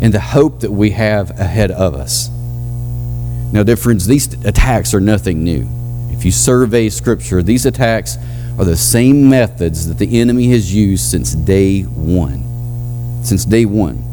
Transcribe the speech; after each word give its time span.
and 0.00 0.14
the 0.14 0.20
hope 0.20 0.60
that 0.60 0.70
we 0.70 0.90
have 0.90 1.38
ahead 1.38 1.70
of 1.70 1.94
us. 1.94 2.28
Now, 3.52 3.62
dear 3.62 3.76
friends, 3.76 4.06
these 4.06 4.32
attacks 4.44 4.94
are 4.94 5.00
nothing 5.00 5.42
new. 5.42 5.66
If 6.10 6.24
you 6.24 6.30
survey 6.30 6.88
Scripture, 6.88 7.42
these 7.42 7.66
attacks 7.66 8.16
are 8.58 8.64
the 8.64 8.76
same 8.76 9.28
methods 9.28 9.88
that 9.88 9.98
the 9.98 10.20
enemy 10.20 10.48
has 10.50 10.74
used 10.74 11.10
since 11.10 11.34
day 11.34 11.82
one. 11.82 13.22
Since 13.24 13.44
day 13.44 13.64
one. 13.64 14.04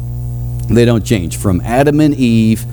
They 0.68 0.84
don't 0.84 1.04
change. 1.04 1.36
From 1.36 1.60
Adam 1.62 2.00
and 2.00 2.14
Eve 2.14 2.64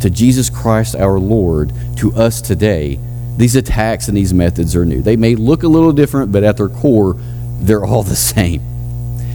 to 0.00 0.10
Jesus 0.10 0.50
Christ 0.50 0.96
our 0.96 1.18
Lord 1.18 1.72
to 1.96 2.12
us 2.14 2.40
today, 2.40 2.98
these 3.36 3.56
attacks 3.56 4.08
and 4.08 4.16
these 4.16 4.32
methods 4.32 4.74
are 4.76 4.84
new. 4.84 5.02
They 5.02 5.16
may 5.16 5.34
look 5.34 5.62
a 5.62 5.68
little 5.68 5.92
different, 5.92 6.32
but 6.32 6.44
at 6.44 6.56
their 6.56 6.68
core, 6.68 7.14
they're 7.60 7.84
all 7.84 8.02
the 8.02 8.16
same. 8.34 8.60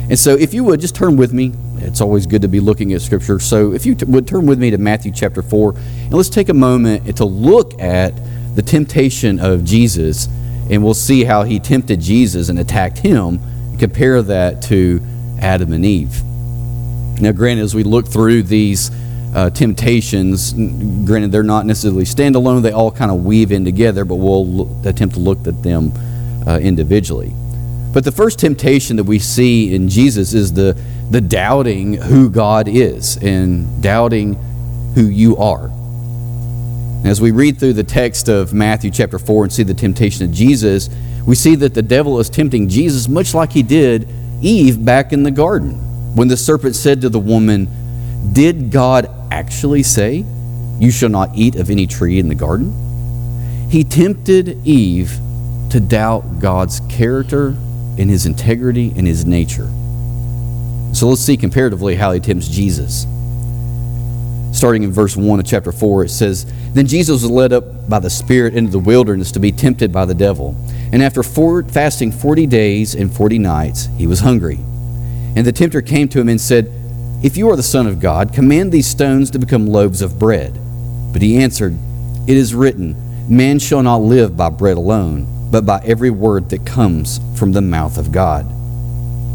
And 0.09 0.17
so, 0.17 0.35
if 0.35 0.53
you 0.53 0.63
would 0.63 0.79
just 0.79 0.95
turn 0.95 1.17
with 1.17 1.33
me, 1.33 1.53
it's 1.81 2.01
always 2.01 2.25
good 2.25 2.41
to 2.41 2.47
be 2.47 2.59
looking 2.59 2.93
at 2.93 3.01
Scripture. 3.01 3.39
So, 3.39 3.73
if 3.73 3.85
you 3.85 3.95
t- 3.95 4.05
would 4.05 4.27
turn 4.27 4.45
with 4.45 4.59
me 4.59 4.71
to 4.71 4.77
Matthew 4.77 5.11
chapter 5.11 5.41
4, 5.41 5.75
and 5.75 6.13
let's 6.13 6.29
take 6.29 6.49
a 6.49 6.53
moment 6.53 7.17
to 7.17 7.25
look 7.25 7.79
at 7.81 8.13
the 8.55 8.61
temptation 8.61 9.39
of 9.39 9.63
Jesus, 9.63 10.27
and 10.69 10.83
we'll 10.83 10.93
see 10.93 11.23
how 11.23 11.43
he 11.43 11.59
tempted 11.59 11.99
Jesus 11.99 12.49
and 12.49 12.59
attacked 12.59 12.99
him, 12.99 13.39
and 13.43 13.79
compare 13.79 14.21
that 14.21 14.61
to 14.63 15.01
Adam 15.39 15.73
and 15.73 15.85
Eve. 15.85 16.21
Now, 17.21 17.31
granted, 17.31 17.63
as 17.63 17.75
we 17.75 17.83
look 17.83 18.07
through 18.07 18.43
these 18.43 18.91
uh, 19.35 19.49
temptations, 19.49 20.53
granted, 20.53 21.31
they're 21.31 21.43
not 21.43 21.65
necessarily 21.65 22.05
standalone, 22.05 22.61
they 22.61 22.71
all 22.71 22.91
kind 22.91 23.11
of 23.11 23.25
weave 23.25 23.51
in 23.51 23.65
together, 23.65 24.05
but 24.05 24.15
we'll 24.15 24.87
attempt 24.87 25.15
to 25.15 25.21
look 25.21 25.45
at 25.45 25.61
them 25.61 25.91
uh, 26.47 26.57
individually. 26.59 27.33
But 27.91 28.05
the 28.05 28.11
first 28.11 28.39
temptation 28.39 28.97
that 28.97 29.03
we 29.03 29.19
see 29.19 29.73
in 29.73 29.89
Jesus 29.89 30.33
is 30.33 30.53
the, 30.53 30.79
the 31.09 31.21
doubting 31.21 31.93
who 31.93 32.29
God 32.29 32.67
is 32.67 33.17
and 33.17 33.81
doubting 33.81 34.35
who 34.95 35.03
you 35.03 35.37
are. 35.37 35.71
As 37.03 37.19
we 37.21 37.31
read 37.31 37.57
through 37.59 37.73
the 37.73 37.83
text 37.83 38.27
of 38.27 38.53
Matthew 38.53 38.91
chapter 38.91 39.17
4 39.17 39.45
and 39.45 39.53
see 39.53 39.63
the 39.63 39.73
temptation 39.73 40.25
of 40.25 40.31
Jesus, 40.31 40.89
we 41.25 41.35
see 41.35 41.55
that 41.55 41.73
the 41.73 41.81
devil 41.81 42.19
is 42.19 42.29
tempting 42.29 42.69
Jesus 42.69 43.07
much 43.07 43.33
like 43.33 43.51
he 43.51 43.63
did 43.63 44.07
Eve 44.41 44.83
back 44.83 45.11
in 45.11 45.23
the 45.23 45.31
garden 45.31 46.15
when 46.15 46.27
the 46.27 46.37
serpent 46.37 46.75
said 46.75 47.01
to 47.01 47.09
the 47.09 47.19
woman, 47.19 47.67
Did 48.33 48.71
God 48.71 49.09
actually 49.31 49.83
say, 49.83 50.25
You 50.79 50.91
shall 50.91 51.09
not 51.09 51.31
eat 51.35 51.55
of 51.55 51.69
any 51.69 51.87
tree 51.87 52.19
in 52.19 52.27
the 52.27 52.35
garden? 52.35 53.67
He 53.69 53.83
tempted 53.83 54.65
Eve 54.65 55.19
to 55.69 55.79
doubt 55.79 56.39
God's 56.39 56.81
character 56.89 57.49
and 57.97 58.09
his 58.09 58.25
integrity 58.25 58.91
and 58.95 59.05
his 59.05 59.25
nature. 59.25 59.69
So 60.93 61.07
let's 61.07 61.21
see 61.21 61.37
comparatively 61.37 61.95
how 61.95 62.11
he 62.11 62.19
tempts 62.19 62.47
Jesus. 62.47 63.05
Starting 64.51 64.83
in 64.83 64.91
verse 64.91 65.15
1 65.15 65.39
of 65.39 65.45
chapter 65.45 65.71
4, 65.71 66.05
it 66.05 66.09
says, 66.09 66.45
Then 66.73 66.87
Jesus 66.87 67.21
was 67.21 67.31
led 67.31 67.53
up 67.53 67.87
by 67.87 67.99
the 67.99 68.09
Spirit 68.09 68.55
into 68.55 68.71
the 68.71 68.79
wilderness 68.79 69.31
to 69.33 69.39
be 69.39 69.51
tempted 69.51 69.91
by 69.91 70.05
the 70.05 70.15
devil. 70.15 70.55
And 70.91 71.03
after 71.03 71.21
four, 71.21 71.63
fasting 71.63 72.11
40 72.11 72.47
days 72.47 72.95
and 72.95 73.13
40 73.13 73.37
nights, 73.37 73.87
he 73.97 74.07
was 74.07 74.21
hungry. 74.21 74.57
And 75.35 75.45
the 75.45 75.51
tempter 75.51 75.81
came 75.81 76.07
to 76.09 76.19
him 76.19 76.29
and 76.29 76.41
said, 76.41 76.71
If 77.23 77.37
you 77.37 77.49
are 77.49 77.55
the 77.55 77.63
Son 77.63 77.85
of 77.85 77.99
God, 77.99 78.33
command 78.33 78.71
these 78.71 78.87
stones 78.87 79.29
to 79.31 79.39
become 79.39 79.67
loaves 79.67 80.01
of 80.01 80.17
bread. 80.17 80.59
But 81.13 81.21
he 81.21 81.37
answered, 81.37 81.77
It 82.27 82.35
is 82.35 82.55
written, 82.55 82.95
Man 83.29 83.59
shall 83.59 83.83
not 83.83 83.97
live 83.97 84.35
by 84.35 84.49
bread 84.49 84.77
alone 84.77 85.35
but 85.51 85.65
by 85.65 85.81
every 85.83 86.09
word 86.09 86.49
that 86.49 86.65
comes 86.65 87.19
from 87.35 87.51
the 87.51 87.61
mouth 87.61 87.97
of 87.97 88.11
God. 88.11 88.45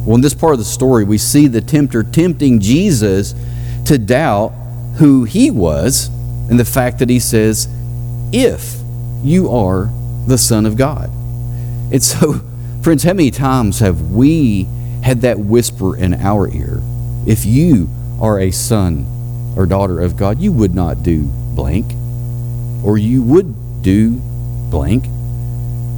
Well, 0.05 0.17
in 0.17 0.21
this 0.21 0.35
part 0.35 0.53
of 0.53 0.59
the 0.59 0.65
story, 0.65 1.05
we 1.05 1.19
see 1.19 1.47
the 1.47 1.61
tempter 1.61 2.03
tempting 2.03 2.61
Jesus 2.61 3.35
to 3.87 3.99
doubt 3.99 4.51
who 4.97 5.25
he 5.25 5.51
was 5.51 6.09
and 6.51 6.61
the 6.61 6.65
fact 6.65 6.99
that 6.99 7.09
he 7.09 7.19
says, 7.19 7.69
If 8.33 8.77
you 9.23 9.51
are 9.51 9.91
the 10.27 10.39
Son 10.39 10.67
of 10.67 10.77
God. 10.77 11.11
And 11.93 12.03
so, 12.03 12.41
friends, 12.83 13.03
how 13.03 13.15
many 13.15 13.31
times 13.31 13.81
have 13.81 14.11
we 14.11 14.65
had 15.03 15.23
that 15.23 15.39
whisper 15.39 15.97
in 15.97 16.15
our 16.15 16.49
ear? 16.49 16.81
If 17.27 17.47
you 17.47 17.89
are 18.21 18.39
a 18.39 18.51
son 18.51 19.07
or 19.57 19.67
daughter 19.67 20.01
of 20.01 20.17
God, 20.17 20.41
you 20.41 20.53
would 20.53 20.75
not 20.75 21.03
do 21.03 21.23
blank, 21.55 21.93
or 22.85 22.99
you 22.99 23.23
would 23.23 23.83
do 23.83 24.21
blank. 24.71 25.05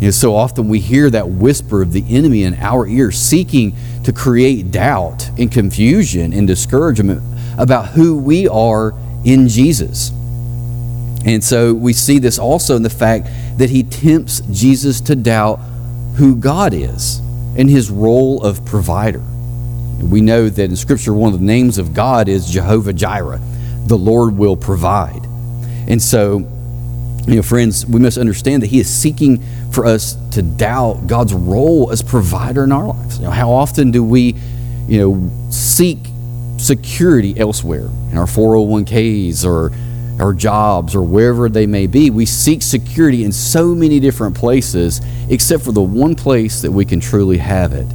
You 0.01 0.09
know, 0.09 0.11
so 0.11 0.37
often 0.37 0.69
we 0.69 0.79
hear 0.79 1.09
that 1.09 1.27
whisper 1.29 1.81
of 1.81 1.93
the 1.93 2.05
enemy 2.15 2.43
in 2.43 2.55
our 2.55 2.87
ear 2.87 3.11
seeking 3.11 3.75
to 4.05 4.13
create 4.13 4.71
doubt 4.71 5.31
and 5.39 5.51
confusion 5.51 6.35
and 6.35 6.47
discouragement 6.47 7.23
about 7.57 7.89
who 7.89 8.19
we 8.19 8.47
are 8.47 8.93
in 9.25 9.49
Jesus. 9.49 10.11
And 11.25 11.43
so 11.43 11.73
we 11.73 11.95
see 11.95 12.19
this 12.19 12.39
also 12.39 12.77
in 12.77 12.83
the 12.83 12.91
fact 12.91 13.29
that 13.57 13.71
he 13.71 13.83
tempts 13.83 14.41
Jesus 14.53 15.01
to 15.03 15.17
doubt 15.17 15.57
who 16.17 16.37
God 16.37 16.75
is 16.75 17.19
and 17.57 17.71
his 17.71 17.91
role 17.91 18.43
of 18.43 18.67
provider. 18.67 19.23
We 20.03 20.21
know 20.21 20.51
that 20.51 20.63
in 20.63 20.77
Scripture, 20.77 21.15
one 21.15 21.33
of 21.33 21.41
the 21.41 21.47
names 21.47 21.79
of 21.79 21.95
God 21.95 22.29
is 22.29 22.51
Jehovah 22.51 22.93
Jireh, 22.93 23.41
the 23.87 23.97
Lord 23.97 24.37
will 24.37 24.59
provide. 24.59 25.25
And 25.89 26.03
so 26.03 26.47
you 27.27 27.35
know, 27.35 27.43
friends, 27.43 27.85
we 27.85 27.99
must 27.99 28.19
understand 28.19 28.63
that 28.63 28.69
He 28.69 28.79
is 28.79 28.89
seeking 28.89 29.43
for 29.77 29.85
us 29.85 30.17
to 30.31 30.41
doubt 30.41 31.07
God's 31.07 31.35
role 31.35 31.93
as 31.93 32.03
provider 32.03 32.65
in 32.65 32.73
our 32.73 32.87
lives. 32.87 33.19
You 33.19 33.27
know, 33.27 33.31
how 33.31 33.51
often 33.51 33.91
do 33.91 34.03
we, 34.03 34.35
you 34.89 34.99
know, 34.99 35.31
seek 35.51 35.99
security 36.57 37.39
elsewhere 37.39 37.91
in 38.11 38.17
our 38.17 38.25
401ks 38.25 39.45
or 39.45 39.73
our 40.19 40.33
jobs 40.33 40.95
or 40.95 41.03
wherever 41.03 41.51
they 41.51 41.67
may 41.67 41.87
be? 41.87 42.09
We 42.09 42.25
seek 42.25 42.63
security 42.63 43.23
in 43.23 43.33
so 43.33 43.75
many 43.75 44.01
different 44.01 44.35
places, 44.35 45.03
except 45.29 45.63
for 45.63 45.73
the 45.73 45.83
one 45.83 46.15
place 46.15 46.63
that 46.63 46.73
we 46.73 46.87
can 46.87 46.99
truly 46.99 47.37
have 47.37 47.75
it, 47.75 47.87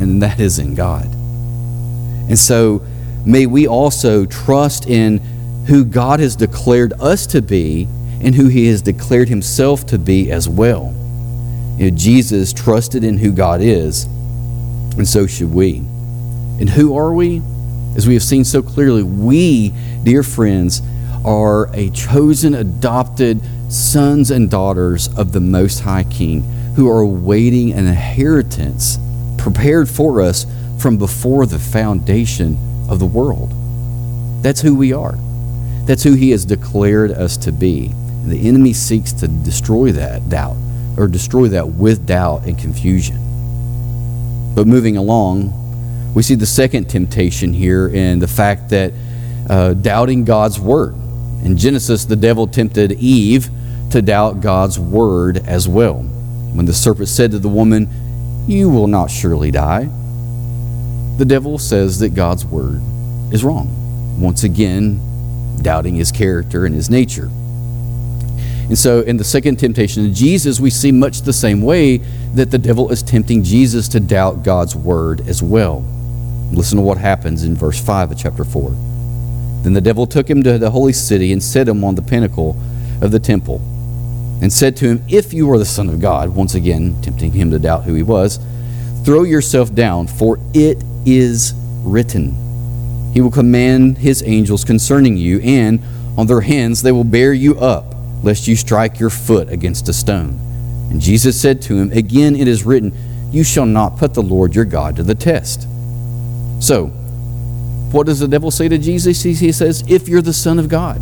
and 0.00 0.22
that 0.22 0.40
is 0.40 0.58
in 0.58 0.74
God. 0.74 1.04
And 1.04 2.38
so, 2.38 2.80
may 3.26 3.44
we 3.44 3.66
also 3.66 4.24
trust 4.24 4.86
in 4.86 5.18
who 5.66 5.84
God 5.84 6.18
has 6.20 6.34
declared 6.34 6.94
us 6.98 7.26
to 7.26 7.42
be 7.42 7.88
and 8.22 8.34
who 8.34 8.48
he 8.48 8.68
has 8.68 8.80
declared 8.80 9.28
himself 9.28 9.84
to 9.88 9.98
be 9.98 10.32
as 10.32 10.48
well. 10.48 10.94
You 11.80 11.90
know, 11.90 11.96
Jesus 11.96 12.52
trusted 12.52 13.04
in 13.04 13.16
who 13.16 13.32
God 13.32 13.62
is, 13.62 14.04
and 14.04 15.08
so 15.08 15.26
should 15.26 15.50
we. 15.50 15.78
And 15.78 16.68
who 16.68 16.94
are 16.94 17.14
we? 17.14 17.40
As 17.96 18.06
we 18.06 18.12
have 18.12 18.22
seen 18.22 18.44
so 18.44 18.60
clearly, 18.60 19.02
we, 19.02 19.72
dear 20.04 20.22
friends, 20.22 20.82
are 21.24 21.74
a 21.74 21.88
chosen, 21.88 22.52
adopted 22.52 23.40
sons 23.72 24.30
and 24.30 24.50
daughters 24.50 25.08
of 25.16 25.32
the 25.32 25.40
Most 25.40 25.80
High 25.80 26.04
King 26.04 26.42
who 26.76 26.86
are 26.86 27.00
awaiting 27.00 27.72
an 27.72 27.86
inheritance 27.86 28.98
prepared 29.38 29.88
for 29.88 30.20
us 30.20 30.44
from 30.78 30.98
before 30.98 31.46
the 31.46 31.58
foundation 31.58 32.58
of 32.90 32.98
the 32.98 33.06
world. 33.06 33.54
That's 34.42 34.60
who 34.60 34.74
we 34.74 34.92
are. 34.92 35.14
That's 35.86 36.02
who 36.02 36.12
He 36.12 36.32
has 36.32 36.44
declared 36.44 37.10
us 37.10 37.38
to 37.38 37.52
be. 37.52 37.94
The 38.26 38.46
enemy 38.46 38.74
seeks 38.74 39.14
to 39.14 39.28
destroy 39.28 39.92
that 39.92 40.28
doubt 40.28 40.58
or 41.00 41.08
destroy 41.08 41.48
that 41.48 41.66
with 41.66 42.06
doubt 42.06 42.44
and 42.44 42.58
confusion. 42.58 43.16
But 44.54 44.66
moving 44.66 44.98
along, 44.98 46.12
we 46.14 46.22
see 46.22 46.34
the 46.34 46.44
second 46.44 46.90
temptation 46.90 47.54
here 47.54 47.88
in 47.88 48.18
the 48.18 48.28
fact 48.28 48.68
that 48.68 48.92
uh, 49.48 49.72
doubting 49.72 50.24
God's 50.24 50.60
word. 50.60 50.94
In 51.42 51.56
Genesis, 51.56 52.04
the 52.04 52.16
devil 52.16 52.46
tempted 52.46 52.92
Eve 52.92 53.48
to 53.92 54.02
doubt 54.02 54.42
God's 54.42 54.78
word 54.78 55.38
as 55.38 55.66
well. 55.66 56.02
When 56.02 56.66
the 56.66 56.74
serpent 56.74 57.08
said 57.08 57.30
to 57.30 57.38
the 57.38 57.48
woman, 57.48 57.88
You 58.46 58.68
will 58.68 58.86
not 58.86 59.10
surely 59.10 59.50
die, 59.50 59.88
the 61.16 61.24
devil 61.24 61.56
says 61.56 61.98
that 62.00 62.10
God's 62.10 62.44
word 62.44 62.82
is 63.32 63.42
wrong. 63.42 64.20
Once 64.20 64.44
again, 64.44 65.00
doubting 65.62 65.94
his 65.94 66.12
character 66.12 66.66
and 66.66 66.74
his 66.74 66.90
nature. 66.90 67.30
And 68.70 68.78
so, 68.78 69.00
in 69.00 69.16
the 69.16 69.24
second 69.24 69.56
temptation 69.56 70.06
of 70.06 70.12
Jesus, 70.12 70.60
we 70.60 70.70
see 70.70 70.92
much 70.92 71.22
the 71.22 71.32
same 71.32 71.60
way 71.60 71.96
that 72.34 72.52
the 72.52 72.58
devil 72.58 72.92
is 72.92 73.02
tempting 73.02 73.42
Jesus 73.42 73.88
to 73.88 73.98
doubt 73.98 74.44
God's 74.44 74.76
word 74.76 75.26
as 75.26 75.42
well. 75.42 75.84
Listen 76.52 76.76
to 76.76 76.82
what 76.82 76.96
happens 76.96 77.42
in 77.42 77.56
verse 77.56 77.84
5 77.84 78.12
of 78.12 78.18
chapter 78.18 78.44
4. 78.44 78.70
Then 79.64 79.72
the 79.72 79.80
devil 79.80 80.06
took 80.06 80.30
him 80.30 80.44
to 80.44 80.56
the 80.56 80.70
holy 80.70 80.92
city 80.92 81.32
and 81.32 81.42
set 81.42 81.66
him 81.66 81.82
on 81.82 81.96
the 81.96 82.02
pinnacle 82.02 82.56
of 83.02 83.10
the 83.10 83.18
temple 83.18 83.56
and 84.40 84.52
said 84.52 84.76
to 84.76 84.86
him, 84.86 85.04
If 85.08 85.34
you 85.34 85.50
are 85.50 85.58
the 85.58 85.64
Son 85.64 85.88
of 85.88 86.00
God, 86.00 86.28
once 86.28 86.54
again 86.54 86.94
tempting 87.02 87.32
him 87.32 87.50
to 87.50 87.58
doubt 87.58 87.82
who 87.82 87.94
he 87.94 88.04
was, 88.04 88.38
throw 89.04 89.24
yourself 89.24 89.74
down, 89.74 90.06
for 90.06 90.38
it 90.54 90.80
is 91.04 91.54
written. 91.82 92.36
He 93.14 93.20
will 93.20 93.32
command 93.32 93.98
his 93.98 94.22
angels 94.22 94.64
concerning 94.64 95.16
you, 95.16 95.40
and 95.40 95.82
on 96.16 96.28
their 96.28 96.42
hands 96.42 96.82
they 96.82 96.92
will 96.92 97.02
bear 97.02 97.32
you 97.32 97.58
up 97.58 97.89
lest 98.22 98.46
you 98.46 98.56
strike 98.56 99.00
your 99.00 99.10
foot 99.10 99.48
against 99.50 99.88
a 99.88 99.92
stone. 99.92 100.38
And 100.90 101.00
Jesus 101.00 101.40
said 101.40 101.62
to 101.62 101.76
him, 101.76 101.92
Again 101.92 102.36
it 102.36 102.48
is 102.48 102.64
written, 102.64 102.92
You 103.32 103.44
shall 103.44 103.66
not 103.66 103.96
put 103.96 104.14
the 104.14 104.22
Lord 104.22 104.54
your 104.54 104.64
God 104.64 104.96
to 104.96 105.02
the 105.02 105.14
test. 105.14 105.66
So, 106.60 106.86
what 107.92 108.06
does 108.06 108.20
the 108.20 108.28
devil 108.28 108.50
say 108.50 108.68
to 108.68 108.78
Jesus? 108.78 109.22
He 109.22 109.52
says, 109.52 109.84
If 109.88 110.08
you're 110.08 110.22
the 110.22 110.32
Son 110.32 110.58
of 110.58 110.68
God, 110.68 111.00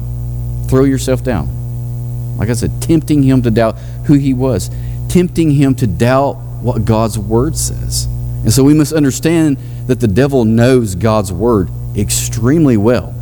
throw 0.69 0.85
yourself 0.85 1.23
down. 1.25 2.37
Like 2.37 2.51
I 2.51 2.53
said, 2.53 2.81
tempting 2.81 3.23
him 3.23 3.43
to 3.43 3.51
doubt 3.51 3.79
who 4.07 4.15
he 4.15 4.33
was, 4.33 4.71
tempting 5.09 5.51
him 5.51 5.75
to 5.77 5.87
doubt 5.87 6.35
what 6.63 6.85
God's 6.85 7.19
word 7.19 7.57
says. 7.57 8.05
And 8.05 8.53
so 8.53 8.63
we 8.63 8.75
must 8.75 8.93
understand 8.93 9.59
that 9.87 10.01
the 10.01 10.07
devil 10.07 10.45
knows 10.45 10.95
God's 10.95 11.33
word 11.33 11.69
extremely 11.97 12.77
well. 12.77 13.13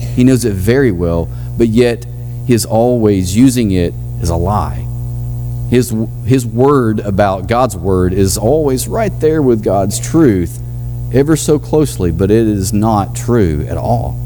He 0.00 0.24
knows 0.24 0.44
it 0.44 0.54
very 0.54 0.92
well, 0.92 1.28
but 1.58 1.68
yet 1.68 2.06
he 2.46 2.54
is 2.54 2.64
always 2.66 3.36
using 3.36 3.70
it 3.70 3.94
as 4.20 4.30
a 4.30 4.36
lie. 4.36 4.86
His, 5.70 5.94
his 6.26 6.44
word 6.44 7.00
about 7.00 7.48
God's 7.48 7.76
word 7.76 8.12
is 8.12 8.36
always 8.36 8.86
right 8.86 9.12
there 9.20 9.42
with 9.42 9.64
God's 9.64 9.98
truth, 9.98 10.60
ever 11.12 11.36
so 11.36 11.58
closely, 11.58 12.12
but 12.12 12.30
it 12.30 12.46
is 12.46 12.72
not 12.72 13.16
true 13.16 13.66
at 13.68 13.76
all. 13.76 14.18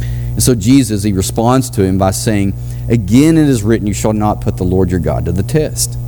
And 0.00 0.42
so 0.42 0.54
Jesus, 0.54 1.02
he 1.02 1.12
responds 1.12 1.68
to 1.70 1.82
him 1.82 1.98
by 1.98 2.12
saying, 2.12 2.54
Again 2.88 3.36
it 3.36 3.48
is 3.48 3.62
written, 3.62 3.86
You 3.86 3.94
shall 3.94 4.12
not 4.12 4.40
put 4.40 4.56
the 4.56 4.64
Lord 4.64 4.90
your 4.90 5.00
God 5.00 5.26
to 5.26 5.32
the 5.32 5.42
test. 5.42 5.98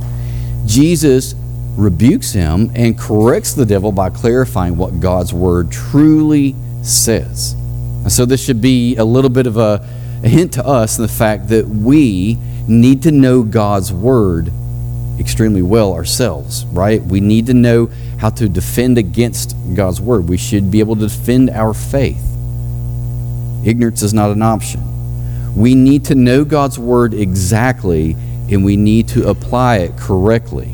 Jesus 0.65 1.35
rebukes 1.75 2.33
him 2.33 2.71
and 2.75 2.97
corrects 2.97 3.53
the 3.53 3.65
devil 3.65 3.91
by 3.91 4.09
clarifying 4.09 4.77
what 4.77 4.99
God's 4.99 5.33
word 5.33 5.71
truly 5.71 6.55
says. 6.81 7.53
And 7.53 8.11
so 8.11 8.25
this 8.25 8.43
should 8.43 8.61
be 8.61 8.95
a 8.95 9.05
little 9.05 9.29
bit 9.29 9.47
of 9.47 9.57
a, 9.57 9.87
a 10.23 10.29
hint 10.29 10.53
to 10.53 10.65
us 10.65 10.97
in 10.97 11.01
the 11.01 11.07
fact 11.07 11.49
that 11.49 11.67
we 11.67 12.37
need 12.67 13.03
to 13.03 13.11
know 13.11 13.43
God's 13.43 13.91
word 13.91 14.51
extremely 15.19 15.61
well 15.61 15.93
ourselves, 15.93 16.65
right? 16.65 17.01
We 17.01 17.19
need 17.19 17.47
to 17.47 17.53
know 17.53 17.87
how 18.19 18.29
to 18.31 18.49
defend 18.49 18.97
against 18.97 19.55
God's 19.75 20.01
word. 20.01 20.27
We 20.27 20.37
should 20.37 20.71
be 20.71 20.79
able 20.79 20.95
to 20.95 21.07
defend 21.07 21.49
our 21.49 21.73
faith. 21.73 22.23
Ignorance 23.63 24.01
is 24.01 24.13
not 24.13 24.31
an 24.31 24.41
option. 24.41 24.81
We 25.55 25.75
need 25.75 26.05
to 26.05 26.15
know 26.15 26.43
God's 26.43 26.79
word 26.79 27.13
exactly 27.13 28.15
and 28.49 28.65
we 28.65 28.75
need 28.75 29.07
to 29.09 29.29
apply 29.29 29.77
it 29.77 29.97
correctly. 29.97 30.73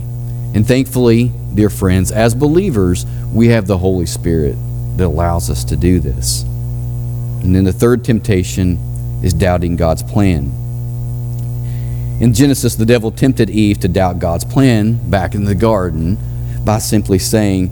And 0.56 0.68
thankfully, 0.68 1.32
dear 1.54 1.70
friends, 1.70 2.12
as 2.12 2.34
believers, 2.34 3.06
we 3.34 3.50
have 3.50 3.68
the 3.68 3.78
Holy 3.78 4.06
Spirit 4.06 4.56
that 4.98 5.06
allows 5.06 5.50
us 5.50 5.64
to 5.66 5.76
do 5.76 6.00
this. 6.00 6.44
And 7.44 7.56
then 7.56 7.66
the 7.66 7.74
third 7.74 8.04
temptation 8.04 8.80
is 9.24 9.34
doubting 9.34 9.76
God's 9.76 10.04
plan. 10.04 10.52
In 12.20 12.34
Genesis, 12.34 12.76
the 12.76 12.86
devil 12.86 13.12
tempted 13.12 13.50
Eve 13.50 13.80
to 13.80 13.88
doubt 13.88 14.20
God's 14.20 14.44
plan 14.44 14.94
back 15.10 15.36
in 15.36 15.44
the 15.44 15.54
garden 15.54 16.18
by 16.66 16.80
simply 16.80 17.20
saying, 17.20 17.72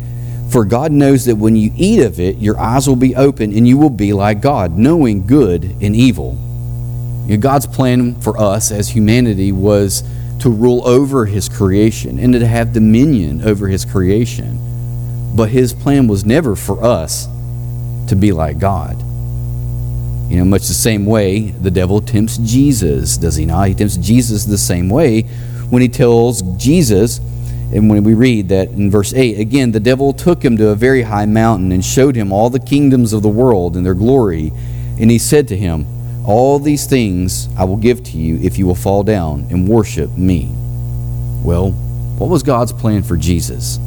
For 0.52 0.64
God 0.66 0.92
knows 0.92 1.26
that 1.26 1.38
when 1.38 1.56
you 1.56 1.72
eat 1.76 2.02
of 2.02 2.20
it, 2.20 2.38
your 2.38 2.60
eyes 2.60 2.88
will 2.88 2.96
be 2.96 3.16
open 3.16 3.52
and 3.54 3.68
you 3.68 3.78
will 3.78 3.90
be 3.90 4.14
like 4.14 4.42
God, 4.42 4.78
knowing 4.78 5.26
good 5.26 5.64
and 5.82 5.96
evil. 5.96 6.38
You 7.26 7.38
know, 7.38 7.42
God's 7.42 7.66
plan 7.66 8.22
for 8.22 8.40
us 8.40 8.72
as 8.72 8.90
humanity 8.90 9.52
was 9.52 10.04
to 10.40 10.50
rule 10.52 10.88
over 10.88 11.26
his 11.26 11.50
creation 11.50 12.20
and 12.20 12.34
to 12.34 12.46
have 12.46 12.72
dominion 12.72 13.42
over 13.44 13.68
his 13.68 13.84
creation. 13.84 14.60
But 15.36 15.50
his 15.50 15.74
plan 15.74 16.08
was 16.08 16.24
never 16.24 16.56
for 16.56 16.84
us 16.84 17.28
to 18.08 18.16
be 18.16 18.32
like 18.32 18.60
God. 18.60 19.02
You 20.30 20.38
know, 20.38 20.46
much 20.46 20.68
the 20.68 20.74
same 20.74 21.06
way 21.06 21.52
the 21.52 21.72
devil 21.72 22.02
tempts 22.02 22.38
Jesus, 22.38 23.18
does 23.18 23.36
he 23.36 23.46
not? 23.46 23.68
He 23.68 23.76
tempts 23.76 23.98
Jesus 23.98 24.46
the 24.46 24.58
same 24.58 24.90
way 24.90 25.26
when 25.70 25.82
he 25.82 25.88
tells 25.88 26.42
Jesus, 26.58 27.20
and 27.74 27.90
when 27.90 28.04
we 28.04 28.14
read 28.14 28.50
that 28.50 28.70
in 28.70 28.92
verse 28.92 29.14
8, 29.14 29.40
again, 29.40 29.72
the 29.72 29.80
devil 29.80 30.14
took 30.14 30.44
him 30.44 30.58
to 30.58 30.70
a 30.70 30.76
very 30.76 31.02
high 31.02 31.26
mountain 31.26 31.72
and 31.72 31.84
showed 31.84 32.16
him 32.16 32.32
all 32.32 32.50
the 32.50 32.60
kingdoms 32.60 33.14
of 33.14 33.24
the 33.24 33.30
world 33.30 33.76
and 33.76 33.86
their 33.86 33.96
glory. 33.96 34.52
And 35.00 35.10
he 35.10 35.18
said 35.18 35.48
to 35.50 35.58
him, 35.58 35.86
All 36.26 36.60
these 36.60 36.86
things 36.86 37.50
I 37.58 37.64
will 37.64 37.78
give 37.78 38.04
to 38.04 38.18
you 38.18 38.40
if 38.42 38.58
you 38.58 38.68
will 38.68 38.76
fall 38.76 39.04
down 39.04 39.48
and 39.50 39.68
worship 39.68 40.16
me. 40.18 40.50
Well, 41.44 41.72
what 42.18 42.30
was 42.30 42.44
God's 42.44 42.72
plan 42.72 43.04
for 43.04 43.18
Jesus? 43.18 43.78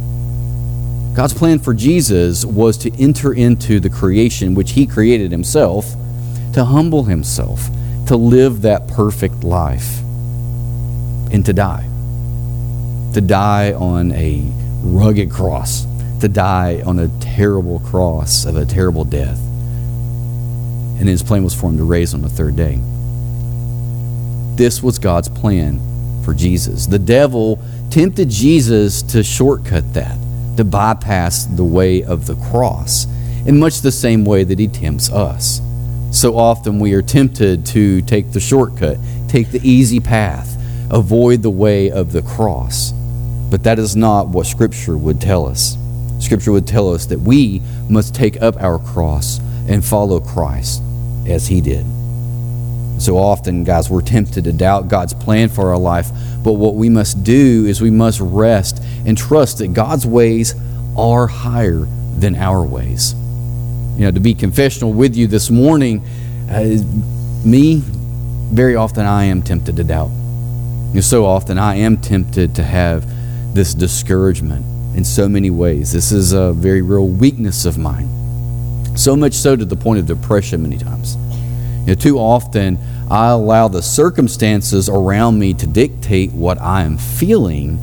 God's 1.15 1.35
plan 1.35 1.59
for 1.59 1.75
Jesus 1.75 2.45
was 2.45 2.77
to 2.79 3.03
enter 3.03 3.33
into 3.33 3.81
the 3.81 3.91
creation 3.91 4.55
which 4.55 4.73
he 4.73 4.87
created 4.87 5.31
himself 5.31 5.95
to 6.59 6.65
humble 6.65 7.05
himself, 7.05 7.69
to 8.09 8.17
live 8.17 8.63
that 8.63 8.89
perfect 8.89 9.45
life, 9.45 10.01
and 11.31 11.47
to 11.47 11.53
die. 11.53 11.89
To 13.15 13.21
die 13.21 13.75
on 13.75 14.11
a 14.11 14.43
rugged 14.83 15.31
cross, 15.31 15.87
to 16.21 16.27
die 16.27 16.83
on 16.85 16.99
a 16.99 17.07
terrible 17.21 17.79
cross 17.79 18.45
of 18.45 18.57
a 18.57 18.67
terrible 18.67 19.05
death. 19.05 19.39
And 20.99 21.07
his 21.09 21.23
plan 21.23 21.45
was 21.45 21.55
for 21.55 21.69
him 21.69 21.77
to 21.77 21.85
raise 21.85 22.13
on 22.13 22.23
the 22.23 22.29
third 22.29 22.57
day. 22.57 22.81
This 24.57 24.83
was 24.83 24.99
God's 24.99 25.29
plan 25.29 25.79
for 26.25 26.35
Jesus. 26.35 26.89
The 26.89 26.99
devil 26.99 27.61
tempted 27.91 28.31
Jesus 28.31 29.03
to 29.03 29.23
shortcut 29.23 29.95
that, 29.95 30.19
to 30.57 30.65
bypass 30.65 31.45
the 31.45 31.63
way 31.63 32.03
of 32.03 32.27
the 32.27 32.35
cross, 32.51 33.07
in 33.47 33.61
much 33.61 33.81
the 33.81 33.93
same 33.93 34.25
way 34.25 34.43
that 34.43 34.59
he 34.59 34.67
tempts 34.67 35.09
us. 35.13 35.61
So 36.11 36.39
often 36.39 36.79
we 36.79 36.95
are 36.95 37.03
tempted 37.03 37.67
to 37.67 38.01
take 38.03 38.33
the 38.33 38.41
shortcut, 38.41 38.97
take 39.29 39.51
the 39.51 39.61
easy 39.63 40.01
path, 40.01 40.57
avoid 40.91 41.43
the 41.43 41.51
way 41.51 41.91
of 41.91 42.13
the 42.13 42.23
cross. 42.23 42.93
But 43.51 43.65
that 43.65 43.79
is 43.79 43.95
not 43.95 44.29
what 44.29 44.47
Scripture 44.47 44.97
would 44.97 45.21
tell 45.21 45.47
us. 45.47 45.77
Scripture 46.19 46.51
would 46.53 46.67
tell 46.67 46.93
us 46.93 47.07
that 47.07 47.21
we 47.21 47.61
must 47.91 48.15
take 48.15 48.41
up 48.41 48.57
our 48.57 48.79
cross 48.79 49.39
and 49.69 49.85
follow 49.85 50.19
Christ 50.19 50.83
as 51.27 51.47
He 51.47 51.61
did. 51.61 51.85
So 52.99 53.19
often, 53.19 53.63
guys, 53.63 53.91
we're 53.91 54.01
tempted 54.01 54.45
to 54.45 54.53
doubt 54.53 54.89
God's 54.89 55.15
plan 55.15 55.51
for 55.51 55.71
our 55.71 55.79
life, 55.79 56.09
but 56.43 56.55
what 56.55 56.75
we 56.75 56.89
must 56.89 57.23
do 57.23 57.67
is 57.67 57.83
we 57.83 57.91
must 57.91 58.19
rest 58.21 58.83
and 59.05 59.17
trust 59.17 59.59
that 59.59 59.75
God's 59.75 60.07
ways 60.07 60.55
are 60.97 61.27
higher 61.27 61.87
than 62.17 62.35
our 62.35 62.65
ways 62.65 63.15
you 63.99 64.05
know, 64.05 64.13
to 64.13 64.21
be 64.21 64.33
confessional 64.33 64.93
with 64.93 65.17
you 65.17 65.27
this 65.27 65.51
morning, 65.51 66.05
uh, 66.49 66.79
me, 67.45 67.83
very 68.53 68.77
often 68.77 69.05
I 69.05 69.25
am 69.25 69.43
tempted 69.43 69.75
to 69.77 69.85
doubt. 69.85 70.11
You 70.11 70.95
know, 70.95 71.01
so 71.01 71.27
often 71.27 71.59
I 71.59 71.75
am 71.75 71.97
tempted 71.97 72.55
to 72.55 72.63
have 72.63 73.05
this 73.55 73.75
discouragement 73.75 74.65
in 74.97 75.05
so 75.05 75.29
many 75.29 75.51
ways. 75.51 75.93
This 75.93 76.13
is 76.13 76.33
a 76.33 76.53
very 76.53 76.81
real 76.81 77.09
weakness 77.09 77.65
of 77.65 77.77
mine. 77.77 78.09
So 78.97 79.17
much 79.17 79.35
so 79.35 79.57
to 79.57 79.65
the 79.65 79.75
point 79.75 79.99
of 79.99 80.07
depression 80.07 80.63
many 80.63 80.79
times. 80.79 81.17
You 81.81 81.87
know, 81.89 81.95
too 81.95 82.19
often 82.19 82.79
I 83.11 83.31
allow 83.31 83.67
the 83.67 83.83
circumstances 83.83 84.89
around 84.89 85.41
me 85.41 85.55
to 85.55 85.67
dictate 85.67 86.31
what 86.31 86.61
I 86.61 86.83
am 86.83 86.99
feeling 86.99 87.81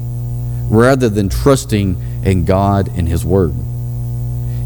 rather 0.69 1.09
than 1.09 1.27
trusting 1.27 1.97
in 2.23 2.45
God 2.45 2.89
and 2.95 3.05
His 3.05 3.25
Word. 3.25 3.53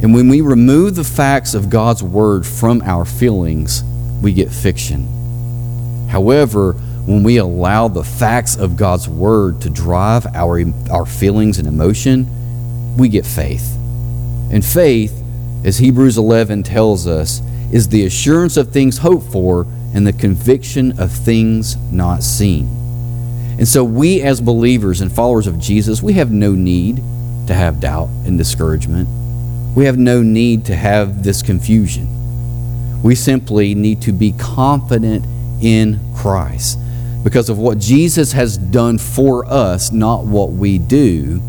And 0.02 0.14
when 0.14 0.30
we 0.30 0.40
remove 0.42 0.96
the 0.96 1.04
facts 1.04 1.54
of 1.54 1.70
God's 1.70 2.02
word 2.02 2.46
from 2.46 2.82
our 2.84 3.04
feelings, 3.04 3.84
we 4.22 4.32
get 4.32 4.50
fiction. 4.50 6.08
However, 6.10 6.74
when 7.06 7.24
we 7.24 7.38
allow 7.38 7.88
the 7.88 8.04
facts 8.04 8.56
of 8.56 8.78
God's 8.78 9.10
word 9.10 9.62
to 9.62 9.70
drive 9.70 10.26
our, 10.36 10.64
our 10.90 11.06
feelings 11.06 11.58
and 11.58 11.68
emotion, 11.68 12.96
we 12.98 13.10
get 13.10 13.26
faith. 13.26 13.76
And 14.52 14.64
faith, 14.64 15.22
as 15.66 15.78
Hebrews 15.78 16.18
11 16.18 16.64
tells 16.64 17.06
us, 17.06 17.42
is 17.72 17.90
the 17.90 18.06
assurance 18.06 18.58
of 18.58 18.72
things 18.72 19.00
hoped 19.00 19.32
for 19.32 19.68
and 19.94 20.08
the 20.08 20.14
conviction 20.14 21.00
of 21.00 21.12
things 21.12 21.76
not 21.92 22.24
seen. 22.24 22.68
And 23.58 23.68
so, 23.68 23.84
we 23.84 24.22
as 24.22 24.40
believers 24.40 25.02
and 25.02 25.12
followers 25.12 25.46
of 25.46 25.60
Jesus, 25.60 26.02
we 26.02 26.14
have 26.14 26.32
no 26.32 26.54
need 26.54 26.98
to 27.48 27.54
have 27.54 27.82
doubt 27.82 28.08
and 28.26 28.38
discouragement. 28.38 29.10
We 29.76 29.86
have 29.86 29.98
no 29.98 30.22
need 30.22 30.66
to 30.66 30.76
have 30.76 31.24
this 31.24 31.42
confusion. 31.42 32.08
We 33.04 33.16
simply 33.16 33.76
need 33.76 34.02
to 34.04 34.12
be 34.12 34.34
confident 34.34 35.26
in 35.62 36.00
Christ 36.16 36.80
because 37.24 37.50
of 37.50 37.58
what 37.58 37.78
Jesus 37.78 38.32
has 38.34 38.58
done 38.58 38.98
for 38.98 39.46
us, 39.46 39.92
not 39.92 40.26
what 40.26 40.52
we 40.52 40.80
do. 40.80 41.42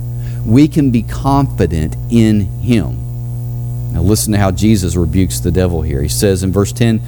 We 0.45 0.69
can 0.69 0.91
be 0.91 1.03
confident 1.03 1.97
in 2.11 2.43
Him. 2.61 3.93
Now, 3.93 4.03
listen 4.03 4.33
to 4.33 4.39
how 4.39 4.50
Jesus 4.53 4.97
rebukes 4.97 5.41
the 5.41 5.50
devil 5.50 5.83
here. 5.83 6.03
He 6.03 6.09
says 6.09 6.43
in 6.43 6.53
verse 6.53 6.73
10 6.73 7.00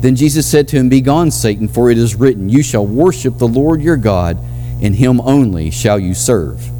Then 0.00 0.16
Jesus 0.16 0.46
said 0.46 0.68
to 0.68 0.76
him, 0.76 0.88
Begone, 0.88 1.30
Satan, 1.30 1.68
for 1.68 1.90
it 1.90 1.98
is 1.98 2.14
written, 2.14 2.48
You 2.48 2.62
shall 2.62 2.86
worship 2.86 3.38
the 3.38 3.48
Lord 3.48 3.82
your 3.82 3.98
God, 3.98 4.38
and 4.82 4.94
Him 4.94 5.20
only 5.20 5.70
shall 5.70 5.98
you 5.98 6.14
serve. 6.14 6.71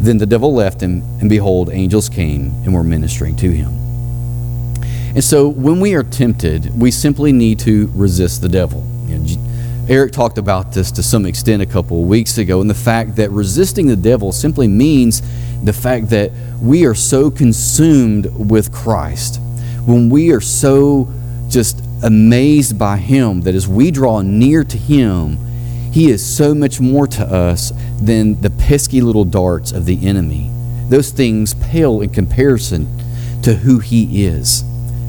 Then 0.00 0.18
the 0.18 0.26
devil 0.26 0.52
left 0.52 0.82
him, 0.82 1.02
and 1.20 1.28
behold, 1.28 1.70
angels 1.70 2.08
came 2.08 2.52
and 2.64 2.74
were 2.74 2.84
ministering 2.84 3.36
to 3.36 3.50
him. 3.50 3.72
And 5.14 5.22
so 5.22 5.48
when 5.48 5.80
we 5.80 5.94
are 5.94 6.02
tempted, 6.02 6.78
we 6.78 6.90
simply 6.90 7.32
need 7.32 7.60
to 7.60 7.90
resist 7.94 8.42
the 8.42 8.48
devil. 8.48 8.84
You 9.06 9.18
know, 9.18 9.86
Eric 9.88 10.12
talked 10.12 10.38
about 10.38 10.72
this 10.72 10.90
to 10.92 11.02
some 11.02 11.26
extent 11.26 11.62
a 11.62 11.66
couple 11.66 12.02
of 12.02 12.08
weeks 12.08 12.38
ago, 12.38 12.60
and 12.60 12.68
the 12.68 12.74
fact 12.74 13.16
that 13.16 13.30
resisting 13.30 13.86
the 13.86 13.96
devil 13.96 14.32
simply 14.32 14.66
means 14.66 15.22
the 15.62 15.72
fact 15.72 16.10
that 16.10 16.32
we 16.60 16.84
are 16.84 16.94
so 16.94 17.30
consumed 17.30 18.26
with 18.36 18.72
Christ. 18.72 19.40
when 19.86 20.08
we 20.08 20.32
are 20.32 20.40
so 20.40 21.08
just 21.48 21.78
amazed 22.02 22.78
by 22.78 22.96
Him 22.96 23.42
that 23.42 23.54
as 23.54 23.68
we 23.68 23.90
draw 23.90 24.22
near 24.22 24.64
to 24.64 24.78
Him, 24.78 25.38
He 25.94 26.10
is 26.10 26.26
so 26.26 26.56
much 26.56 26.80
more 26.80 27.06
to 27.06 27.24
us 27.24 27.72
than 28.02 28.40
the 28.40 28.50
pesky 28.50 29.00
little 29.00 29.24
darts 29.24 29.70
of 29.70 29.86
the 29.86 30.04
enemy. 30.04 30.50
Those 30.88 31.12
things 31.12 31.54
pale 31.54 32.00
in 32.00 32.10
comparison 32.10 32.88
to 33.42 33.54
who 33.54 33.78
He 33.78 34.24
is. 34.24 34.64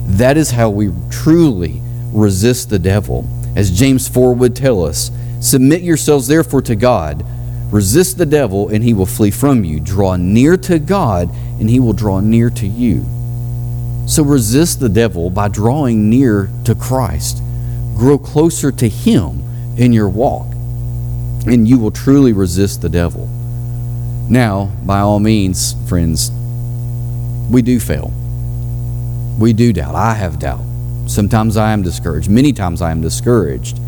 That 0.06 0.36
is 0.36 0.52
how 0.52 0.70
we 0.70 0.92
truly 1.10 1.80
resist 2.12 2.70
the 2.70 2.78
devil. 2.78 3.28
As 3.56 3.76
James 3.76 4.06
4 4.06 4.32
would 4.34 4.54
tell 4.54 4.84
us, 4.84 5.10
submit 5.40 5.82
yourselves 5.82 6.28
therefore 6.28 6.62
to 6.62 6.76
God. 6.76 7.26
Resist 7.72 8.16
the 8.16 8.24
devil, 8.24 8.68
and 8.68 8.84
he 8.84 8.94
will 8.94 9.06
flee 9.06 9.32
from 9.32 9.64
you. 9.64 9.80
Draw 9.80 10.14
near 10.18 10.56
to 10.58 10.78
God, 10.78 11.28
and 11.58 11.68
he 11.68 11.80
will 11.80 11.94
draw 11.94 12.20
near 12.20 12.48
to 12.50 12.66
you. 12.68 13.04
So 14.06 14.22
resist 14.22 14.78
the 14.78 14.88
devil 14.88 15.30
by 15.30 15.48
drawing 15.48 16.08
near 16.08 16.48
to 16.64 16.76
Christ. 16.76 17.42
Grow 17.96 18.18
closer 18.18 18.70
to 18.70 18.88
him 18.88 19.42
in 19.76 19.92
your 19.92 20.08
walk, 20.08 20.46
and 21.46 21.68
you 21.68 21.78
will 21.78 21.90
truly 21.90 22.32
resist 22.32 22.82
the 22.82 22.88
devil. 22.88 23.28
Now, 24.28 24.72
by 24.84 24.98
all 25.00 25.20
means, 25.20 25.74
friends, 25.88 26.30
we 27.50 27.62
do 27.62 27.78
fail. 27.78 28.12
We 29.38 29.52
do 29.52 29.72
doubt. 29.72 29.94
I 29.94 30.14
have 30.14 30.38
doubt. 30.38 30.64
Sometimes 31.06 31.56
I 31.56 31.72
am 31.72 31.82
discouraged. 31.82 32.28
Many 32.28 32.52
times 32.52 32.82
I 32.82 32.90
am 32.90 33.00
discouraged. 33.00 33.78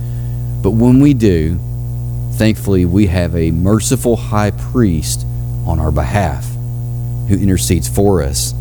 But 0.63 0.71
when 0.71 1.01
we 1.01 1.15
do, 1.15 1.59
thankfully, 2.35 2.85
we 2.85 3.07
have 3.07 3.35
a 3.35 3.51
merciful 3.51 4.17
high 4.17 4.53
priest 4.53 5.27
on 5.67 5.81
our 5.81 5.91
behalf 5.91 6.47
who 7.29 7.35
intercedes 7.35 7.89
for 7.89 8.23
us. 8.23 8.55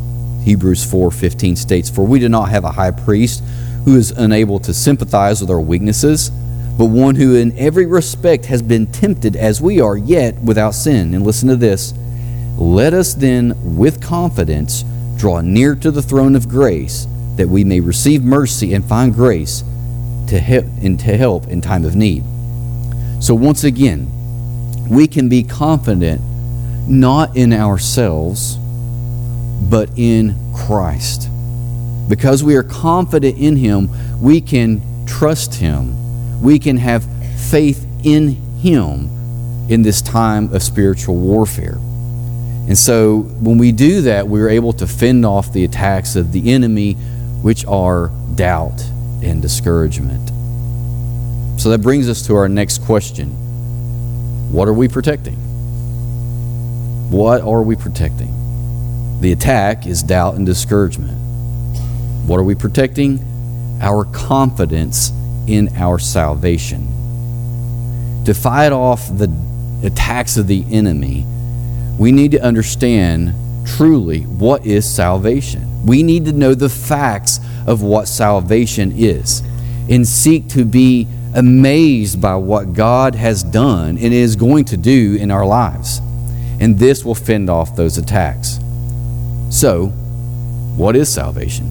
Hebrews 0.43 0.83
4:15 0.83 1.55
states, 1.55 1.89
"For 1.89 2.05
we 2.05 2.19
do 2.19 2.29
not 2.29 2.49
have 2.49 2.63
a 2.63 2.71
high 2.71 2.91
priest 2.91 3.43
who 3.85 3.95
is 3.95 4.11
unable 4.11 4.59
to 4.59 4.73
sympathize 4.73 5.41
with 5.41 5.49
our 5.49 5.61
weaknesses, 5.61 6.31
but 6.77 6.85
one 6.85 7.15
who 7.15 7.35
in 7.35 7.57
every 7.57 7.85
respect 7.85 8.45
has 8.45 8.61
been 8.61 8.85
tempted 8.87 9.35
as 9.35 9.59
we 9.59 9.81
are, 9.81 9.97
yet 9.97 10.41
without 10.43 10.75
sin." 10.75 11.13
And 11.13 11.25
listen 11.25 11.49
to 11.49 11.55
this. 11.55 11.93
Let 12.57 12.93
us 12.93 13.13
then 13.13 13.53
with 13.63 13.99
confidence 13.99 14.83
draw 15.17 15.41
near 15.41 15.75
to 15.75 15.91
the 15.91 16.01
throne 16.01 16.35
of 16.35 16.47
grace 16.47 17.07
that 17.35 17.49
we 17.49 17.63
may 17.63 17.79
receive 17.79 18.23
mercy 18.23 18.73
and 18.73 18.83
find 18.85 19.13
grace 19.13 19.63
to 20.27 20.39
help, 20.39 20.65
and 20.81 20.99
to 20.99 21.17
help 21.17 21.47
in 21.47 21.61
time 21.61 21.85
of 21.85 21.95
need. 21.95 22.23
So 23.19 23.33
once 23.33 23.63
again, 23.63 24.07
we 24.89 25.07
can 25.07 25.29
be 25.29 25.43
confident 25.43 26.21
not 26.87 27.35
in 27.35 27.53
ourselves, 27.53 28.57
but 29.69 29.89
in 29.95 30.35
Christ. 30.53 31.29
Because 32.07 32.43
we 32.43 32.55
are 32.55 32.63
confident 32.63 33.37
in 33.37 33.57
Him, 33.57 33.89
we 34.21 34.39
can 34.39 34.81
trust 35.05 35.55
Him. 35.55 35.93
We 36.41 36.59
can 36.59 36.77
have 36.77 37.05
faith 37.49 37.85
in 38.03 38.29
Him 38.59 39.09
in 39.69 39.81
this 39.81 40.01
time 40.01 40.53
of 40.53 40.63
spiritual 40.63 41.15
warfare. 41.15 41.77
And 42.67 42.77
so 42.77 43.19
when 43.19 43.57
we 43.57 43.71
do 43.71 44.01
that, 44.01 44.27
we're 44.27 44.49
able 44.49 44.73
to 44.73 44.87
fend 44.87 45.25
off 45.25 45.53
the 45.53 45.63
attacks 45.63 46.15
of 46.15 46.33
the 46.33 46.51
enemy, 46.51 46.93
which 47.41 47.65
are 47.65 48.11
doubt 48.35 48.81
and 49.23 49.41
discouragement. 49.41 50.29
So 51.59 51.69
that 51.69 51.81
brings 51.81 52.09
us 52.09 52.27
to 52.27 52.35
our 52.35 52.47
next 52.47 52.83
question 52.83 53.29
What 54.51 54.67
are 54.67 54.73
we 54.73 54.87
protecting? 54.87 55.35
What 57.09 57.41
are 57.41 57.61
we 57.61 57.75
protecting? 57.75 58.33
The 59.21 59.31
attack 59.31 59.87
is 59.87 60.03
doubt 60.03 60.35
and 60.35 60.45
discouragement. 60.45 61.17
What 62.27 62.37
are 62.37 62.43
we 62.43 62.53
protecting? 62.53 63.19
Our 63.81 64.05
confidence 64.05 65.11
in 65.47 65.69
our 65.75 65.99
salvation. 65.99 66.85
To 68.25 68.33
fight 68.33 68.71
off 68.71 69.07
the 69.07 69.31
attacks 69.83 70.37
of 70.37 70.47
the 70.47 70.65
enemy, 70.71 71.25
we 71.97 72.11
need 72.11 72.31
to 72.31 72.39
understand 72.41 73.33
truly 73.65 74.21
what 74.21 74.65
is 74.65 74.89
salvation. 74.89 75.85
We 75.85 76.03
need 76.03 76.25
to 76.25 76.33
know 76.33 76.53
the 76.53 76.69
facts 76.69 77.39
of 77.65 77.81
what 77.81 78.07
salvation 78.07 78.91
is 78.95 79.41
and 79.89 80.07
seek 80.07 80.47
to 80.49 80.65
be 80.65 81.07
amazed 81.33 82.21
by 82.21 82.35
what 82.35 82.73
God 82.73 83.15
has 83.15 83.43
done 83.43 83.97
and 83.97 84.13
is 84.13 84.35
going 84.35 84.65
to 84.65 84.77
do 84.77 85.15
in 85.15 85.31
our 85.31 85.45
lives. 85.45 85.99
And 86.59 86.79
this 86.79 87.05
will 87.05 87.15
fend 87.15 87.49
off 87.49 87.75
those 87.75 87.97
attacks. 87.97 88.59
So, 89.49 89.87
what 90.75 90.95
is 90.95 91.09
salvation? 91.09 91.65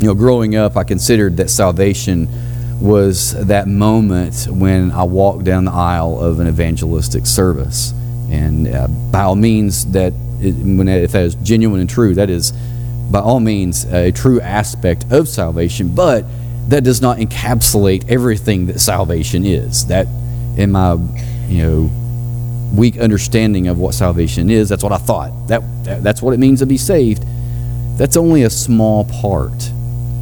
You 0.00 0.08
know, 0.08 0.14
growing 0.14 0.56
up, 0.56 0.76
I 0.76 0.84
considered 0.84 1.36
that 1.38 1.50
salvation 1.50 2.28
was 2.80 3.32
that 3.46 3.68
moment 3.68 4.46
when 4.50 4.90
I 4.90 5.04
walked 5.04 5.44
down 5.44 5.66
the 5.66 5.72
aisle 5.72 6.18
of 6.18 6.40
an 6.40 6.48
evangelistic 6.48 7.26
service. 7.26 7.92
And 8.30 8.68
uh, 8.68 8.88
by 8.88 9.22
all 9.22 9.36
means, 9.36 9.86
that 9.92 10.12
it, 10.40 10.52
when 10.52 10.88
if 10.88 11.12
that 11.12 11.22
is 11.22 11.34
genuine 11.36 11.80
and 11.80 11.90
true, 11.90 12.14
that 12.14 12.30
is 12.30 12.52
by 13.10 13.20
all 13.20 13.40
means 13.40 13.84
a 13.86 14.12
true 14.12 14.40
aspect 14.40 15.04
of 15.10 15.28
salvation. 15.28 15.94
But 15.94 16.24
that 16.68 16.84
does 16.84 17.02
not 17.02 17.18
encapsulate 17.18 18.08
everything 18.08 18.66
that 18.66 18.78
salvation 18.78 19.44
is. 19.44 19.86
That, 19.86 20.06
in 20.56 20.72
my, 20.72 20.94
you 21.48 21.62
know, 21.62 21.90
weak 22.74 22.98
understanding 22.98 23.66
of 23.66 23.78
what 23.78 23.94
salvation 23.94 24.48
is, 24.48 24.68
that's 24.68 24.82
what 24.82 24.92
I 24.92 24.98
thought. 24.98 25.48
That, 25.48 25.62
that 25.84 26.02
that's 26.02 26.22
what 26.22 26.32
it 26.32 26.38
means 26.38 26.60
to 26.60 26.66
be 26.66 26.76
saved. 26.76 27.24
That's 27.98 28.16
only 28.16 28.44
a 28.44 28.50
small 28.50 29.04
part. 29.04 29.70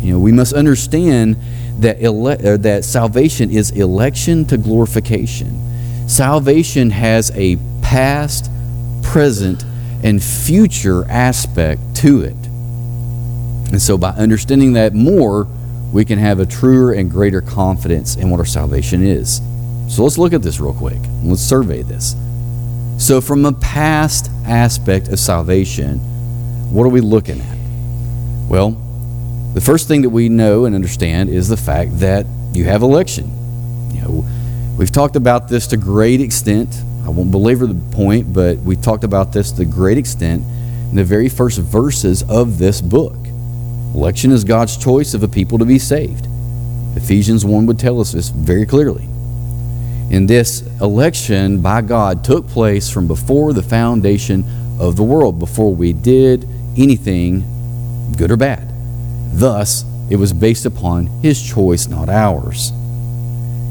You 0.00 0.14
know, 0.14 0.18
we 0.18 0.32
must 0.32 0.54
understand 0.54 1.36
that 1.78 2.02
ele- 2.02 2.28
uh, 2.28 2.56
that 2.58 2.84
salvation 2.84 3.50
is 3.50 3.70
election 3.70 4.44
to 4.46 4.56
glorification. 4.56 6.08
Salvation 6.08 6.90
has 6.90 7.30
a 7.34 7.56
past, 7.82 8.50
present, 9.02 9.64
and 10.02 10.22
future 10.22 11.04
aspect 11.08 11.80
to 11.96 12.22
it. 12.22 12.36
And 13.70 13.80
so, 13.80 13.98
by 13.98 14.10
understanding 14.10 14.72
that 14.74 14.94
more, 14.94 15.46
we 15.92 16.04
can 16.04 16.18
have 16.18 16.38
a 16.40 16.46
truer 16.46 16.92
and 16.92 17.10
greater 17.10 17.40
confidence 17.40 18.16
in 18.16 18.30
what 18.30 18.40
our 18.40 18.46
salvation 18.46 19.02
is. 19.02 19.40
So 19.88 20.02
let's 20.02 20.18
look 20.18 20.34
at 20.34 20.42
this 20.42 20.60
real 20.60 20.74
quick. 20.74 20.98
Let's 21.22 21.40
survey 21.40 21.82
this. 21.82 22.14
So, 22.98 23.20
from 23.20 23.44
a 23.44 23.52
past 23.52 24.30
aspect 24.44 25.08
of 25.08 25.18
salvation, 25.18 25.98
what 26.72 26.84
are 26.84 26.90
we 26.90 27.00
looking 27.00 27.40
at? 27.40 27.58
Well, 28.48 28.76
the 29.54 29.60
first 29.60 29.88
thing 29.88 30.02
that 30.02 30.10
we 30.10 30.28
know 30.28 30.64
and 30.66 30.74
understand 30.74 31.30
is 31.30 31.48
the 31.48 31.56
fact 31.56 31.98
that 32.00 32.26
you 32.52 32.64
have 32.64 32.82
election. 32.82 33.30
You 33.92 34.00
know, 34.02 34.24
we've 34.76 34.92
talked 34.92 35.16
about 35.16 35.48
this 35.48 35.66
to 35.68 35.76
great 35.76 36.20
extent. 36.20 36.82
I 37.04 37.10
won't 37.10 37.30
belabor 37.30 37.66
the 37.66 37.94
point, 37.96 38.32
but 38.32 38.58
we 38.58 38.76
talked 38.76 39.04
about 39.04 39.32
this 39.32 39.52
to 39.52 39.64
great 39.64 39.98
extent 39.98 40.42
in 40.90 40.96
the 40.96 41.04
very 41.04 41.28
first 41.28 41.58
verses 41.58 42.22
of 42.22 42.58
this 42.58 42.80
book. 42.80 43.16
Election 43.94 44.32
is 44.32 44.44
God's 44.44 44.76
choice 44.76 45.14
of 45.14 45.22
a 45.22 45.28
people 45.28 45.58
to 45.58 45.64
be 45.64 45.78
saved. 45.78 46.26
Ephesians 46.96 47.44
1 47.44 47.66
would 47.66 47.78
tell 47.78 48.00
us 48.00 48.12
this 48.12 48.28
very 48.28 48.66
clearly. 48.66 49.04
And 50.10 50.28
this 50.28 50.62
election 50.80 51.60
by 51.60 51.82
God 51.82 52.24
took 52.24 52.46
place 52.48 52.90
from 52.90 53.06
before 53.06 53.52
the 53.52 53.62
foundation 53.62 54.44
of 54.78 54.96
the 54.96 55.02
world, 55.02 55.38
before 55.38 55.74
we 55.74 55.92
did 55.92 56.46
anything 56.76 57.44
good 58.16 58.30
or 58.30 58.36
bad. 58.36 58.67
Thus, 59.32 59.84
it 60.10 60.16
was 60.16 60.32
based 60.32 60.66
upon 60.66 61.06
His 61.22 61.40
choice, 61.42 61.86
not 61.86 62.08
ours. 62.08 62.72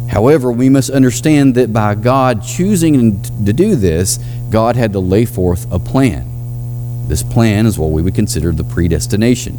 However, 0.10 0.52
we 0.52 0.70
must 0.70 0.90
understand 0.90 1.56
that 1.56 1.74
by 1.74 1.96
God 1.96 2.44
choosing 2.44 3.22
to 3.46 3.54
do 3.54 3.76
this, 3.76 4.20
God 4.50 4.76
had 4.76 4.94
to 4.94 5.00
lay 5.00 5.26
forth 5.26 5.72
a 5.72 5.80
plan. 5.80 7.08
This 7.08 7.24
plan 7.24 7.66
is 7.66 7.78
what 7.78 7.92
we 7.92 8.02
would 8.02 8.16
consider 8.16 8.52
the 8.52 8.64
predestination. 8.64 9.58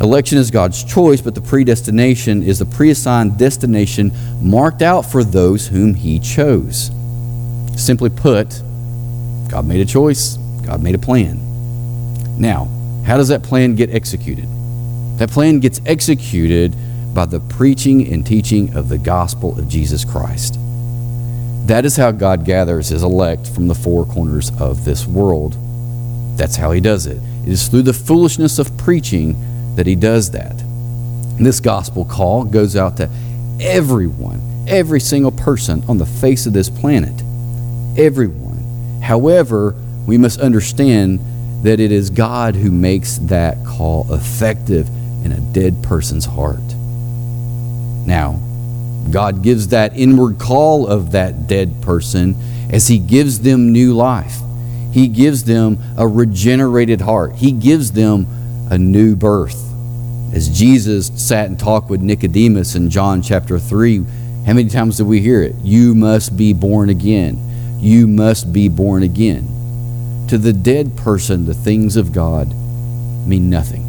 Election 0.00 0.38
is 0.38 0.50
God's 0.50 0.82
choice, 0.82 1.20
but 1.20 1.34
the 1.34 1.40
predestination 1.40 2.42
is 2.42 2.58
the 2.58 2.64
preassigned 2.64 3.38
destination 3.38 4.10
marked 4.40 4.82
out 4.82 5.02
for 5.02 5.22
those 5.22 5.68
whom 5.68 5.94
He 5.94 6.18
chose. 6.18 6.90
Simply 7.76 8.10
put, 8.10 8.62
God 9.48 9.66
made 9.66 9.80
a 9.80 9.84
choice, 9.84 10.36
God 10.64 10.82
made 10.82 10.94
a 10.94 10.98
plan. 10.98 11.38
Now, 12.38 12.68
how 13.04 13.16
does 13.16 13.28
that 13.28 13.42
plan 13.42 13.74
get 13.74 13.90
executed? 13.90 14.48
That 15.22 15.30
plan 15.30 15.60
gets 15.60 15.80
executed 15.86 16.74
by 17.14 17.26
the 17.26 17.38
preaching 17.38 18.12
and 18.12 18.26
teaching 18.26 18.76
of 18.76 18.88
the 18.88 18.98
gospel 18.98 19.56
of 19.56 19.68
Jesus 19.68 20.04
Christ. 20.04 20.58
That 21.68 21.84
is 21.84 21.96
how 21.96 22.10
God 22.10 22.44
gathers 22.44 22.88
his 22.88 23.04
elect 23.04 23.46
from 23.46 23.68
the 23.68 23.74
four 23.76 24.04
corners 24.04 24.50
of 24.58 24.84
this 24.84 25.06
world. 25.06 25.56
That's 26.36 26.56
how 26.56 26.72
he 26.72 26.80
does 26.80 27.06
it. 27.06 27.18
It 27.46 27.50
is 27.50 27.68
through 27.68 27.82
the 27.82 27.92
foolishness 27.92 28.58
of 28.58 28.76
preaching 28.78 29.36
that 29.76 29.86
he 29.86 29.94
does 29.94 30.32
that. 30.32 30.60
And 30.60 31.46
this 31.46 31.60
gospel 31.60 32.04
call 32.04 32.42
goes 32.42 32.74
out 32.74 32.96
to 32.96 33.08
everyone, 33.60 34.64
every 34.66 34.98
single 34.98 35.30
person 35.30 35.84
on 35.86 35.98
the 35.98 36.06
face 36.06 36.46
of 36.46 36.52
this 36.52 36.68
planet. 36.68 37.14
Everyone. 37.96 39.00
However, 39.00 39.76
we 40.04 40.18
must 40.18 40.40
understand 40.40 41.20
that 41.62 41.78
it 41.78 41.92
is 41.92 42.10
God 42.10 42.56
who 42.56 42.72
makes 42.72 43.18
that 43.18 43.64
call 43.64 44.12
effective 44.12 44.90
in 45.24 45.32
a 45.32 45.40
dead 45.40 45.82
person's 45.82 46.24
heart. 46.24 46.74
Now, 48.06 48.40
God 49.10 49.42
gives 49.42 49.68
that 49.68 49.96
inward 49.96 50.38
call 50.38 50.86
of 50.86 51.12
that 51.12 51.46
dead 51.46 51.82
person 51.82 52.36
as 52.70 52.88
He 52.88 52.98
gives 52.98 53.40
them 53.40 53.72
new 53.72 53.94
life. 53.94 54.38
He 54.92 55.08
gives 55.08 55.44
them 55.44 55.78
a 55.96 56.06
regenerated 56.06 57.00
heart. 57.00 57.34
He 57.36 57.52
gives 57.52 57.92
them 57.92 58.26
a 58.70 58.78
new 58.78 59.16
birth. 59.16 59.70
As 60.34 60.48
Jesus 60.48 61.10
sat 61.16 61.46
and 61.46 61.58
talked 61.58 61.90
with 61.90 62.00
Nicodemus 62.00 62.74
in 62.74 62.90
John 62.90 63.22
chapter 63.22 63.58
3, 63.58 63.98
how 64.46 64.54
many 64.54 64.68
times 64.68 64.96
do 64.96 65.04
we 65.04 65.20
hear 65.20 65.42
it? 65.42 65.54
You 65.62 65.94
must 65.94 66.36
be 66.36 66.52
born 66.52 66.88
again. 66.88 67.78
You 67.80 68.06
must 68.06 68.52
be 68.52 68.68
born 68.68 69.02
again. 69.02 70.26
To 70.28 70.38
the 70.38 70.52
dead 70.52 70.96
person, 70.96 71.44
the 71.44 71.54
things 71.54 71.96
of 71.96 72.12
God 72.12 72.48
mean 73.26 73.50
nothing. 73.50 73.81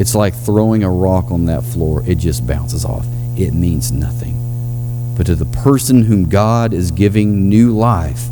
It's 0.00 0.16
like 0.16 0.34
throwing 0.34 0.82
a 0.82 0.90
rock 0.90 1.30
on 1.30 1.46
that 1.46 1.62
floor, 1.62 2.02
it 2.06 2.16
just 2.16 2.46
bounces 2.46 2.84
off. 2.84 3.06
It 3.36 3.52
means 3.52 3.92
nothing. 3.92 5.14
But 5.16 5.26
to 5.26 5.36
the 5.36 5.44
person 5.44 6.02
whom 6.02 6.28
God 6.28 6.72
is 6.72 6.90
giving 6.90 7.48
new 7.48 7.70
life, 7.70 8.26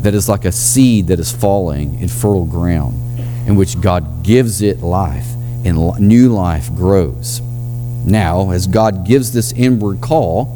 that 0.00 0.14
is 0.14 0.28
like 0.28 0.46
a 0.46 0.52
seed 0.52 1.08
that 1.08 1.20
is 1.20 1.30
falling 1.30 2.00
in 2.00 2.08
fertile 2.08 2.46
ground, 2.46 2.94
in 3.46 3.56
which 3.56 3.78
God 3.80 4.22
gives 4.22 4.62
it 4.62 4.80
life, 4.80 5.26
and 5.66 5.98
new 5.98 6.30
life 6.30 6.74
grows. 6.74 7.42
Now, 8.06 8.50
as 8.52 8.66
God 8.66 9.04
gives 9.04 9.32
this 9.32 9.52
inward 9.52 10.00
call, 10.00 10.46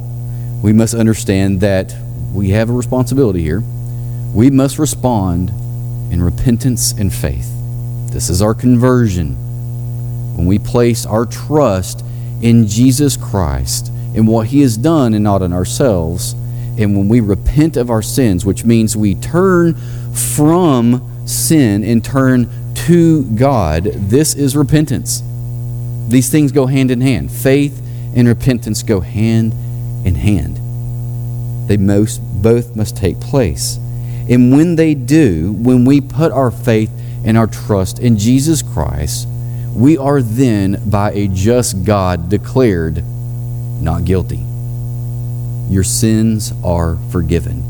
we 0.63 0.73
must 0.73 0.95
understand 0.95 1.61
that 1.61 1.95
we 2.33 2.51
have 2.51 2.71
a 2.71 2.73
responsibility 2.73 3.43
here 3.43 3.63
we 4.35 4.51
must 4.51 4.81
respond 4.81 5.51
in 6.11 6.21
repentance 6.21 6.91
and 6.91 7.15
faith. 7.15 7.49
This 8.11 8.29
is 8.29 8.43
our 8.43 8.53
conversion. 8.53 9.37
When 10.35 10.47
we 10.47 10.59
place 10.59 11.07
our 11.07 11.26
trust 11.26 12.05
in 12.43 12.67
Jesus 12.67 13.17
Christ, 13.17 13.88
in 14.14 14.26
what 14.26 14.49
He 14.49 14.61
has 14.61 14.76
done 14.76 15.14
and 15.14 15.25
not 15.25 15.43
in 15.43 15.53
ourselves, 15.53 16.35
and 16.76 16.97
when 16.97 17.09
we 17.09 17.21
repent 17.21 17.76
of 17.76 17.91
our 17.91 18.03
sins, 18.03 18.45
which 18.45 18.64
means 18.64 18.97
we 18.97 19.14
turn 19.14 19.75
from 20.12 21.26
sin 21.26 21.85
and 21.85 22.05
turn 22.05 22.49
to 22.87 23.25
God, 23.37 23.85
this 23.85 24.35
is 24.35 24.57
repentance. 24.57 25.23
These 26.09 26.31
things 26.31 26.53
go 26.53 26.67
hand 26.67 26.91
in 26.91 27.00
hand. 27.00 27.31
Faith 27.31 27.81
and 28.14 28.29
repentance 28.29 28.83
go 28.83 29.00
hand 29.00 29.53
in 30.05 30.14
hand. 30.14 30.59
They 31.69 31.76
most 31.76 32.19
both 32.43 32.76
must 32.76 32.97
take 32.97 33.21
place. 33.21 33.76
And 34.29 34.53
when 34.53 34.76
they 34.76 34.95
do, 34.95 35.53
when 35.53 35.85
we 35.85 36.00
put 36.00 36.33
our 36.33 36.50
faith 36.50 36.91
and 37.25 37.38
our 37.38 37.47
trust 37.47 37.99
in 37.99 38.19
Jesus 38.19 38.62
Christ, 38.62 39.29
we 39.75 39.99
are 39.99 40.23
then, 40.23 40.83
by 40.88 41.12
a 41.12 41.28
just 41.28 41.85
God, 41.85 42.28
declared 42.28 43.02
not 43.81 44.04
guilty. 44.04 44.40
Your 45.69 45.85
sins 45.85 46.52
are 46.64 46.97
forgiven. 47.11 47.62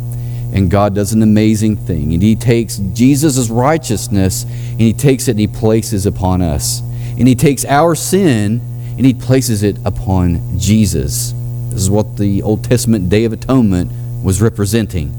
And 0.53 0.71
God 0.71 0.95
does 0.95 1.13
an 1.13 1.23
amazing 1.23 1.77
thing. 1.77 2.13
And 2.13 2.23
He 2.23 2.37
takes 2.37 2.77
Jesus' 2.93 3.49
righteousness 3.49 4.45
and 4.45 4.81
He 4.81 4.93
takes 4.93 5.29
it 5.29 5.33
and 5.33 5.41
He 5.41 5.47
places 5.47 6.07
upon 6.07 6.43
us. 6.43 6.81
And 7.19 7.27
He 7.27 7.35
takes 7.35 7.65
our 7.65 7.95
sin 7.95 8.61
and 8.97 9.07
He 9.07 9.15
places 9.15 9.63
it 9.63 9.77
upon 9.85 10.59
Jesus. 10.59 11.33
This 11.71 11.83
is 11.83 11.91
what 11.91 12.19
the 12.19 12.43
Old 12.43 12.63
Testament 12.63 13.09
Day 13.09 13.25
of 13.25 13.33
Atonement 13.33 13.91
was 14.23 14.41
representing 14.41 15.13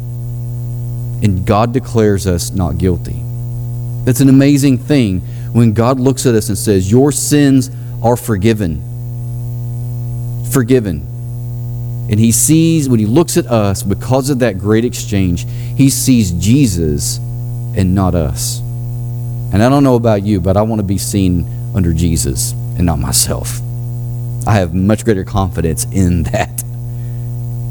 and 1.24 1.46
God 1.46 1.74
declares 1.74 2.27
us 2.27 2.51
not 2.51 2.77
guilty. 2.77 3.20
That's 4.04 4.20
an 4.20 4.30
amazing 4.30 4.77
thing 4.77 5.22
when 5.56 5.72
God 5.72 6.02
looks 6.02 6.26
at 6.26 6.36
us 6.36 6.50
and 6.50 6.58
says, 6.58 6.92
Your 6.92 7.14
sins 7.14 7.72
are 8.04 8.18
forgiven. 8.18 8.82
Forgiven. 10.52 10.98
And 12.12 12.20
he 12.20 12.34
sees, 12.34 12.90
when 12.90 13.00
he 13.00 13.06
looks 13.06 13.38
at 13.38 13.46
us, 13.46 13.82
because 13.82 14.29
of 14.29 14.40
that 14.40 14.60
great 14.60 14.84
exchange, 14.84 15.48
he 15.77 15.90
sees 15.90 16.32
Jesus 16.32 17.20
and 17.20 17.96
not 17.96 18.16
us. 18.16 18.60
And 18.60 19.64
I 19.64 19.70
don't 19.70 19.86
know 19.86 19.96
about 19.96 20.24
you, 20.24 20.42
but 20.42 20.58
I 20.58 20.62
want 20.62 20.79
to 20.79 20.84
be 20.84 20.98
seen 20.98 21.48
under 21.74 21.94
Jesus 21.94 22.51
and 22.51 22.86
not 22.86 23.00
myself. 23.00 23.62
I 24.46 24.56
have 24.56 24.74
much 24.74 25.06
greater 25.06 25.24
confidence 25.24 25.86
in 25.86 26.24
that. 26.24 26.66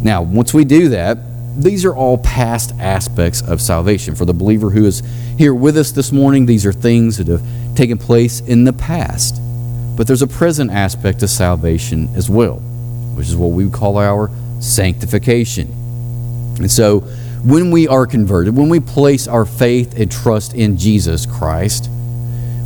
Now, 0.02 0.22
once 0.22 0.54
we 0.54 0.64
do 0.64 0.88
that, 0.88 1.18
these 1.56 1.84
are 1.84 1.94
all 1.94 2.18
past 2.18 2.72
aspects 2.78 3.42
of 3.42 3.60
salvation. 3.60 4.14
For 4.14 4.24
the 4.24 4.34
believer 4.34 4.70
who 4.70 4.84
is 4.84 5.02
here 5.38 5.54
with 5.54 5.76
us 5.76 5.92
this 5.92 6.12
morning, 6.12 6.46
these 6.46 6.66
are 6.66 6.72
things 6.72 7.18
that 7.18 7.28
have 7.28 7.42
taken 7.74 7.98
place 7.98 8.40
in 8.40 8.64
the 8.64 8.72
past. 8.72 9.40
But 9.96 10.06
there's 10.06 10.22
a 10.22 10.26
present 10.26 10.70
aspect 10.70 11.22
of 11.22 11.30
salvation 11.30 12.08
as 12.14 12.28
well, 12.28 12.56
which 13.14 13.28
is 13.28 13.36
what 13.36 13.52
we 13.52 13.70
call 13.70 13.98
our 13.98 14.30
sanctification. 14.60 15.68
And 16.58 16.70
so, 16.70 17.00
when 17.44 17.70
we 17.70 17.86
are 17.86 18.06
converted, 18.06 18.56
when 18.56 18.70
we 18.70 18.80
place 18.80 19.28
our 19.28 19.44
faith 19.44 19.98
and 19.98 20.10
trust 20.10 20.54
in 20.54 20.78
Jesus 20.78 21.26
Christ, 21.26 21.90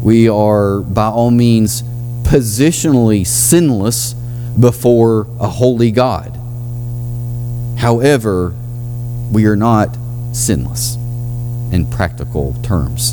we 0.03 0.29
are 0.29 0.81
by 0.81 1.07
all 1.07 1.33
means 1.33 1.83
positionally 2.23 3.27
sinless 3.27 4.15
before 4.59 5.27
a 5.41 5.49
holy 5.49 5.91
God. 5.91 6.39
However, 7.79 8.55
we 9.31 9.47
are 9.47 9.57
not 9.57 9.97
sinless 10.33 10.97
in 11.73 11.87
practical 11.91 12.55
terms. 12.63 13.13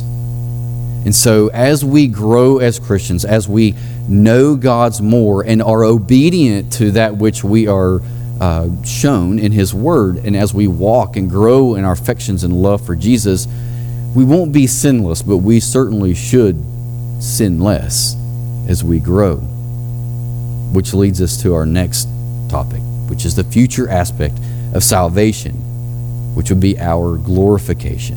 And 1.04 1.14
so, 1.14 1.48
as 1.48 1.84
we 1.84 2.08
grow 2.08 2.58
as 2.58 2.78
Christians, 2.78 3.24
as 3.24 3.48
we 3.48 3.74
know 4.08 4.56
God's 4.56 5.00
more 5.00 5.42
and 5.44 5.62
are 5.62 5.84
obedient 5.84 6.72
to 6.74 6.92
that 6.92 7.16
which 7.16 7.44
we 7.44 7.68
are 7.68 8.00
uh, 8.40 8.68
shown 8.82 9.38
in 9.38 9.52
His 9.52 9.72
Word, 9.72 10.16
and 10.16 10.36
as 10.36 10.52
we 10.52 10.66
walk 10.66 11.16
and 11.16 11.30
grow 11.30 11.74
in 11.76 11.84
our 11.84 11.92
affections 11.92 12.42
and 12.42 12.52
love 12.52 12.84
for 12.84 12.96
Jesus, 12.96 13.46
we 14.16 14.24
won't 14.24 14.52
be 14.52 14.66
sinless, 14.66 15.22
but 15.22 15.38
we 15.38 15.60
certainly 15.60 16.14
should 16.14 16.56
sin 17.20 17.60
less 17.60 18.16
as 18.68 18.82
we 18.82 18.98
grow. 18.98 19.36
Which 20.72 20.92
leads 20.92 21.20
us 21.20 21.40
to 21.42 21.54
our 21.54 21.66
next 21.66 22.08
topic, 22.48 22.80
which 23.08 23.24
is 23.24 23.36
the 23.36 23.44
future 23.44 23.88
aspect 23.88 24.34
of 24.74 24.82
salvation 24.82 25.65
which 26.36 26.50
would 26.50 26.60
be 26.60 26.78
our 26.78 27.16
glorification. 27.16 28.16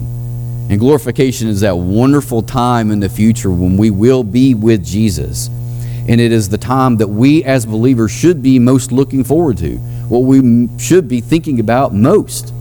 And 0.70 0.78
glorification 0.78 1.48
is 1.48 1.62
that 1.62 1.78
wonderful 1.78 2.42
time 2.42 2.92
in 2.92 3.00
the 3.00 3.08
future 3.08 3.50
when 3.50 3.78
we 3.78 3.92
will 3.92 4.26
be 4.26 4.54
with 4.54 4.86
Jesus. 4.86 5.48
And 5.48 6.20
it 6.20 6.34
is 6.34 6.50
the 6.50 6.58
time 6.58 6.98
that 6.98 7.08
we 7.08 7.46
as 7.46 7.66
believers 7.66 8.12
should 8.12 8.44
be 8.44 8.60
most 8.60 8.92
looking 8.92 9.24
forward 9.24 9.58
to, 9.60 9.78
what 10.10 10.20
we 10.20 10.68
should 10.78 11.08
be 11.08 11.22
thinking 11.22 11.62
about 11.62 11.94
most, 11.94 12.54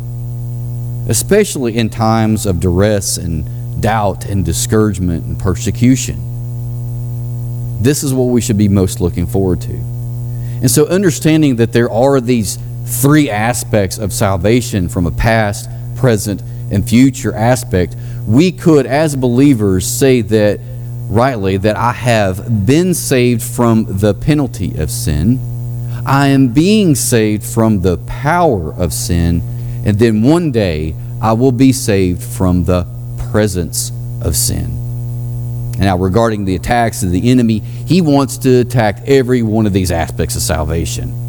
especially 1.09 1.77
in 1.77 1.91
times 1.91 2.47
of 2.47 2.61
duress 2.61 3.17
and 3.17 3.83
doubt 3.83 4.27
and 4.27 4.45
discouragement 4.45 5.25
and 5.25 5.37
persecution. 5.41 6.23
This 7.83 8.05
is 8.05 8.15
what 8.15 8.27
we 8.27 8.41
should 8.41 8.59
be 8.59 8.69
most 8.69 9.01
looking 9.01 9.27
forward 9.27 9.61
to. 9.63 9.75
And 9.75 10.71
so, 10.71 10.87
understanding 10.87 11.57
that 11.57 11.73
there 11.73 11.91
are 11.91 12.21
these 12.21 12.59
three 12.89 13.31
aspects 13.31 13.99
of 13.99 14.13
salvation 14.13 14.89
from 14.89 15.07
a 15.07 15.11
past, 15.11 15.69
present, 15.97 16.43
and 16.71 16.89
future 16.89 17.35
aspect, 17.35 17.97
we 18.27 18.51
could, 18.53 18.87
as 18.87 19.15
believers, 19.15 19.87
say 19.87 20.21
that 20.23 20.61
rightly 21.09 21.57
that 21.57 21.77
I 21.77 21.93
have 21.93 22.67
been 22.67 22.95
saved 22.95 23.43
from 23.43 23.87
the 23.89 24.15
penalty 24.15 24.77
of 24.79 24.91
sin. 24.91 25.39
I 26.07 26.29
am 26.29 26.49
being 26.49 26.95
saved 26.95 27.45
from 27.45 27.81
the 27.81 27.99
power 27.99 28.73
of 28.75 28.93
sin. 28.93 29.43
And 29.85 29.99
then 29.99 30.23
one 30.23 30.53
day 30.53 30.95
I 31.21 31.33
will 31.33 31.53
be 31.53 31.73
saved 31.73 32.23
from 32.23 32.65
the 32.65 32.87
presence 33.31 33.93
of 34.23 34.37
sin. 34.37 34.75
Now, 35.79 35.97
regarding 35.97 36.45
the 36.45 36.57
attacks 36.57 37.03
of 37.03 37.11
the 37.11 37.31
enemy, 37.31 37.61
he 37.61 38.01
wants 38.01 38.37
to 38.39 38.61
attack 38.61 39.03
every 39.07 39.43
one 39.43 39.67
of 39.67 39.73
these 39.73 39.93
aspects 39.93 40.35
of 40.35 40.43
salvation. 40.43 41.28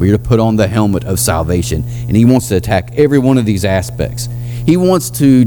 We're 0.00 0.16
to 0.16 0.18
put 0.18 0.40
on 0.40 0.56
the 0.56 0.66
helmet 0.66 1.04
of 1.04 1.20
salvation. 1.20 1.84
And 2.08 2.16
he 2.16 2.24
wants 2.24 2.48
to 2.48 2.56
attack 2.56 2.96
every 2.96 3.18
one 3.18 3.36
of 3.36 3.44
these 3.44 3.66
aspects. 3.66 4.30
He 4.64 4.78
wants 4.78 5.10
to 5.18 5.44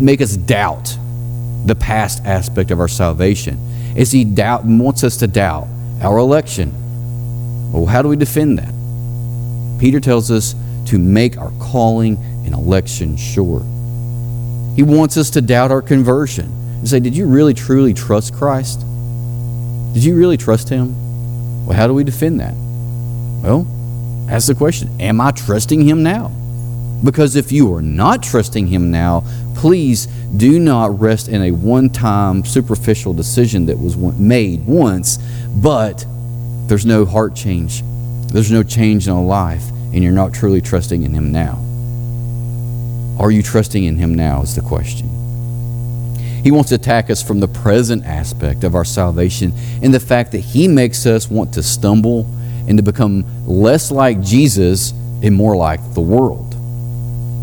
make 0.00 0.20
us 0.20 0.36
doubt 0.36 0.96
the 1.66 1.74
past 1.74 2.24
aspect 2.24 2.70
of 2.70 2.78
our 2.78 2.86
salvation. 2.86 3.58
As 3.96 4.12
he 4.12 4.24
doubt 4.24 4.64
wants 4.64 5.02
us 5.02 5.16
to 5.18 5.26
doubt 5.26 5.66
our 6.00 6.18
election. 6.18 6.72
Well, 7.72 7.86
how 7.86 8.02
do 8.02 8.08
we 8.08 8.14
defend 8.14 8.58
that? 8.58 8.72
Peter 9.80 9.98
tells 9.98 10.30
us 10.30 10.54
to 10.86 10.98
make 10.98 11.36
our 11.36 11.52
calling 11.58 12.16
and 12.44 12.54
election 12.54 13.16
sure. 13.16 13.64
He 14.76 14.84
wants 14.84 15.16
us 15.16 15.30
to 15.30 15.40
doubt 15.40 15.72
our 15.72 15.82
conversion 15.82 16.46
and 16.78 16.88
say, 16.88 17.00
Did 17.00 17.16
you 17.16 17.26
really 17.26 17.52
truly 17.52 17.94
trust 17.94 18.32
Christ? 18.32 18.80
Did 19.92 20.04
you 20.04 20.16
really 20.16 20.36
trust 20.36 20.68
Him? 20.68 21.66
Well, 21.66 21.76
how 21.76 21.88
do 21.88 21.94
we 21.94 22.04
defend 22.04 22.38
that? 22.38 22.54
Well, 23.42 23.66
ask 24.30 24.46
the 24.46 24.54
question 24.54 24.88
Am 25.00 25.20
I 25.20 25.32
trusting 25.32 25.82
Him 25.82 26.02
now? 26.02 26.30
Because 27.04 27.34
if 27.34 27.50
you 27.50 27.74
are 27.74 27.82
not 27.82 28.22
trusting 28.22 28.68
Him 28.68 28.90
now, 28.90 29.24
please 29.56 30.06
do 30.36 30.60
not 30.60 30.98
rest 31.00 31.28
in 31.28 31.42
a 31.42 31.50
one 31.50 31.90
time 31.90 32.44
superficial 32.44 33.12
decision 33.12 33.66
that 33.66 33.78
was 33.78 33.96
made 33.96 34.64
once, 34.66 35.18
but 35.56 36.04
there's 36.68 36.86
no 36.86 37.04
heart 37.04 37.34
change. 37.34 37.82
There's 38.28 38.52
no 38.52 38.62
change 38.62 39.08
in 39.08 39.12
a 39.12 39.22
life, 39.22 39.68
and 39.92 40.02
you're 40.02 40.12
not 40.12 40.32
truly 40.32 40.60
trusting 40.60 41.02
in 41.02 41.12
Him 41.12 41.32
now. 41.32 41.58
Are 43.20 43.30
you 43.30 43.42
trusting 43.42 43.84
in 43.84 43.96
Him 43.96 44.14
now? 44.14 44.42
Is 44.42 44.54
the 44.54 44.62
question. 44.62 45.08
He 46.44 46.50
wants 46.50 46.70
to 46.70 46.76
attack 46.76 47.10
us 47.10 47.22
from 47.22 47.40
the 47.40 47.48
present 47.48 48.04
aspect 48.04 48.64
of 48.64 48.74
our 48.74 48.84
salvation 48.84 49.52
and 49.82 49.92
the 49.92 50.00
fact 50.00 50.32
that 50.32 50.40
He 50.40 50.66
makes 50.68 51.06
us 51.06 51.28
want 51.28 51.52
to 51.54 51.62
stumble 51.62 52.26
and 52.68 52.78
to 52.78 52.82
become 52.82 53.24
less 53.46 53.90
like 53.90 54.20
Jesus 54.20 54.92
and 55.22 55.34
more 55.34 55.56
like 55.56 55.94
the 55.94 56.00
world. 56.00 56.54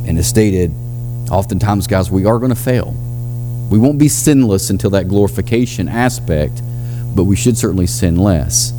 And 0.07 0.17
as 0.17 0.27
stated, 0.27 0.71
oftentimes, 1.31 1.87
guys, 1.87 2.09
we 2.09 2.25
are 2.25 2.39
going 2.39 2.53
to 2.53 2.59
fail. 2.59 2.93
We 3.69 3.77
won't 3.77 3.99
be 3.99 4.07
sinless 4.07 4.69
until 4.69 4.89
that 4.91 5.07
glorification 5.07 5.87
aspect, 5.87 6.61
but 7.15 7.25
we 7.25 7.35
should 7.35 7.57
certainly 7.57 7.87
sin 7.87 8.15
less. 8.15 8.71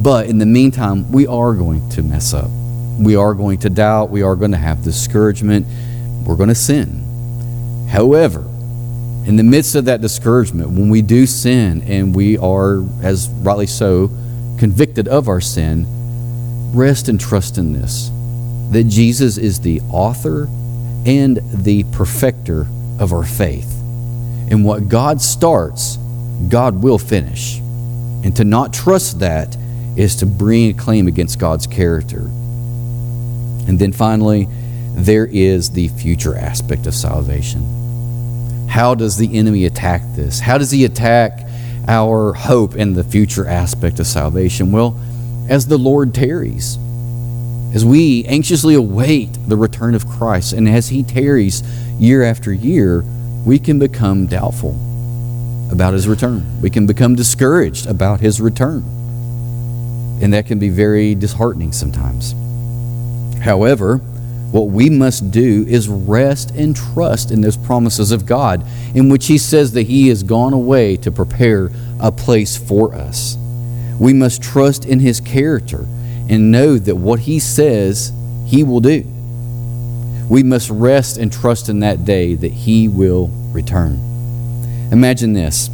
But 0.00 0.26
in 0.26 0.38
the 0.38 0.46
meantime, 0.46 1.10
we 1.10 1.26
are 1.26 1.54
going 1.54 1.88
to 1.90 2.02
mess 2.02 2.34
up. 2.34 2.50
We 2.98 3.16
are 3.16 3.34
going 3.34 3.58
to 3.60 3.70
doubt. 3.70 4.10
We 4.10 4.22
are 4.22 4.36
going 4.36 4.50
to 4.50 4.56
have 4.58 4.82
discouragement. 4.84 5.66
We're 6.26 6.36
going 6.36 6.50
to 6.50 6.54
sin. 6.54 7.86
However, 7.90 8.40
in 9.26 9.36
the 9.36 9.42
midst 9.42 9.74
of 9.74 9.86
that 9.86 10.00
discouragement, 10.00 10.70
when 10.70 10.88
we 10.88 11.02
do 11.02 11.26
sin 11.26 11.82
and 11.82 12.14
we 12.14 12.36
are, 12.38 12.84
as 13.02 13.28
rightly 13.28 13.66
so, 13.66 14.10
convicted 14.58 15.08
of 15.08 15.28
our 15.28 15.40
sin, 15.40 15.86
rest 16.72 17.08
and 17.08 17.20
trust 17.20 17.58
in 17.58 17.72
this 17.72 18.10
that 18.70 18.84
Jesus 18.84 19.38
is 19.38 19.60
the 19.60 19.80
author 19.90 20.48
and 21.06 21.38
the 21.52 21.84
perfecter 21.92 22.66
of 22.98 23.12
our 23.12 23.24
faith. 23.24 23.72
And 24.50 24.64
what 24.64 24.88
God 24.88 25.20
starts, 25.20 25.96
God 26.48 26.82
will 26.82 26.98
finish. 26.98 27.58
And 27.58 28.34
to 28.36 28.44
not 28.44 28.72
trust 28.72 29.20
that 29.20 29.56
is 29.96 30.16
to 30.16 30.26
bring 30.26 30.70
a 30.70 30.74
claim 30.74 31.06
against 31.06 31.38
God's 31.38 31.66
character. 31.66 32.22
And 33.68 33.78
then 33.78 33.92
finally, 33.92 34.48
there 34.94 35.26
is 35.26 35.70
the 35.70 35.88
future 35.88 36.36
aspect 36.36 36.86
of 36.86 36.94
salvation. 36.94 38.66
How 38.68 38.94
does 38.94 39.16
the 39.16 39.38
enemy 39.38 39.64
attack 39.64 40.02
this? 40.14 40.40
How 40.40 40.58
does 40.58 40.70
he 40.70 40.84
attack 40.84 41.45
our 41.88 42.32
hope 42.32 42.74
in 42.74 42.94
the 42.94 43.04
future 43.04 43.46
aspect 43.46 44.00
of 44.00 44.06
salvation? 44.06 44.72
Well, 44.72 44.98
as 45.48 45.66
the 45.66 45.78
Lord 45.78 46.14
tarries, 46.14 46.78
as 47.74 47.84
we 47.84 48.24
anxiously 48.26 48.74
await 48.74 49.30
the 49.46 49.56
return 49.56 49.94
of 49.94 50.08
Christ, 50.08 50.52
and 50.52 50.68
as 50.68 50.88
He 50.88 51.02
tarries 51.02 51.62
year 51.98 52.22
after 52.22 52.52
year, 52.52 53.04
we 53.44 53.58
can 53.58 53.78
become 53.78 54.26
doubtful 54.26 54.76
about 55.70 55.94
His 55.94 56.08
return. 56.08 56.60
We 56.60 56.70
can 56.70 56.86
become 56.86 57.14
discouraged 57.14 57.86
about 57.86 58.20
His 58.20 58.40
return. 58.40 58.82
And 60.20 60.32
that 60.32 60.46
can 60.46 60.58
be 60.58 60.70
very 60.70 61.14
disheartening 61.14 61.72
sometimes. 61.72 62.34
However, 63.40 64.00
what 64.52 64.68
we 64.68 64.88
must 64.88 65.30
do 65.30 65.64
is 65.68 65.88
rest 65.88 66.52
and 66.52 66.74
trust 66.74 67.30
in 67.30 67.40
those 67.40 67.56
promises 67.56 68.12
of 68.12 68.26
God, 68.26 68.64
in 68.94 69.08
which 69.08 69.26
He 69.26 69.38
says 69.38 69.72
that 69.72 69.82
He 69.82 70.08
has 70.08 70.22
gone 70.22 70.52
away 70.52 70.96
to 70.98 71.10
prepare 71.10 71.70
a 72.00 72.12
place 72.12 72.56
for 72.56 72.94
us. 72.94 73.36
We 73.98 74.12
must 74.12 74.42
trust 74.42 74.84
in 74.84 75.00
His 75.00 75.20
character 75.20 75.86
and 76.28 76.52
know 76.52 76.78
that 76.78 76.96
what 76.96 77.20
He 77.20 77.38
says, 77.38 78.12
He 78.46 78.62
will 78.62 78.80
do. 78.80 79.04
We 80.28 80.42
must 80.42 80.70
rest 80.70 81.18
and 81.18 81.32
trust 81.32 81.68
in 81.68 81.80
that 81.80 82.04
day 82.04 82.34
that 82.34 82.52
He 82.52 82.88
will 82.88 83.28
return. 83.52 83.94
Imagine 84.92 85.32
this. 85.32 85.68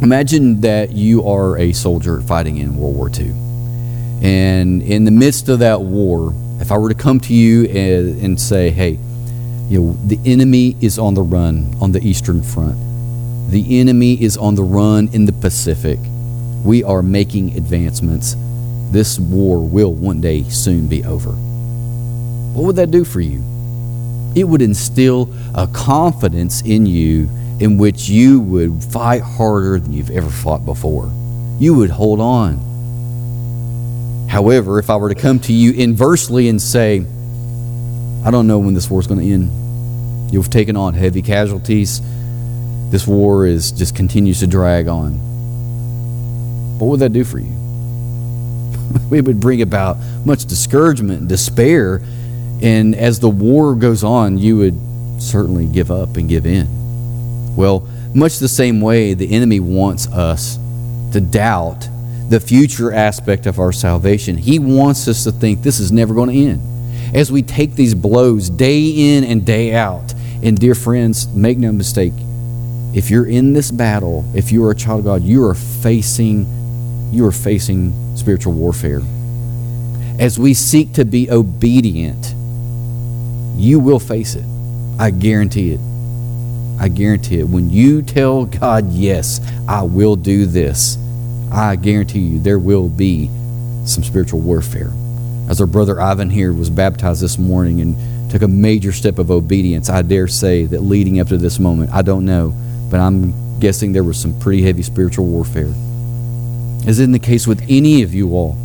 Imagine 0.00 0.60
that 0.60 0.92
you 0.92 1.26
are 1.26 1.58
a 1.58 1.72
soldier 1.72 2.20
fighting 2.20 2.58
in 2.58 2.76
World 2.76 2.96
War 2.96 3.10
II. 3.10 3.32
And 4.22 4.82
in 4.82 5.04
the 5.04 5.10
midst 5.10 5.48
of 5.48 5.60
that 5.60 5.80
war, 5.80 6.32
if 6.68 6.72
I 6.72 6.76
were 6.76 6.90
to 6.90 6.94
come 6.94 7.18
to 7.20 7.32
you 7.32 7.64
and, 7.64 8.20
and 8.20 8.38
say, 8.38 8.68
hey, 8.68 8.98
you 9.70 9.80
know, 9.80 9.92
the 10.04 10.20
enemy 10.26 10.76
is 10.82 10.98
on 10.98 11.14
the 11.14 11.22
run 11.22 11.74
on 11.80 11.92
the 11.92 12.06
Eastern 12.06 12.42
Front, 12.42 12.76
the 13.50 13.80
enemy 13.80 14.22
is 14.22 14.36
on 14.36 14.54
the 14.54 14.62
run 14.62 15.08
in 15.14 15.24
the 15.24 15.32
Pacific, 15.32 15.98
we 16.62 16.84
are 16.84 17.02
making 17.02 17.56
advancements. 17.56 18.36
This 18.90 19.18
war 19.18 19.66
will 19.66 19.94
one 19.94 20.20
day 20.20 20.42
soon 20.42 20.88
be 20.88 21.02
over. 21.04 21.30
What 21.30 22.66
would 22.66 22.76
that 22.76 22.90
do 22.90 23.02
for 23.02 23.22
you? 23.22 23.42
It 24.36 24.44
would 24.44 24.60
instill 24.60 25.34
a 25.54 25.66
confidence 25.68 26.60
in 26.60 26.84
you 26.84 27.30
in 27.60 27.78
which 27.78 28.10
you 28.10 28.40
would 28.42 28.84
fight 28.84 29.22
harder 29.22 29.80
than 29.80 29.94
you've 29.94 30.10
ever 30.10 30.28
fought 30.28 30.66
before. 30.66 31.10
You 31.58 31.76
would 31.76 31.88
hold 31.88 32.20
on 32.20 32.67
However, 34.28 34.78
if 34.78 34.90
I 34.90 34.96
were 34.96 35.08
to 35.08 35.14
come 35.14 35.40
to 35.40 35.52
you 35.52 35.72
inversely 35.72 36.48
and 36.48 36.60
say, 36.60 36.98
I 38.24 38.30
don't 38.30 38.46
know 38.46 38.58
when 38.58 38.74
this 38.74 38.90
war 38.90 39.00
is 39.00 39.06
going 39.06 39.20
to 39.20 39.26
end, 39.26 40.32
you've 40.32 40.50
taken 40.50 40.76
on 40.76 40.94
heavy 40.94 41.22
casualties, 41.22 42.02
this 42.90 43.06
war 43.06 43.46
is 43.46 43.72
just 43.72 43.96
continues 43.96 44.40
to 44.40 44.46
drag 44.46 44.86
on. 44.86 45.14
What 46.78 46.88
would 46.88 47.00
that 47.00 47.12
do 47.12 47.24
for 47.24 47.38
you? 47.38 47.52
it 49.10 49.24
would 49.24 49.40
bring 49.40 49.62
about 49.62 49.96
much 50.24 50.44
discouragement 50.44 51.20
and 51.20 51.28
despair. 51.28 52.02
And 52.62 52.94
as 52.94 53.20
the 53.20 53.28
war 53.28 53.74
goes 53.74 54.04
on, 54.04 54.38
you 54.38 54.58
would 54.58 54.78
certainly 55.22 55.66
give 55.66 55.90
up 55.90 56.16
and 56.16 56.28
give 56.28 56.46
in. 56.46 57.56
Well, 57.56 57.88
much 58.14 58.38
the 58.38 58.48
same 58.48 58.80
way 58.80 59.14
the 59.14 59.32
enemy 59.32 59.60
wants 59.60 60.06
us 60.08 60.56
to 61.12 61.20
doubt 61.20 61.88
the 62.28 62.40
future 62.40 62.92
aspect 62.92 63.46
of 63.46 63.58
our 63.58 63.72
salvation. 63.72 64.36
He 64.36 64.58
wants 64.58 65.08
us 65.08 65.24
to 65.24 65.32
think 65.32 65.62
this 65.62 65.80
is 65.80 65.90
never 65.90 66.14
going 66.14 66.30
to 66.30 66.36
end. 66.36 67.16
As 67.16 67.32
we 67.32 67.42
take 67.42 67.74
these 67.74 67.94
blows 67.94 68.50
day 68.50 69.16
in 69.16 69.24
and 69.24 69.46
day 69.46 69.74
out, 69.74 70.14
and 70.42 70.58
dear 70.58 70.74
friends, 70.74 71.26
make 71.28 71.58
no 71.58 71.72
mistake, 71.72 72.12
if 72.94 73.10
you're 73.10 73.26
in 73.26 73.52
this 73.52 73.70
battle, 73.70 74.30
if 74.34 74.52
you 74.52 74.64
are 74.64 74.70
a 74.70 74.74
child 74.74 75.00
of 75.00 75.04
God, 75.06 75.22
you 75.22 75.44
are 75.44 75.54
facing 75.54 76.46
you 77.10 77.26
are 77.26 77.32
facing 77.32 78.16
spiritual 78.16 78.52
warfare. 78.52 79.00
As 80.18 80.38
we 80.38 80.52
seek 80.52 80.92
to 80.94 81.06
be 81.06 81.30
obedient, 81.30 82.34
you 83.56 83.80
will 83.80 83.98
face 83.98 84.34
it. 84.34 84.44
I 84.98 85.10
guarantee 85.10 85.72
it. 85.72 85.80
I 86.80 86.88
guarantee 86.88 87.40
it. 87.40 87.48
When 87.48 87.70
you 87.70 88.02
tell 88.02 88.44
God, 88.44 88.92
yes, 88.92 89.40
I 89.66 89.82
will 89.82 90.16
do 90.16 90.44
this, 90.44 90.96
I 91.50 91.76
guarantee 91.76 92.20
you 92.20 92.38
there 92.38 92.58
will 92.58 92.88
be 92.88 93.28
some 93.84 94.04
spiritual 94.04 94.40
warfare. 94.40 94.92
As 95.48 95.60
our 95.60 95.66
brother 95.66 96.00
Ivan 96.00 96.30
here 96.30 96.52
was 96.52 96.68
baptized 96.68 97.22
this 97.22 97.38
morning 97.38 97.80
and 97.80 98.30
took 98.30 98.42
a 98.42 98.48
major 98.48 98.92
step 98.92 99.18
of 99.18 99.30
obedience, 99.30 99.88
I 99.88 100.02
dare 100.02 100.28
say 100.28 100.66
that 100.66 100.80
leading 100.80 101.20
up 101.20 101.28
to 101.28 101.38
this 101.38 101.58
moment, 101.58 101.90
I 101.90 102.02
don't 102.02 102.26
know, 102.26 102.54
but 102.90 103.00
I'm 103.00 103.58
guessing 103.60 103.92
there 103.92 104.04
was 104.04 104.20
some 104.20 104.38
pretty 104.40 104.62
heavy 104.62 104.82
spiritual 104.82 105.26
warfare. 105.26 105.72
As 106.86 107.00
in 107.00 107.12
the 107.12 107.18
case 107.18 107.46
with 107.46 107.64
any 107.68 108.02
of 108.02 108.14
you 108.14 108.34
all, 108.34 108.56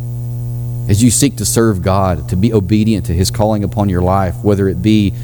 as 0.88 1.02
you 1.02 1.10
seek 1.10 1.36
to 1.36 1.46
serve 1.46 1.82
God, 1.82 2.28
to 2.28 2.36
be 2.36 2.52
obedient 2.52 3.06
to 3.06 3.14
His 3.14 3.30
calling 3.30 3.64
upon 3.64 3.88
your 3.88 4.02
life, 4.02 4.36
whether 4.42 4.68
it 4.68 4.82
be 4.82 5.14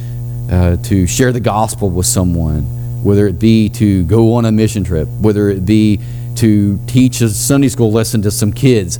uh, 0.50 0.76
to 0.76 1.06
share 1.06 1.32
the 1.32 1.40
gospel 1.40 1.90
with 1.90 2.06
someone, 2.06 2.62
whether 3.04 3.26
it 3.26 3.38
be 3.38 3.68
to 3.68 4.04
go 4.04 4.34
on 4.34 4.46
a 4.46 4.52
mission 4.52 4.84
trip, 4.84 5.06
whether 5.20 5.50
it 5.50 5.66
be 5.66 6.00
to 6.40 6.78
teach 6.86 7.20
a 7.20 7.28
Sunday 7.28 7.68
school 7.68 7.92
lesson 7.92 8.22
to 8.22 8.30
some 8.30 8.50
kids, 8.50 8.98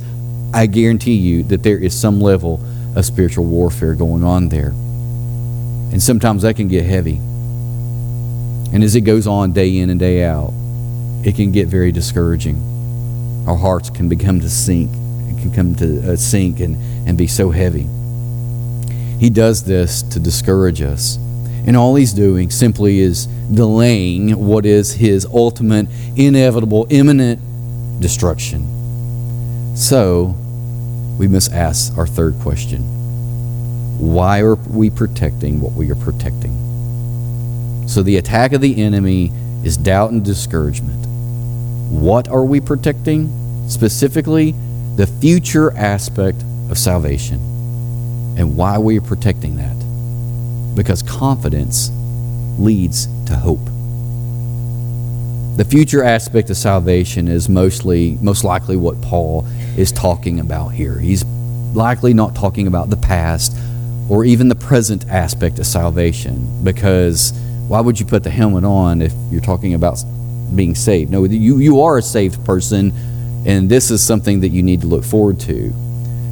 I 0.53 0.67
guarantee 0.67 1.15
you 1.15 1.41
that 1.45 1.63
there 1.63 1.77
is 1.77 1.99
some 1.99 2.21
level 2.21 2.63
of 2.95 3.03
spiritual 3.03 3.45
warfare 3.45 3.95
going 3.95 4.23
on 4.23 4.49
there. 4.49 4.69
And 4.69 6.01
sometimes 6.01 6.43
that 6.43 6.55
can 6.55 6.67
get 6.67 6.85
heavy. 6.85 7.15
And 8.73 8.83
as 8.83 8.95
it 8.95 9.01
goes 9.01 9.25
on 9.25 9.53
day 9.53 9.79
in 9.79 9.89
and 9.89 9.99
day 9.99 10.23
out, 10.23 10.53
it 11.25 11.35
can 11.35 11.51
get 11.51 11.67
very 11.67 11.91
discouraging. 11.91 12.61
Our 13.47 13.57
hearts 13.57 13.89
can 13.89 14.07
become 14.07 14.39
to 14.41 14.49
sink. 14.49 14.91
It 14.91 15.41
can 15.41 15.51
come 15.51 15.73
to 15.77 16.13
uh, 16.13 16.15
sink 16.17 16.59
and, 16.59 16.77
and 17.07 17.17
be 17.17 17.25
so 17.25 17.49
heavy. 17.49 17.87
He 19.19 19.31
does 19.31 19.63
this 19.63 20.03
to 20.03 20.19
discourage 20.19 20.83
us. 20.83 21.17
And 21.67 21.77
all 21.77 21.95
he's 21.95 22.13
doing 22.13 22.49
simply 22.49 22.99
is 22.99 23.27
delaying 23.53 24.47
what 24.47 24.65
is 24.65 24.93
his 24.93 25.25
ultimate, 25.25 25.87
inevitable, 26.15 26.87
imminent 26.89 27.39
destruction. 28.01 29.75
So, 29.75 30.35
we 31.17 31.27
must 31.27 31.51
ask 31.51 31.97
our 31.97 32.07
third 32.07 32.35
question 32.39 32.81
Why 33.99 34.39
are 34.39 34.55
we 34.55 34.89
protecting 34.89 35.61
what 35.61 35.73
we 35.73 35.91
are 35.91 35.95
protecting? 35.95 37.87
So, 37.87 38.01
the 38.01 38.17
attack 38.17 38.53
of 38.53 38.61
the 38.61 38.81
enemy 38.81 39.31
is 39.63 39.77
doubt 39.77 40.11
and 40.11 40.25
discouragement. 40.25 41.05
What 41.91 42.27
are 42.27 42.43
we 42.43 42.59
protecting? 42.59 43.67
Specifically, 43.69 44.55
the 44.95 45.07
future 45.07 45.75
aspect 45.77 46.41
of 46.69 46.77
salvation. 46.77 47.39
And 48.37 48.55
why 48.57 48.75
are 48.75 48.81
we 48.81 48.99
protecting 48.99 49.57
that? 49.57 49.80
Because 50.75 51.03
confidence 51.03 51.91
leads 52.57 53.07
to 53.25 53.35
hope. 53.35 53.65
The 55.57 55.65
future 55.65 56.03
aspect 56.03 56.49
of 56.49 56.57
salvation 56.57 57.27
is 57.27 57.49
mostly, 57.49 58.17
most 58.21 58.43
likely 58.43 58.77
what 58.77 59.01
Paul 59.01 59.45
is 59.77 59.91
talking 59.91 60.39
about 60.39 60.69
here. 60.69 60.97
He's 60.97 61.25
likely 61.73 62.13
not 62.13 62.35
talking 62.35 62.67
about 62.67 62.89
the 62.89 62.97
past 62.97 63.55
or 64.09 64.25
even 64.25 64.47
the 64.49 64.55
present 64.55 65.07
aspect 65.09 65.59
of 65.59 65.65
salvation 65.65 66.63
because 66.63 67.31
why 67.67 67.79
would 67.79 67.99
you 67.99 68.05
put 68.05 68.23
the 68.23 68.29
helmet 68.29 68.63
on 68.63 69.01
if 69.01 69.13
you're 69.29 69.41
talking 69.41 69.73
about 69.73 70.03
being 70.55 70.75
saved? 70.75 71.11
No, 71.11 71.23
you, 71.23 71.59
you 71.59 71.81
are 71.81 71.97
a 71.97 72.01
saved 72.01 72.43
person, 72.45 72.91
and 73.45 73.69
this 73.69 73.91
is 73.91 74.03
something 74.03 74.41
that 74.41 74.49
you 74.49 74.63
need 74.63 74.81
to 74.81 74.87
look 74.87 75.03
forward 75.03 75.39
to. 75.41 75.73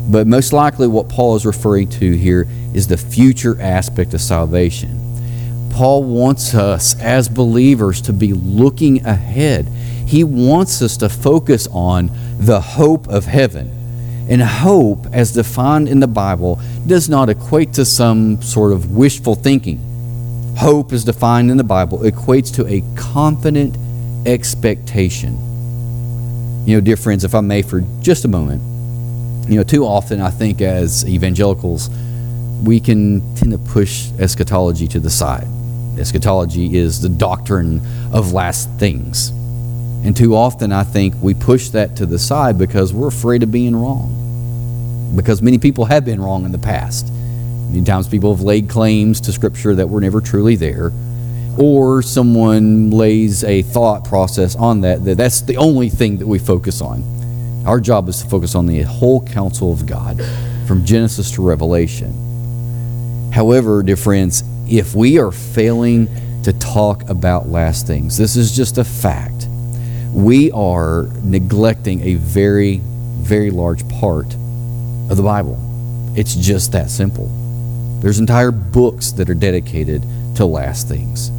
But 0.09 0.25
most 0.25 0.53
likely, 0.53 0.87
what 0.87 1.07
Paul 1.07 1.35
is 1.35 1.45
referring 1.45 1.89
to 1.89 2.11
here 2.11 2.47
is 2.73 2.87
the 2.87 2.97
future 2.97 3.61
aspect 3.61 4.15
of 4.15 4.21
salvation. 4.21 4.99
Paul 5.71 6.03
wants 6.03 6.55
us 6.55 6.99
as 6.99 7.29
believers 7.29 8.01
to 8.01 8.13
be 8.13 8.33
looking 8.33 9.05
ahead. 9.05 9.67
He 10.07 10.23
wants 10.23 10.81
us 10.81 10.97
to 10.97 11.09
focus 11.09 11.67
on 11.71 12.09
the 12.39 12.59
hope 12.59 13.07
of 13.07 13.25
heaven. 13.25 13.75
And 14.27 14.41
hope, 14.41 15.05
as 15.13 15.31
defined 15.31 15.87
in 15.87 15.99
the 15.99 16.07
Bible, 16.07 16.59
does 16.87 17.07
not 17.07 17.29
equate 17.29 17.73
to 17.73 17.85
some 17.85 18.41
sort 18.41 18.73
of 18.73 18.91
wishful 18.91 19.35
thinking. 19.35 19.79
Hope, 20.57 20.91
as 20.91 21.03
defined 21.03 21.51
in 21.51 21.57
the 21.57 21.63
Bible, 21.63 21.99
equates 21.99 22.53
to 22.55 22.65
a 22.67 22.83
confident 22.95 23.77
expectation. 24.27 25.37
You 26.65 26.75
know, 26.75 26.81
dear 26.81 26.97
friends, 26.97 27.23
if 27.23 27.35
I 27.35 27.41
may, 27.41 27.61
for 27.61 27.81
just 28.01 28.25
a 28.25 28.27
moment, 28.27 28.61
you 29.49 29.57
know, 29.57 29.63
too 29.63 29.83
often 29.83 30.21
I 30.21 30.29
think 30.29 30.61
as 30.61 31.07
evangelicals, 31.07 31.89
we 32.63 32.79
can 32.79 33.35
tend 33.35 33.51
to 33.51 33.57
push 33.57 34.11
eschatology 34.19 34.87
to 34.89 34.99
the 34.99 35.09
side. 35.09 35.47
Eschatology 35.97 36.77
is 36.77 37.01
the 37.01 37.09
doctrine 37.09 37.81
of 38.13 38.31
last 38.31 38.69
things. 38.77 39.29
And 40.05 40.15
too 40.15 40.35
often 40.35 40.71
I 40.71 40.83
think 40.83 41.15
we 41.21 41.33
push 41.33 41.69
that 41.69 41.95
to 41.97 42.05
the 42.05 42.19
side 42.19 42.57
because 42.57 42.93
we're 42.93 43.07
afraid 43.07 43.43
of 43.43 43.51
being 43.51 43.75
wrong. 43.75 45.13
Because 45.15 45.41
many 45.41 45.57
people 45.57 45.85
have 45.85 46.05
been 46.05 46.21
wrong 46.21 46.45
in 46.45 46.51
the 46.51 46.59
past. 46.59 47.11
Many 47.69 47.83
times 47.83 48.07
people 48.07 48.33
have 48.35 48.43
laid 48.43 48.69
claims 48.69 49.19
to 49.21 49.31
Scripture 49.31 49.75
that 49.75 49.87
were 49.87 49.99
never 49.99 50.21
truly 50.21 50.55
there. 50.55 50.91
Or 51.57 52.01
someone 52.01 52.91
lays 52.91 53.43
a 53.43 53.63
thought 53.63 54.05
process 54.05 54.55
on 54.55 54.81
that, 54.81 55.03
that 55.05 55.17
that's 55.17 55.41
the 55.41 55.57
only 55.57 55.89
thing 55.89 56.17
that 56.17 56.27
we 56.27 56.39
focus 56.39 56.81
on. 56.81 57.18
Our 57.65 57.79
job 57.79 58.07
is 58.07 58.21
to 58.23 58.29
focus 58.29 58.55
on 58.55 58.65
the 58.65 58.81
whole 58.83 59.21
counsel 59.25 59.71
of 59.71 59.85
God 59.85 60.21
from 60.65 60.85
Genesis 60.85 61.31
to 61.31 61.41
Revelation. 61.41 63.31
However, 63.33 63.83
dear 63.83 63.97
friends, 63.97 64.43
if 64.67 64.95
we 64.95 65.19
are 65.19 65.31
failing 65.31 66.07
to 66.43 66.53
talk 66.53 67.07
about 67.09 67.49
last 67.49 67.85
things, 67.85 68.17
this 68.17 68.35
is 68.35 68.55
just 68.55 68.77
a 68.77 68.83
fact. 68.83 69.47
We 70.13 70.51
are 70.51 71.09
neglecting 71.21 72.01
a 72.01 72.15
very, 72.15 72.77
very 72.77 73.51
large 73.51 73.87
part 73.89 74.25
of 74.25 75.17
the 75.17 75.23
Bible. 75.23 75.59
It's 76.15 76.35
just 76.35 76.71
that 76.71 76.89
simple. 76.89 77.27
There's 77.99 78.19
entire 78.19 78.51
books 78.51 79.11
that 79.13 79.29
are 79.29 79.35
dedicated 79.35 80.01
to 80.35 80.45
last 80.45 80.87
things. 80.87 81.29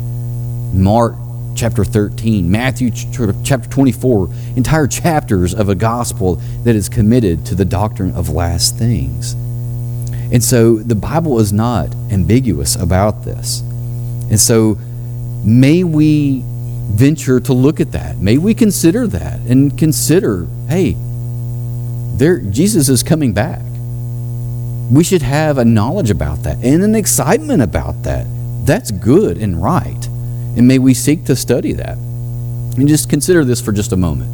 Mark 0.72 1.14
chapter 1.54 1.84
13, 1.84 2.50
Matthew 2.50 2.90
chapter 2.90 3.68
24, 3.68 4.30
entire 4.56 4.86
chapters 4.86 5.54
of 5.54 5.68
a 5.68 5.74
gospel 5.74 6.36
that 6.64 6.74
is 6.74 6.88
committed 6.88 7.44
to 7.46 7.54
the 7.54 7.64
doctrine 7.64 8.12
of 8.12 8.30
last 8.30 8.76
things. 8.76 9.34
And 10.32 10.42
so 10.42 10.76
the 10.76 10.94
Bible 10.94 11.40
is 11.40 11.52
not 11.52 11.92
ambiguous 12.10 12.76
about 12.76 13.24
this. 13.24 13.60
And 14.30 14.38
so 14.38 14.78
may 15.44 15.84
we 15.84 16.42
venture 16.44 17.40
to 17.40 17.52
look 17.52 17.80
at 17.80 17.92
that. 17.92 18.18
May 18.18 18.38
we 18.38 18.54
consider 18.54 19.06
that 19.08 19.40
and 19.40 19.76
consider, 19.78 20.46
hey, 20.68 20.96
there 22.16 22.38
Jesus 22.38 22.88
is 22.88 23.02
coming 23.02 23.32
back. 23.32 23.62
We 24.90 25.04
should 25.04 25.22
have 25.22 25.58
a 25.58 25.64
knowledge 25.64 26.10
about 26.10 26.42
that 26.42 26.62
and 26.64 26.82
an 26.82 26.94
excitement 26.94 27.62
about 27.62 28.02
that. 28.02 28.26
That's 28.66 28.90
good 28.90 29.38
and 29.38 29.62
right. 29.62 30.08
And 30.56 30.66
may 30.66 30.78
we 30.78 30.94
seek 30.94 31.24
to 31.26 31.36
study 31.36 31.72
that. 31.74 31.96
And 31.96 32.88
just 32.88 33.08
consider 33.10 33.44
this 33.44 33.60
for 33.60 33.72
just 33.72 33.92
a 33.92 33.96
moment. 33.96 34.30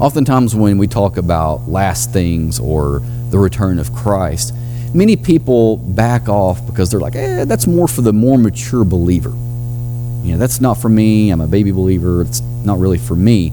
Oftentimes, 0.00 0.54
when 0.54 0.78
we 0.78 0.86
talk 0.86 1.16
about 1.16 1.68
last 1.68 2.12
things 2.12 2.60
or 2.60 3.00
the 3.30 3.38
return 3.38 3.78
of 3.78 3.92
Christ, 3.92 4.54
many 4.94 5.16
people 5.16 5.76
back 5.76 6.28
off 6.28 6.64
because 6.66 6.90
they're 6.90 7.00
like, 7.00 7.16
eh, 7.16 7.44
that's 7.44 7.66
more 7.66 7.88
for 7.88 8.02
the 8.02 8.12
more 8.12 8.38
mature 8.38 8.84
believer. 8.84 9.30
You 9.30 10.32
know, 10.32 10.38
that's 10.38 10.60
not 10.60 10.74
for 10.74 10.88
me. 10.88 11.30
I'm 11.30 11.40
a 11.40 11.46
baby 11.46 11.72
believer. 11.72 12.22
It's 12.22 12.40
not 12.40 12.78
really 12.78 12.98
for 12.98 13.14
me. 13.14 13.52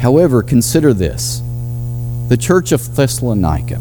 However, 0.00 0.42
consider 0.42 0.94
this 0.94 1.42
the 2.28 2.36
church 2.36 2.72
of 2.72 2.94
Thessalonica 2.94 3.78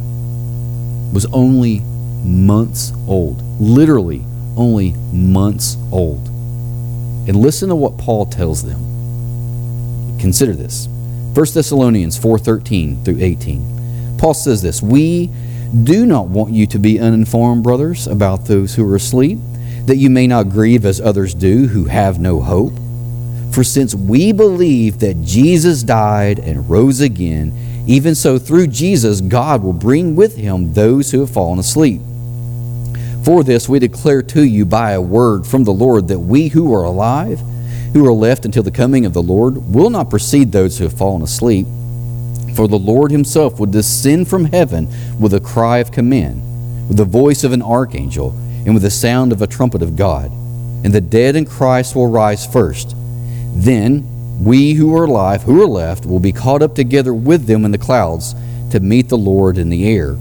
was 1.14 1.26
only 1.32 1.82
months 2.24 2.92
old, 3.08 3.42
literally 3.60 4.24
only 4.58 4.92
months 5.14 5.78
old. 5.92 6.29
And 7.30 7.38
listen 7.38 7.70
to 7.70 7.76
what 7.76 8.00
Paul 8.00 8.26
tells 8.26 8.64
them. 8.64 10.18
Consider 10.20 10.54
this. 10.54 10.88
1 11.36 11.54
Thessalonians 11.54 12.18
4:13 12.18 12.98
through 13.06 13.20
18. 13.20 13.62
Paul 14.18 14.34
says 14.34 14.64
this, 14.64 14.82
"We 14.82 15.30
do 15.84 16.08
not 16.08 16.28
want 16.30 16.54
you 16.54 16.66
to 16.66 16.80
be 16.80 17.00
uninformed, 17.00 17.62
brothers, 17.62 18.08
about 18.08 18.48
those 18.48 18.74
who 18.74 18.84
are 18.90 18.96
asleep, 18.96 19.38
that 19.86 19.98
you 19.98 20.10
may 20.10 20.26
not 20.26 20.50
grieve 20.50 20.88
as 20.88 21.00
others 21.00 21.36
do 21.36 21.68
who 21.68 21.84
have 21.86 22.20
no 22.20 22.42
hope. 22.42 22.74
For 23.52 23.64
since 23.64 23.94
we 23.94 24.32
believe 24.32 24.98
that 24.98 25.24
Jesus 25.24 25.84
died 25.84 26.40
and 26.40 26.68
rose 26.68 27.00
again, 27.00 27.52
even 27.86 28.16
so 28.16 28.40
through 28.40 28.68
Jesus 28.68 29.22
God 29.22 29.64
will 29.64 29.74
bring 29.74 30.16
with 30.16 30.36
him 30.36 30.74
those 30.74 31.12
who 31.12 31.20
have 31.20 31.30
fallen 31.30 31.60
asleep." 31.60 32.02
For 33.24 33.44
this 33.44 33.68
we 33.68 33.80
declare 33.80 34.22
to 34.24 34.44
you 34.44 34.66
by 34.66 34.92
a 34.92 35.02
word 35.02 35.46
from 35.46 35.64
the 35.64 35.74
Lord 35.74 36.08
that 36.08 36.20
we 36.20 36.48
who 36.48 36.74
are 36.74 36.84
alive, 36.84 37.40
who 37.94 38.06
are 38.08 38.14
left 38.14 38.46
until 38.46 38.64
the 38.64 38.72
coming 38.72 39.06
of 39.06 39.14
the 39.14 39.22
Lord, 39.22 39.74
will 39.74 39.90
not 39.90 40.10
precede 40.10 40.52
those 40.52 40.78
who 40.78 40.86
have 40.86 40.98
fallen 40.98 41.22
asleep. 41.22 41.68
For 42.56 42.68
the 42.68 42.80
Lord 42.80 43.12
himself 43.12 43.60
will 43.60 43.68
descend 43.68 44.30
from 44.30 44.46
heaven 44.46 44.88
with 45.20 45.34
a 45.34 45.40
cry 45.40 45.80
of 45.80 45.92
command, 45.92 46.42
with 46.88 46.98
the 46.98 47.06
voice 47.06 47.44
of 47.44 47.52
an 47.52 47.62
archangel, 47.62 48.32
and 48.66 48.74
with 48.74 48.84
the 48.84 48.90
sound 48.90 49.32
of 49.32 49.42
a 49.42 49.48
trumpet 49.48 49.82
of 49.82 49.96
God. 49.96 50.32
And 50.84 50.94
the 50.94 51.02
dead 51.02 51.36
in 51.36 51.46
Christ 51.46 51.96
will 51.96 52.08
rise 52.08 52.46
first. 52.46 52.96
Then 53.54 54.44
we 54.44 54.74
who 54.74 54.96
are 54.96 55.04
alive, 55.04 55.44
who 55.44 55.62
are 55.62 55.68
left, 55.68 56.06
will 56.06 56.20
be 56.20 56.32
caught 56.32 56.62
up 56.62 56.74
together 56.74 57.14
with 57.14 57.48
them 57.48 57.66
in 57.66 57.72
the 57.72 57.78
clouds 57.78 58.34
to 58.72 58.80
meet 58.80 59.10
the 59.10 59.18
Lord 59.18 59.58
in 59.58 59.70
the 59.70 59.88
air 59.88 60.18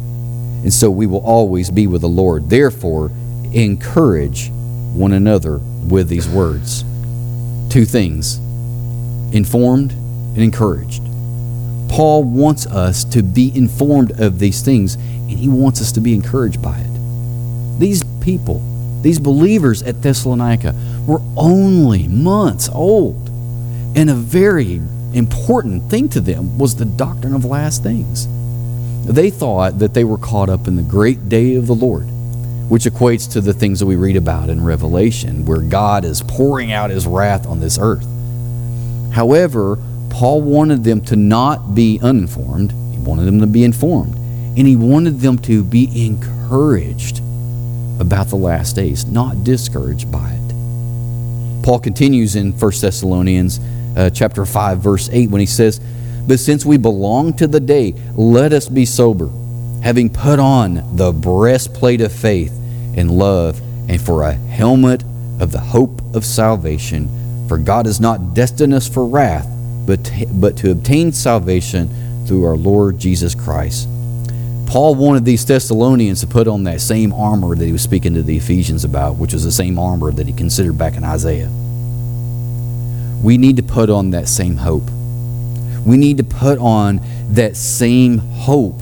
and 0.63 0.73
so 0.73 0.91
we 0.91 1.07
will 1.07 1.25
always 1.25 1.71
be 1.71 1.87
with 1.87 2.03
the 2.03 2.09
Lord. 2.09 2.51
Therefore, 2.51 3.11
encourage 3.53 4.51
one 4.93 5.13
another 5.13 5.59
with 5.59 6.09
these 6.09 6.29
words. 6.29 6.85
Two 7.71 7.85
things 7.85 8.39
informed 9.33 9.93
and 9.93 10.39
encouraged. 10.39 11.03
Paul 11.89 12.25
wants 12.25 12.67
us 12.67 13.05
to 13.05 13.23
be 13.23 13.53
informed 13.55 14.21
of 14.21 14.39
these 14.39 14.63
things, 14.63 14.95
and 14.95 15.31
he 15.31 15.49
wants 15.49 15.81
us 15.81 15.93
to 15.93 16.01
be 16.01 16.15
encouraged 16.15 16.63
by 16.63 16.79
it. 16.79 17.79
These 17.79 18.05
people, 18.21 18.63
these 19.03 19.19
believers 19.19 19.83
at 19.83 20.03
Thessalonica, 20.03 20.75
were 21.07 21.23
only 21.37 22.09
months 22.09 22.69
old, 22.69 23.29
and 23.97 24.11
a 24.11 24.15
very 24.15 24.81
important 25.15 25.91
thing 25.91 26.09
to 26.11 26.21
them 26.21 26.59
was 26.59 26.77
the 26.77 26.85
doctrine 26.85 27.35
of 27.35 27.45
last 27.45 27.83
things. 27.83 28.29
They 29.09 29.31
thought 29.31 29.79
that 29.79 29.95
they 29.95 30.05
were 30.05 30.19
caught 30.19 30.51
up 30.51 30.69
in 30.69 30.77
the 30.77 30.83
great 30.83 31.31
day 31.31 31.55
of 31.55 31.67
the 31.67 31.75
Lord, 31.75 32.05
which 32.69 32.85
equates 32.85 33.33
to 33.33 33.41
the 33.41 33.55
things 33.55 33.81
that 33.81 33.87
we 33.87 33.97
read 33.97 34.17
about 34.17 34.51
in 34.51 34.63
Revelation, 34.63 35.47
where 35.47 35.63
God 35.63 36.05
is 36.05 36.23
pouring 36.23 36.73
out 36.73 36.91
his 36.91 37.07
wrath 37.07 37.47
on 37.47 37.59
this 37.59 37.79
earth. 37.81 38.07
However, 39.13 39.79
Paul 40.11 40.43
wanted 40.43 40.85
them 40.85 41.01
to 41.07 41.17
not 41.17 41.75
be 41.75 41.99
uninformed, 42.03 42.73
he 42.93 42.99
wanted 42.99 43.25
them 43.25 43.41
to 43.41 43.47
be 43.47 43.65
informed, 43.65 44.15
and 44.15 44.69
he 44.69 44.77
wanted 44.77 45.21
them 45.21 45.39
to 45.39 45.65
be 45.65 46.07
encouraged 46.07 47.21
about 48.01 48.29
the 48.29 48.37
last 48.37 48.77
days, 48.77 49.07
not 49.07 49.43
discouraged 49.43 50.13
by 50.13 50.33
it. 50.33 51.65
Paul 51.65 51.79
continues 51.81 52.37
in 52.37 52.53
1 52.53 52.73
Thessalonians 52.79 53.59
uh, 53.97 54.11
chapter 54.11 54.45
5 54.45 54.79
verse 54.79 55.09
8 55.11 55.31
when 55.31 55.41
he 55.41 55.47
says, 55.47 55.81
but 56.29 56.39
since 56.39 56.67
we 56.67 56.77
belong 56.77 57.33
to 57.33 57.47
the 57.47 57.59
day, 57.59 57.95
let 58.15 58.53
us 58.53 58.69
be 58.69 58.85
sober, 58.85 59.31
having 59.83 60.11
put 60.11 60.39
on 60.39 60.95
the 60.95 61.11
breastplate 61.11 62.03
of 62.03 62.13
faith 62.13 62.53
and 62.95 63.11
love, 63.11 63.59
and 63.89 63.99
for 63.99 64.23
a 64.23 64.33
helmet 64.33 65.03
of 65.41 65.53
the 65.53 65.59
hope 65.59 66.03
of 66.15 66.27
salvation. 66.27 67.09
For 67.49 67.57
God 67.57 67.87
has 67.87 67.99
not 67.99 68.35
destined 68.35 68.75
us 68.75 68.87
for 68.87 69.07
wrath, 69.07 69.49
but 69.87 70.13
but 70.33 70.59
to 70.59 70.71
obtain 70.71 71.13
salvation 71.13 71.89
through 72.27 72.45
our 72.45 72.59
Lord 72.59 72.99
Jesus 72.99 73.35
Christ. 73.35 73.89
Paul 74.67 74.97
wanted 74.97 75.25
these 75.25 75.47
Thessalonians 75.47 76.21
to 76.21 76.27
put 76.27 76.47
on 76.47 76.65
that 76.65 76.83
same 76.83 77.15
armor 77.15 77.57
that 77.57 77.65
he 77.65 77.73
was 77.73 77.81
speaking 77.81 78.13
to 78.13 78.23
the 78.23 78.37
Ephesians 78.37 78.85
about, 78.85 79.17
which 79.17 79.33
was 79.33 79.45
the 79.45 79.51
same 79.51 79.79
armor 79.79 80.13
that 80.13 80.27
he 80.27 80.35
considered 80.35 80.77
back 80.77 80.95
in 80.95 81.05
Isaiah. 81.05 81.49
We 83.23 83.39
need 83.39 83.57
to 83.57 83.63
put 83.63 83.89
on 83.89 84.11
that 84.11 84.29
same 84.29 84.59
hope. 84.59 84.91
We 85.87 85.97
need 85.97 86.19
to 86.19 86.25
put 86.25 86.59
on 86.59 87.01
that 87.31 87.57
same 87.57 88.19
hope 88.19 88.81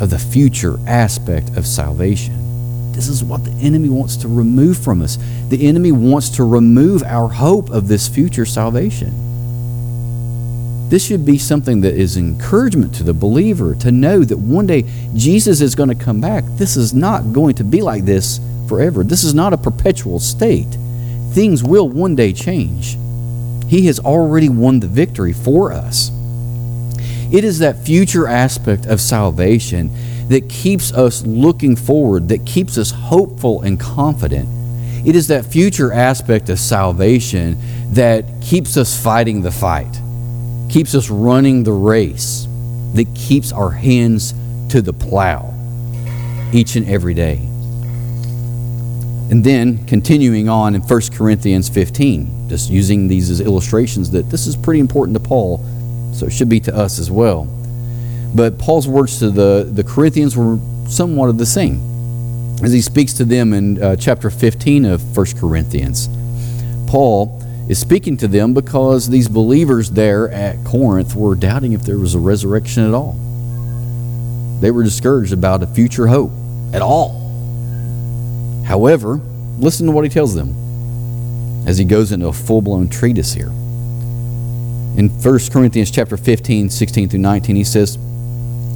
of 0.00 0.10
the 0.10 0.18
future 0.18 0.78
aspect 0.86 1.56
of 1.56 1.66
salvation. 1.66 2.92
This 2.92 3.08
is 3.08 3.22
what 3.22 3.44
the 3.44 3.52
enemy 3.64 3.88
wants 3.88 4.16
to 4.18 4.28
remove 4.28 4.76
from 4.76 5.02
us. 5.02 5.18
The 5.48 5.68
enemy 5.68 5.92
wants 5.92 6.30
to 6.30 6.44
remove 6.44 7.02
our 7.04 7.28
hope 7.28 7.70
of 7.70 7.88
this 7.88 8.08
future 8.08 8.44
salvation. 8.44 9.28
This 10.88 11.04
should 11.06 11.26
be 11.26 11.36
something 11.38 11.82
that 11.82 11.94
is 11.94 12.16
encouragement 12.16 12.94
to 12.94 13.02
the 13.02 13.12
believer 13.12 13.74
to 13.76 13.92
know 13.92 14.24
that 14.24 14.38
one 14.38 14.66
day 14.66 14.84
Jesus 15.14 15.60
is 15.60 15.74
going 15.74 15.90
to 15.90 15.94
come 15.94 16.20
back. 16.20 16.44
This 16.56 16.76
is 16.76 16.94
not 16.94 17.32
going 17.32 17.54
to 17.56 17.64
be 17.64 17.82
like 17.82 18.04
this 18.04 18.40
forever. 18.68 19.04
This 19.04 19.22
is 19.22 19.34
not 19.34 19.52
a 19.52 19.58
perpetual 19.58 20.18
state. 20.18 20.76
Things 21.30 21.62
will 21.62 21.88
one 21.88 22.16
day 22.16 22.32
change. 22.32 22.96
He 23.68 23.86
has 23.86 24.00
already 24.00 24.48
won 24.48 24.80
the 24.80 24.86
victory 24.86 25.34
for 25.34 25.72
us. 25.72 26.10
It 27.32 27.44
is 27.44 27.58
that 27.58 27.78
future 27.84 28.26
aspect 28.26 28.86
of 28.86 29.00
salvation 29.00 29.90
that 30.28 30.48
keeps 30.48 30.92
us 30.92 31.24
looking 31.24 31.76
forward, 31.76 32.28
that 32.28 32.44
keeps 32.46 32.78
us 32.78 32.90
hopeful 32.90 33.62
and 33.62 33.78
confident. 33.78 34.48
It 35.06 35.14
is 35.14 35.28
that 35.28 35.44
future 35.46 35.92
aspect 35.92 36.48
of 36.48 36.58
salvation 36.58 37.56
that 37.92 38.24
keeps 38.42 38.76
us 38.76 39.00
fighting 39.00 39.42
the 39.42 39.50
fight 39.50 40.00
keeps 40.68 40.94
us 40.94 41.10
running 41.10 41.64
the 41.64 41.72
race, 41.72 42.46
that 42.94 43.06
keeps 43.14 43.52
our 43.52 43.70
hands 43.70 44.34
to 44.68 44.82
the 44.82 44.92
plow 44.92 45.54
each 46.52 46.76
and 46.76 46.86
every 46.88 47.14
day. 47.14 47.36
And 49.30 49.44
then 49.44 49.84
continuing 49.86 50.48
on 50.48 50.74
in 50.74 50.80
1 50.80 51.00
Corinthians 51.12 51.68
15, 51.68 52.48
just 52.48 52.70
using 52.70 53.08
these 53.08 53.30
as 53.30 53.40
illustrations 53.40 54.10
that 54.12 54.30
this 54.30 54.46
is 54.46 54.56
pretty 54.56 54.80
important 54.80 55.16
to 55.16 55.22
Paul, 55.22 55.58
so 56.12 56.26
it 56.26 56.30
should 56.30 56.48
be 56.48 56.60
to 56.60 56.74
us 56.74 56.98
as 56.98 57.10
well. 57.10 57.46
But 58.34 58.58
Paul's 58.58 58.86
words 58.86 59.18
to 59.20 59.30
the, 59.30 59.68
the 59.70 59.84
Corinthians 59.84 60.36
were 60.36 60.58
somewhat 60.88 61.28
of 61.28 61.38
the 61.38 61.46
same 61.46 61.80
as 62.62 62.72
he 62.72 62.80
speaks 62.80 63.12
to 63.14 63.24
them 63.24 63.52
in 63.52 63.82
uh, 63.82 63.96
chapter 63.96 64.30
15 64.30 64.84
of 64.84 65.16
1 65.16 65.26
Corinthians. 65.38 66.08
Paul 66.88 67.42
is 67.68 67.78
speaking 67.78 68.16
to 68.16 68.28
them 68.28 68.54
because 68.54 69.08
these 69.08 69.28
believers 69.28 69.90
there 69.90 70.30
at 70.30 70.62
Corinth 70.64 71.14
were 71.14 71.34
doubting 71.34 71.72
if 71.72 71.82
there 71.82 71.98
was 71.98 72.14
a 72.14 72.18
resurrection 72.18 72.86
at 72.86 72.94
all. 72.94 73.12
They 74.60 74.70
were 74.70 74.82
discouraged 74.82 75.32
about 75.32 75.62
a 75.62 75.66
future 75.66 76.08
hope 76.08 76.32
at 76.72 76.82
all. 76.82 77.10
However, 78.66 79.20
listen 79.58 79.86
to 79.86 79.92
what 79.92 80.04
he 80.04 80.10
tells 80.10 80.34
them 80.34 80.54
as 81.66 81.78
he 81.78 81.84
goes 81.84 82.12
into 82.12 82.26
a 82.26 82.32
full-blown 82.32 82.88
treatise 82.88 83.32
here. 83.32 83.52
In 84.98 85.08
1 85.08 85.38
Corinthians 85.52 85.92
chapter 85.92 86.16
15, 86.16 86.70
16 86.70 87.08
through 87.08 87.20
19, 87.20 87.54
he 87.54 87.62
says, 87.62 87.96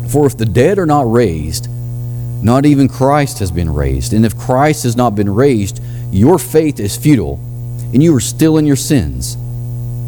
For 0.08 0.24
if 0.24 0.36
the 0.36 0.46
dead 0.46 0.78
are 0.78 0.86
not 0.86 1.10
raised, 1.10 1.68
not 2.44 2.64
even 2.64 2.88
Christ 2.88 3.40
has 3.40 3.50
been 3.50 3.68
raised. 3.68 4.12
And 4.12 4.24
if 4.24 4.38
Christ 4.38 4.84
has 4.84 4.96
not 4.96 5.16
been 5.16 5.28
raised, 5.28 5.82
your 6.12 6.38
faith 6.38 6.78
is 6.78 6.96
futile 6.96 7.40
and 7.92 8.00
you 8.00 8.14
are 8.14 8.20
still 8.20 8.56
in 8.56 8.66
your 8.66 8.76
sins. 8.76 9.36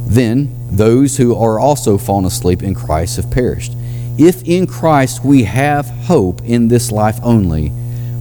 Then 0.07 0.55
those 0.71 1.17
who 1.17 1.35
are 1.35 1.59
also 1.59 1.99
fallen 1.99 2.27
asleep 2.27 2.63
in 2.63 2.77
Christ 2.77 3.17
have 3.17 3.29
perished. 3.33 3.73
If 4.17 4.45
in 4.45 4.69
Christ 4.69 5.25
we 5.25 5.43
have 5.43 5.87
hope 5.87 6.43
in 6.45 6.69
this 6.69 6.93
life 6.93 7.19
only, 7.25 7.73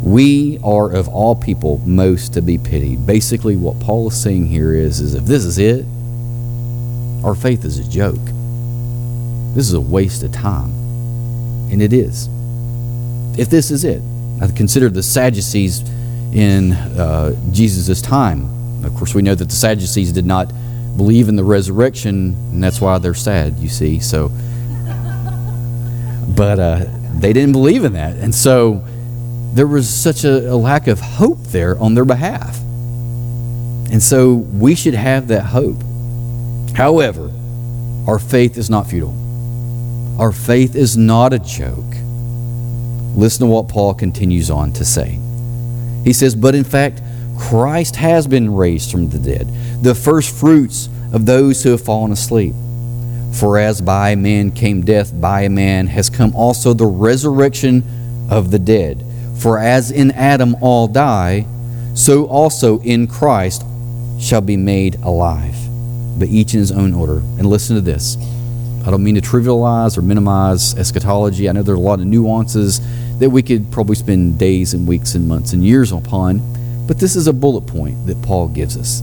we 0.03 0.58
are 0.63 0.91
of 0.91 1.08
all 1.08 1.36
people 1.36 1.77
most 1.86 2.34
to 2.34 2.41
be 2.41 2.58
pitied. 2.58 3.06
Basically, 3.06 3.56
what 3.56 3.79
Paul 3.79 4.08
is 4.08 4.19
saying 4.19 4.47
here 4.47 4.73
is, 4.73 4.99
is 4.99 5.13
if 5.13 5.25
this 5.25 5.45
is 5.45 5.60
it, 5.60 5.86
our 7.23 7.36
faith 7.36 7.65
is 7.65 7.79
a 7.79 7.89
joke. 7.89 8.23
This 9.55 9.67
is 9.67 9.73
a 9.73 9.81
waste 9.81 10.23
of 10.23 10.31
time. 10.31 10.71
And 11.71 11.81
it 11.81 11.93
is. 11.93 12.27
If 13.38 13.49
this 13.49 13.71
is 13.71 13.83
it, 13.83 14.01
I 14.41 14.47
consider 14.47 14.89
the 14.89 15.03
Sadducees 15.03 15.81
in 16.33 16.73
uh, 16.73 17.36
Jesus' 17.51 18.01
time 18.01 18.53
of 18.86 18.93
course, 18.95 19.15
we 19.15 19.21
know 19.21 19.36
that 19.36 19.49
the 19.49 19.55
Sadducees 19.55 20.12
did 20.12 20.25
not 20.25 20.51
believe 20.97 21.29
in 21.29 21.36
the 21.36 21.43
resurrection, 21.43 22.36
and 22.51 22.63
that's 22.63 22.81
why 22.81 22.97
they're 22.97 23.13
sad, 23.13 23.57
you 23.57 23.69
see. 23.69 23.99
So, 23.99 24.27
but 26.36 26.59
uh, 26.59 26.86
they 27.17 27.33
didn't 27.33 27.53
believe 27.53 27.86
in 27.86 27.93
that. 27.93 28.17
And 28.17 28.33
so 28.33 28.83
there 29.53 29.67
was 29.67 29.89
such 29.89 30.23
a, 30.23 30.51
a 30.51 30.55
lack 30.55 30.88
of 30.88 30.99
hope 30.99 31.39
there 31.43 31.77
on 31.79 31.95
their 31.95 32.05
behalf. 32.05 32.59
And 32.59 34.01
so 34.01 34.33
we 34.33 34.75
should 34.75 34.95
have 34.95 35.27
that 35.29 35.43
hope. 35.43 35.77
However, 36.73 37.31
our 38.07 38.19
faith 38.19 38.57
is 38.57 38.69
not 38.69 38.88
futile. 38.88 39.15
Our 40.19 40.31
faith 40.31 40.75
is 40.75 40.97
not 40.97 41.33
a 41.33 41.39
joke. 41.39 41.95
Listen 43.15 43.47
to 43.47 43.53
what 43.53 43.69
Paul 43.69 43.93
continues 43.93 44.49
on 44.49 44.73
to 44.73 44.86
say. 44.86 45.19
He 46.03 46.13
says, 46.13 46.36
But 46.36 46.55
in 46.55 46.63
fact, 46.63 47.01
Christ 47.38 47.95
has 47.95 48.27
been 48.27 48.53
raised 48.53 48.91
from 48.91 49.09
the 49.09 49.19
dead, 49.19 49.47
the 49.81 49.95
first 49.95 50.36
fruits 50.36 50.89
of 51.12 51.25
those 51.25 51.63
who 51.63 51.71
have 51.71 51.81
fallen 51.81 52.12
asleep. 52.12 52.53
For 53.33 53.57
as 53.57 53.81
by 53.81 54.12
a 54.12 54.15
man 54.15 54.51
came 54.51 54.83
death, 54.83 55.19
by 55.19 55.41
a 55.41 55.49
man 55.49 55.88
has 55.88 56.09
come 56.09 56.36
also 56.36 56.73
the 56.73 56.86
resurrection 56.86 57.83
of 58.29 58.51
the 58.51 58.59
dead. 58.59 59.03
For 59.38 59.57
as 59.59 59.91
in 59.91 60.12
Adam 60.12 60.55
all 60.62 60.88
die, 60.88 61.45
so 61.95 62.25
also 62.25 62.79
in 62.81 63.07
Christ 63.07 63.63
shall 64.19 64.41
be 64.41 64.57
made 64.57 64.95
alive, 65.03 65.55
but 66.17 66.28
each 66.30 66.54
in 66.54 66.60
his 66.60 66.71
own 66.71 66.93
order. 66.93 67.17
And 67.17 67.45
listen 67.45 67.76
to 67.76 67.82
this. 67.82 68.17
I 68.86 68.91
don't 68.91 69.04
mean 69.04 69.15
to 69.15 69.21
trivialize 69.21 69.97
or 69.97 70.02
minimize 70.02 70.78
eschatology. 70.78 71.47
I 71.47 71.54
know 71.54 71.63
there 71.63 71.73
are 71.73 71.78
a 71.78 71.82
lot 71.82 71.99
of 71.99 72.06
nuances 72.06 72.82
that 73.19 73.30
we 73.30 73.41
could 73.41 73.71
probably 73.71 73.95
spend 73.95 74.38
days 74.38 74.73
and 74.73 74.86
weeks 74.86 75.15
and 75.15 75.28
months 75.28 75.54
and 75.54 75.63
years 75.63 75.91
upon. 75.91 76.41
But 76.86 76.99
this 76.99 77.15
is 77.15 77.28
a 77.28 77.34
bullet 77.34 77.62
point 77.62 78.06
that 78.08 78.21
Paul 78.21 78.49
gives 78.49 78.76
us. 78.76 79.02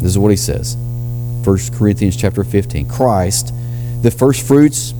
This 0.00 0.10
is 0.10 0.18
what 0.18 0.30
he 0.30 0.36
says. 0.36 0.76
1 1.44 1.58
Corinthians 1.74 2.16
chapter 2.16 2.42
15. 2.42 2.88
Christ, 2.88 3.52
the 4.00 4.10
first 4.10 4.46
fruits, 4.46 4.94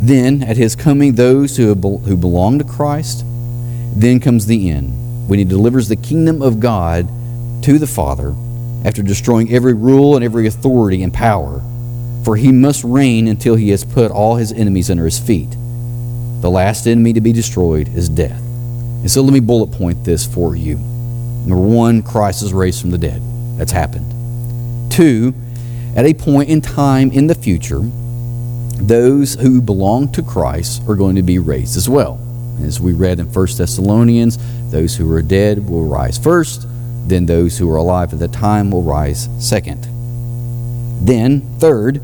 then 0.00 0.42
at 0.42 0.56
his 0.56 0.74
coming 0.74 1.14
those 1.14 1.56
who, 1.58 1.74
who 1.74 2.16
belong 2.16 2.58
to 2.58 2.64
Christ, 2.64 3.24
then 3.94 4.20
comes 4.20 4.46
the 4.46 4.70
end, 4.70 5.28
when 5.28 5.38
he 5.38 5.44
delivers 5.44 5.88
the 5.88 5.96
kingdom 5.96 6.40
of 6.40 6.60
God 6.60 7.08
to 7.62 7.78
the 7.78 7.86
Father 7.86 8.34
after 8.84 9.02
destroying 9.02 9.52
every 9.52 9.74
rule 9.74 10.16
and 10.16 10.24
every 10.24 10.46
authority 10.46 11.02
and 11.02 11.12
power. 11.12 11.62
For 12.24 12.36
he 12.36 12.52
must 12.52 12.84
reign 12.84 13.28
until 13.28 13.56
he 13.56 13.70
has 13.70 13.84
put 13.84 14.10
all 14.10 14.36
his 14.36 14.52
enemies 14.52 14.90
under 14.90 15.04
his 15.04 15.18
feet. 15.18 15.50
The 16.40 16.50
last 16.50 16.86
enemy 16.86 17.12
to 17.12 17.20
be 17.20 17.32
destroyed 17.32 17.88
is 17.94 18.08
death. 18.08 18.40
And 18.40 19.10
so 19.10 19.22
let 19.22 19.32
me 19.32 19.40
bullet 19.40 19.72
point 19.72 20.04
this 20.04 20.24
for 20.24 20.54
you. 20.54 20.76
Number 20.76 21.56
one, 21.56 22.02
Christ 22.02 22.42
is 22.42 22.52
raised 22.52 22.80
from 22.80 22.90
the 22.90 22.98
dead. 22.98 23.20
That's 23.58 23.72
happened. 23.72 24.92
Two, 24.92 25.34
at 25.96 26.06
a 26.06 26.14
point 26.14 26.48
in 26.48 26.60
time 26.60 27.10
in 27.10 27.26
the 27.26 27.34
future, 27.34 27.80
those 27.80 29.34
who 29.34 29.60
belong 29.60 30.10
to 30.12 30.22
Christ 30.22 30.82
are 30.88 30.94
going 30.94 31.16
to 31.16 31.22
be 31.22 31.38
raised 31.38 31.76
as 31.76 31.88
well. 31.88 32.20
As 32.62 32.80
we 32.80 32.92
read 32.92 33.18
in 33.18 33.26
1 33.32 33.46
Thessalonians, 33.56 34.38
those 34.70 34.96
who 34.96 35.10
are 35.12 35.22
dead 35.22 35.68
will 35.68 35.86
rise 35.86 36.18
first, 36.18 36.66
then 37.06 37.26
those 37.26 37.58
who 37.58 37.70
are 37.70 37.76
alive 37.76 38.12
at 38.12 38.18
the 38.18 38.28
time 38.28 38.70
will 38.70 38.82
rise 38.82 39.28
second. 39.38 39.86
Then, 41.04 41.40
third, 41.58 42.00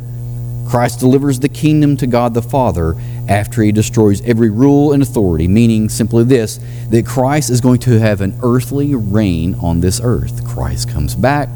Christ 0.68 1.00
delivers 1.00 1.40
the 1.40 1.48
kingdom 1.48 1.96
to 1.96 2.06
God 2.06 2.34
the 2.34 2.42
Father 2.42 2.94
after 3.28 3.62
he 3.62 3.72
destroys 3.72 4.20
every 4.22 4.50
rule 4.50 4.92
and 4.92 5.02
authority, 5.02 5.48
meaning 5.48 5.88
simply 5.88 6.24
this 6.24 6.60
that 6.90 7.06
Christ 7.06 7.48
is 7.50 7.60
going 7.60 7.78
to 7.80 7.98
have 7.98 8.20
an 8.20 8.38
earthly 8.42 8.94
reign 8.94 9.54
on 9.62 9.80
this 9.80 10.00
earth. 10.02 10.46
Christ 10.46 10.90
comes 10.90 11.14
back. 11.14 11.48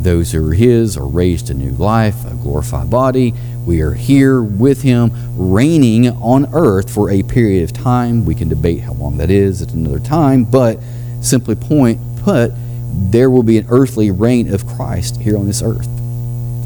Those 0.00 0.32
who 0.32 0.50
are 0.50 0.54
his 0.54 0.96
are 0.96 1.06
raised 1.06 1.48
to 1.48 1.54
new 1.54 1.72
life, 1.72 2.24
a 2.26 2.34
glorified 2.34 2.90
body. 2.90 3.34
We 3.66 3.82
are 3.82 3.92
here 3.92 4.42
with 4.42 4.82
him, 4.82 5.12
reigning 5.36 6.08
on 6.08 6.46
earth 6.54 6.92
for 6.92 7.10
a 7.10 7.22
period 7.22 7.64
of 7.64 7.72
time. 7.72 8.24
We 8.24 8.34
can 8.34 8.48
debate 8.48 8.80
how 8.80 8.94
long 8.94 9.18
that 9.18 9.30
is 9.30 9.60
at 9.60 9.72
another 9.72 9.98
time, 9.98 10.44
but 10.44 10.78
simply 11.20 11.54
point 11.54 12.00
put, 12.22 12.52
there 12.92 13.30
will 13.30 13.42
be 13.42 13.58
an 13.58 13.66
earthly 13.68 14.10
reign 14.10 14.52
of 14.52 14.66
Christ 14.66 15.20
here 15.20 15.36
on 15.36 15.46
this 15.46 15.62
earth 15.62 15.88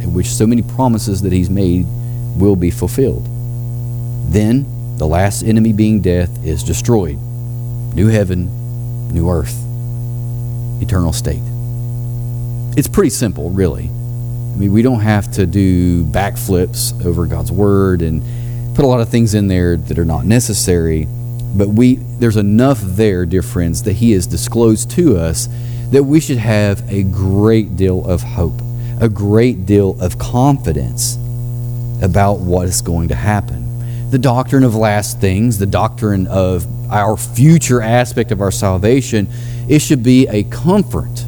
in 0.04 0.12
which 0.12 0.26
so 0.26 0.46
many 0.46 0.62
promises 0.62 1.22
that 1.22 1.32
he's 1.32 1.50
made 1.50 1.86
will 2.36 2.56
be 2.56 2.70
fulfilled. 2.70 3.26
Then, 4.30 4.66
the 4.98 5.06
last 5.06 5.42
enemy 5.42 5.72
being 5.72 6.00
death 6.00 6.44
is 6.44 6.62
destroyed. 6.62 7.18
New 7.94 8.08
heaven, 8.08 9.12
new 9.12 9.28
earth, 9.30 9.56
eternal 10.80 11.12
state. 11.12 11.42
It's 12.76 12.88
pretty 12.88 13.10
simple, 13.10 13.50
really. 13.50 13.84
I 13.84 14.56
mean, 14.56 14.72
we 14.72 14.82
don't 14.82 15.00
have 15.00 15.30
to 15.32 15.46
do 15.46 16.04
backflips 16.04 17.04
over 17.04 17.26
God's 17.26 17.50
word 17.50 18.02
and 18.02 18.22
put 18.76 18.84
a 18.84 18.88
lot 18.88 19.00
of 19.00 19.08
things 19.08 19.34
in 19.34 19.48
there 19.48 19.76
that 19.76 19.98
are 19.98 20.04
not 20.04 20.24
necessary. 20.24 21.06
But 21.56 21.68
we 21.68 21.94
there's 21.94 22.36
enough 22.36 22.80
there, 22.80 23.26
dear 23.26 23.42
friends, 23.42 23.84
that 23.84 23.94
he 23.94 24.12
has 24.12 24.26
disclosed 24.26 24.90
to 24.92 25.16
us 25.16 25.48
that 25.90 26.04
we 26.04 26.20
should 26.20 26.38
have 26.38 26.88
a 26.90 27.02
great 27.04 27.76
deal 27.76 28.06
of 28.08 28.22
hope, 28.22 28.60
a 29.00 29.08
great 29.08 29.66
deal 29.66 30.00
of 30.00 30.18
confidence 30.18 31.16
about 32.02 32.40
what 32.40 32.66
is 32.66 32.80
going 32.80 33.08
to 33.08 33.14
happen. 33.14 34.10
The 34.10 34.18
doctrine 34.18 34.64
of 34.64 34.74
last 34.74 35.20
things, 35.20 35.58
the 35.58 35.66
doctrine 35.66 36.26
of 36.26 36.66
our 36.90 37.16
future 37.16 37.80
aspect 37.80 38.30
of 38.30 38.40
our 38.40 38.50
salvation, 38.50 39.28
it 39.68 39.80
should 39.80 40.02
be 40.02 40.28
a 40.28 40.44
comfort, 40.44 41.24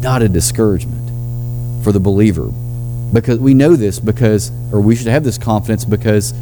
not 0.00 0.22
a 0.22 0.28
discouragement 0.28 1.84
for 1.84 1.92
the 1.92 2.00
believer. 2.00 2.50
Because 3.12 3.38
we 3.38 3.54
know 3.54 3.74
this 3.76 3.98
because, 3.98 4.50
or 4.72 4.80
we 4.80 4.94
should 4.94 5.06
have 5.06 5.24
this 5.24 5.38
confidence 5.38 5.84
because 5.84 6.32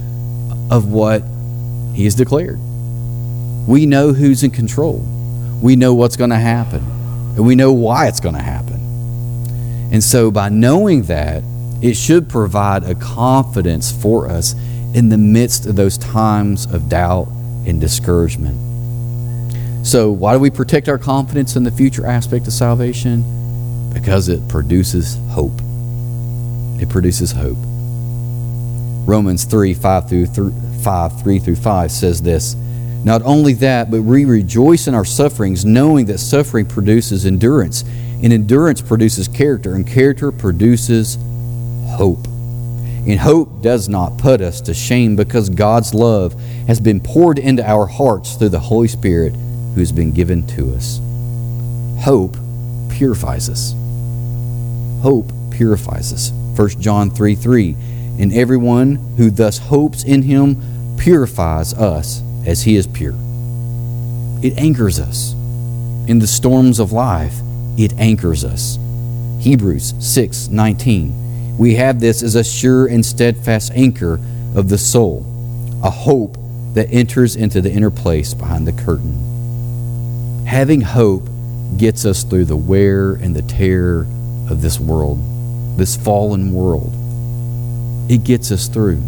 of 0.70 0.90
what 0.90 1.22
he 1.94 2.04
has 2.04 2.14
declared. 2.14 2.58
We 3.66 3.86
know 3.86 4.12
who's 4.12 4.42
in 4.42 4.50
control. 4.50 5.04
We 5.60 5.76
know 5.76 5.94
what's 5.94 6.16
going 6.16 6.30
to 6.30 6.36
happen. 6.36 6.95
And 7.36 7.46
we 7.46 7.54
know 7.54 7.72
why 7.72 8.08
it's 8.08 8.20
going 8.20 8.34
to 8.34 8.42
happen. 8.42 8.74
And 9.92 10.02
so, 10.02 10.30
by 10.30 10.48
knowing 10.48 11.02
that, 11.04 11.42
it 11.82 11.94
should 11.94 12.28
provide 12.28 12.84
a 12.84 12.94
confidence 12.94 13.92
for 13.92 14.28
us 14.28 14.54
in 14.94 15.10
the 15.10 15.18
midst 15.18 15.66
of 15.66 15.76
those 15.76 15.98
times 15.98 16.64
of 16.72 16.88
doubt 16.88 17.28
and 17.66 17.80
discouragement. 17.80 18.56
So, 19.86 20.10
why 20.10 20.32
do 20.32 20.40
we 20.40 20.50
protect 20.50 20.88
our 20.88 20.98
confidence 20.98 21.54
in 21.54 21.62
the 21.62 21.70
future 21.70 22.06
aspect 22.06 22.46
of 22.46 22.52
salvation? 22.52 23.90
Because 23.92 24.28
it 24.28 24.48
produces 24.48 25.18
hope. 25.28 25.60
It 26.80 26.88
produces 26.88 27.32
hope. 27.32 27.58
Romans 29.06 29.44
3 29.44 29.74
5 29.74 30.08
through 30.08 30.26
3, 30.26 30.52
5, 30.82 31.22
3 31.22 31.38
through 31.38 31.56
5 31.56 31.90
says 31.90 32.22
this 32.22 32.56
Not 33.06 33.22
only 33.22 33.52
that, 33.54 33.88
but 33.88 34.02
we 34.02 34.24
rejoice 34.24 34.88
in 34.88 34.94
our 34.94 35.04
sufferings, 35.04 35.64
knowing 35.64 36.06
that 36.06 36.18
suffering 36.18 36.66
produces 36.66 37.24
endurance, 37.24 37.82
and 38.20 38.32
endurance 38.32 38.80
produces 38.80 39.28
character, 39.28 39.76
and 39.76 39.86
character 39.86 40.32
produces 40.32 41.16
hope. 41.86 42.26
And 42.26 43.20
hope 43.20 43.62
does 43.62 43.88
not 43.88 44.18
put 44.18 44.40
us 44.40 44.60
to 44.62 44.74
shame 44.74 45.14
because 45.14 45.48
God's 45.50 45.94
love 45.94 46.34
has 46.66 46.80
been 46.80 46.98
poured 46.98 47.38
into 47.38 47.64
our 47.64 47.86
hearts 47.86 48.34
through 48.34 48.48
the 48.48 48.58
Holy 48.58 48.88
Spirit 48.88 49.34
who 49.34 49.78
has 49.78 49.92
been 49.92 50.10
given 50.10 50.44
to 50.48 50.74
us. 50.74 50.98
Hope 52.00 52.36
purifies 52.90 53.48
us. 53.48 53.72
Hope 55.04 55.30
purifies 55.52 56.12
us. 56.12 56.32
1 56.58 56.80
John 56.80 57.10
3 57.10 57.36
3. 57.36 57.76
And 58.18 58.32
everyone 58.32 58.96
who 59.16 59.30
thus 59.30 59.58
hopes 59.58 60.02
in 60.02 60.22
him 60.22 60.96
purifies 60.98 61.72
us 61.72 62.25
as 62.46 62.62
he 62.62 62.76
is 62.76 62.86
pure. 62.86 63.14
It 64.42 64.56
anchors 64.56 65.00
us. 65.00 65.32
In 66.08 66.20
the 66.20 66.26
storms 66.26 66.78
of 66.78 66.92
life, 66.92 67.34
it 67.76 67.92
anchors 67.98 68.44
us. 68.44 68.78
Hebrews 69.40 69.94
6 69.98 70.48
19. 70.48 71.58
We 71.58 71.74
have 71.74 72.00
this 72.00 72.22
as 72.22 72.34
a 72.34 72.44
sure 72.44 72.86
and 72.86 73.04
steadfast 73.04 73.72
anchor 73.74 74.20
of 74.54 74.68
the 74.68 74.78
soul, 74.78 75.24
a 75.82 75.90
hope 75.90 76.36
that 76.74 76.92
enters 76.92 77.36
into 77.36 77.60
the 77.60 77.72
inner 77.72 77.90
place 77.90 78.34
behind 78.34 78.66
the 78.66 78.72
curtain. 78.84 80.44
Having 80.46 80.82
hope 80.82 81.28
gets 81.76 82.04
us 82.04 82.22
through 82.22 82.44
the 82.44 82.56
wear 82.56 83.14
and 83.14 83.34
the 83.34 83.42
tear 83.42 84.00
of 84.50 84.62
this 84.62 84.78
world, 84.78 85.18
this 85.76 85.96
fallen 85.96 86.52
world. 86.52 86.92
It 88.10 88.24
gets 88.24 88.52
us 88.52 88.68
through. 88.68 89.02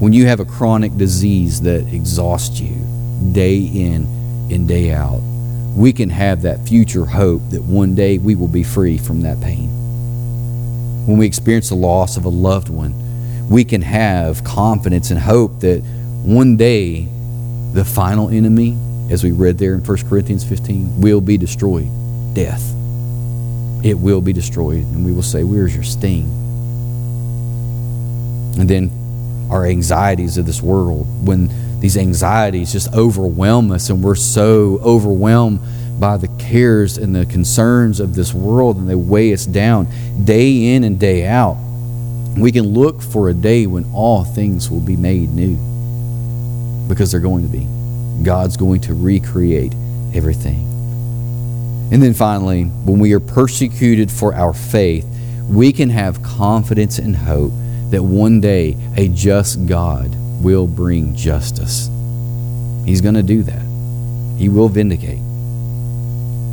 When 0.00 0.14
you 0.14 0.24
have 0.28 0.40
a 0.40 0.46
chronic 0.46 0.96
disease 0.96 1.60
that 1.60 1.86
exhausts 1.92 2.58
you 2.58 2.74
day 3.32 3.58
in 3.58 4.06
and 4.50 4.66
day 4.66 4.92
out, 4.92 5.20
we 5.76 5.92
can 5.92 6.08
have 6.08 6.40
that 6.40 6.66
future 6.66 7.04
hope 7.04 7.42
that 7.50 7.60
one 7.62 7.94
day 7.94 8.16
we 8.16 8.34
will 8.34 8.48
be 8.48 8.62
free 8.62 8.96
from 8.96 9.20
that 9.20 9.42
pain. 9.42 9.68
When 11.06 11.18
we 11.18 11.26
experience 11.26 11.68
the 11.68 11.74
loss 11.74 12.16
of 12.16 12.24
a 12.24 12.30
loved 12.30 12.70
one, 12.70 12.94
we 13.50 13.62
can 13.62 13.82
have 13.82 14.42
confidence 14.42 15.10
and 15.10 15.20
hope 15.20 15.60
that 15.60 15.82
one 16.24 16.56
day 16.56 17.06
the 17.74 17.84
final 17.84 18.30
enemy, 18.30 18.78
as 19.10 19.22
we 19.22 19.32
read 19.32 19.58
there 19.58 19.74
in 19.74 19.84
1 19.84 20.08
Corinthians 20.08 20.44
15, 20.44 21.02
will 21.02 21.20
be 21.20 21.36
destroyed 21.36 21.90
death. 22.32 22.72
It 23.84 23.98
will 23.98 24.22
be 24.22 24.32
destroyed, 24.32 24.78
and 24.78 25.04
we 25.04 25.12
will 25.12 25.22
say, 25.22 25.44
Where's 25.44 25.74
your 25.74 25.84
sting? 25.84 26.24
And 28.58 28.68
then 28.68 28.99
our 29.50 29.66
anxieties 29.66 30.38
of 30.38 30.46
this 30.46 30.62
world, 30.62 31.06
when 31.26 31.50
these 31.80 31.96
anxieties 31.96 32.72
just 32.72 32.92
overwhelm 32.94 33.72
us 33.72 33.90
and 33.90 34.02
we're 34.02 34.14
so 34.14 34.78
overwhelmed 34.82 35.60
by 35.98 36.16
the 36.16 36.28
cares 36.38 36.98
and 36.98 37.14
the 37.14 37.26
concerns 37.26 38.00
of 38.00 38.14
this 38.14 38.32
world 38.32 38.76
and 38.76 38.88
they 38.88 38.94
weigh 38.94 39.32
us 39.32 39.44
down 39.44 39.86
day 40.24 40.74
in 40.74 40.84
and 40.84 40.98
day 40.98 41.26
out. 41.26 41.56
We 42.36 42.52
can 42.52 42.68
look 42.68 43.02
for 43.02 43.28
a 43.28 43.34
day 43.34 43.66
when 43.66 43.90
all 43.92 44.24
things 44.24 44.70
will 44.70 44.80
be 44.80 44.96
made 44.96 45.30
new 45.30 45.56
because 46.88 47.10
they're 47.10 47.20
going 47.20 47.42
to 47.42 47.48
be. 47.48 47.66
God's 48.24 48.56
going 48.56 48.80
to 48.82 48.94
recreate 48.94 49.74
everything. 50.14 50.66
And 51.92 52.02
then 52.02 52.14
finally, 52.14 52.64
when 52.64 52.98
we 52.98 53.12
are 53.14 53.20
persecuted 53.20 54.10
for 54.10 54.34
our 54.34 54.52
faith, 54.52 55.06
we 55.48 55.72
can 55.72 55.90
have 55.90 56.22
confidence 56.22 56.98
and 56.98 57.16
hope 57.16 57.52
that 57.90 58.02
one 58.02 58.40
day 58.40 58.76
a 58.96 59.08
just 59.08 59.66
God 59.66 60.14
will 60.42 60.66
bring 60.66 61.14
justice. 61.14 61.88
He's 62.86 63.00
going 63.00 63.14
to 63.14 63.22
do 63.22 63.42
that. 63.42 63.62
He 64.38 64.48
will 64.48 64.68
vindicate. 64.68 65.18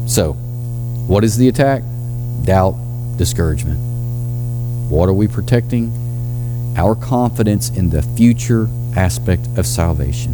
So, 0.09 0.33
what 1.07 1.23
is 1.23 1.38
the 1.38 1.47
attack? 1.47 1.83
Doubt, 2.43 2.75
discouragement. 3.17 3.79
What 4.89 5.09
are 5.09 5.13
we 5.13 5.27
protecting? 5.27 5.93
Our 6.77 6.95
confidence 6.95 7.69
in 7.69 7.89
the 7.89 8.01
future 8.01 8.67
aspect 8.95 9.47
of 9.57 9.65
salvation. 9.65 10.33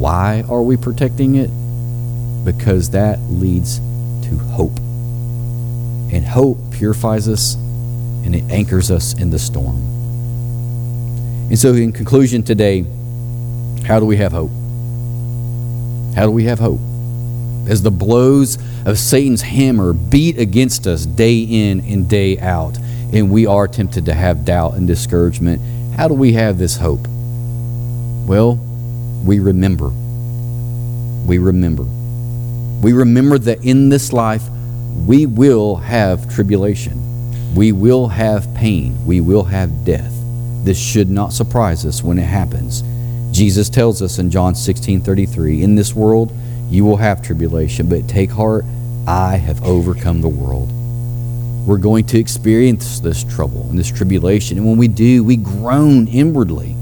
Why 0.00 0.44
are 0.48 0.62
we 0.62 0.76
protecting 0.76 1.36
it? 1.36 1.50
Because 2.44 2.90
that 2.90 3.20
leads 3.28 3.78
to 3.78 4.38
hope. 4.52 4.78
And 6.12 6.24
hope 6.24 6.58
purifies 6.72 7.28
us 7.28 7.56
and 8.24 8.34
it 8.34 8.44
anchors 8.50 8.90
us 8.90 9.18
in 9.18 9.30
the 9.30 9.38
storm. 9.38 9.76
And 11.50 11.58
so, 11.58 11.72
in 11.74 11.92
conclusion 11.92 12.42
today, 12.42 12.84
how 13.84 13.98
do 13.98 14.06
we 14.06 14.16
have 14.18 14.32
hope? 14.32 14.50
How 16.14 16.26
do 16.26 16.30
we 16.30 16.44
have 16.44 16.58
hope? 16.58 16.80
As 17.68 17.82
the 17.82 17.90
blows 17.90 18.58
of 18.86 18.98
Satan's 18.98 19.42
hammer 19.42 19.92
beat 19.92 20.38
against 20.38 20.86
us 20.86 21.06
day 21.06 21.40
in 21.40 21.80
and 21.80 22.08
day 22.08 22.38
out, 22.38 22.78
and 23.12 23.30
we 23.30 23.46
are 23.46 23.66
tempted 23.66 24.04
to 24.06 24.14
have 24.14 24.44
doubt 24.44 24.74
and 24.74 24.86
discouragement, 24.86 25.60
how 25.96 26.08
do 26.08 26.14
we 26.14 26.32
have 26.34 26.58
this 26.58 26.76
hope? 26.76 27.06
Well, 28.26 28.56
we 29.24 29.40
remember. 29.40 29.90
We 31.26 31.38
remember. 31.38 31.84
We 32.80 32.92
remember 32.92 33.38
that 33.38 33.64
in 33.64 33.88
this 33.88 34.12
life 34.12 34.42
we 35.06 35.26
will 35.26 35.76
have 35.76 36.32
tribulation. 36.32 37.09
We 37.54 37.72
will 37.72 38.08
have 38.08 38.52
pain. 38.54 39.04
We 39.04 39.20
will 39.20 39.44
have 39.44 39.84
death. 39.84 40.12
This 40.64 40.78
should 40.78 41.10
not 41.10 41.32
surprise 41.32 41.84
us 41.84 42.02
when 42.02 42.18
it 42.18 42.26
happens. 42.26 42.82
Jesus 43.32 43.68
tells 43.68 44.02
us 44.02 44.18
in 44.18 44.30
John 44.30 44.54
16 44.54 45.00
33, 45.00 45.62
In 45.62 45.74
this 45.74 45.94
world 45.94 46.32
you 46.68 46.84
will 46.84 46.96
have 46.96 47.22
tribulation, 47.22 47.88
but 47.88 48.08
take 48.08 48.30
heart, 48.30 48.64
I 49.06 49.36
have 49.36 49.64
overcome 49.64 50.20
the 50.20 50.28
world. 50.28 50.70
We're 51.66 51.78
going 51.78 52.04
to 52.06 52.18
experience 52.18 53.00
this 53.00 53.24
trouble 53.24 53.66
and 53.70 53.78
this 53.78 53.90
tribulation. 53.90 54.58
And 54.58 54.66
when 54.66 54.78
we 54.78 54.88
do, 54.88 55.24
we 55.24 55.36
groan 55.36 56.08
inwardly. 56.08 56.74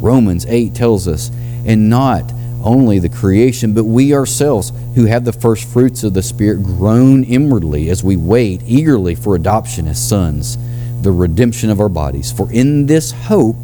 Romans 0.00 0.46
8 0.46 0.74
tells 0.74 1.08
us, 1.08 1.30
and 1.66 1.88
not 1.88 2.24
only 2.62 2.98
the 2.98 3.08
creation, 3.08 3.72
but 3.72 3.84
we 3.84 4.14
ourselves 4.14 4.72
who 4.94 5.06
have 5.06 5.24
the 5.24 5.32
first 5.32 5.68
fruits 5.68 6.02
of 6.04 6.14
the 6.14 6.22
Spirit 6.22 6.62
groan 6.62 7.24
inwardly 7.24 7.90
as 7.90 8.02
we 8.02 8.16
wait 8.16 8.62
eagerly 8.66 9.14
for 9.14 9.34
adoption 9.34 9.86
as 9.86 9.98
sons, 9.98 10.56
the 11.02 11.12
redemption 11.12 11.70
of 11.70 11.80
our 11.80 11.88
bodies. 11.88 12.32
For 12.32 12.50
in 12.52 12.86
this 12.86 13.12
hope 13.12 13.56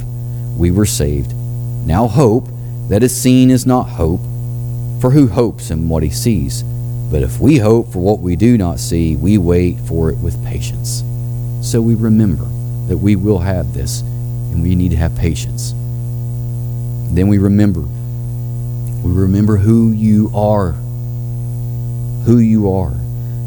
we 0.57 0.71
were 0.71 0.87
saved. 0.87 1.35
Now, 1.87 2.07
hope 2.07 2.47
that 2.89 3.03
is 3.03 3.15
seen 3.15 3.51
is 3.51 3.67
not 3.67 3.85
hope, 3.85 4.21
for 5.01 5.11
who 5.11 5.27
hopes 5.29 5.71
in 5.71 5.89
what 5.89 6.03
he 6.03 6.11
sees? 6.11 6.63
But 6.63 7.23
if 7.23 7.41
we 7.41 7.59
hope 7.59 7.93
for 7.93 7.99
what 7.99 8.21
we 8.21 8.37
do 8.37 8.57
not 8.57 8.79
see, 8.79 9.17
we 9.17 9.39
wait 9.39 9.79
for 9.81 10.11
it 10.11 10.19
with 10.19 10.43
patience. 10.45 11.03
So 11.61 11.81
we 11.81 11.95
remember 11.95 12.45
that 12.89 12.99
we 12.99 13.17
will 13.17 13.39
have 13.39 13.75
this, 13.75 14.01
and 14.01 14.63
we 14.63 14.75
need 14.75 14.91
to 14.91 14.97
have 14.97 15.17
patience. 15.17 15.73
Then 17.13 17.29
we 17.29 17.39
remember. 17.39 17.85
We 19.05 19.13
remember 19.13 19.59
who 19.59 19.93
you 19.93 20.31
are. 20.35 20.73
Who 22.25 22.39
you 22.39 22.73
are. 22.73 22.95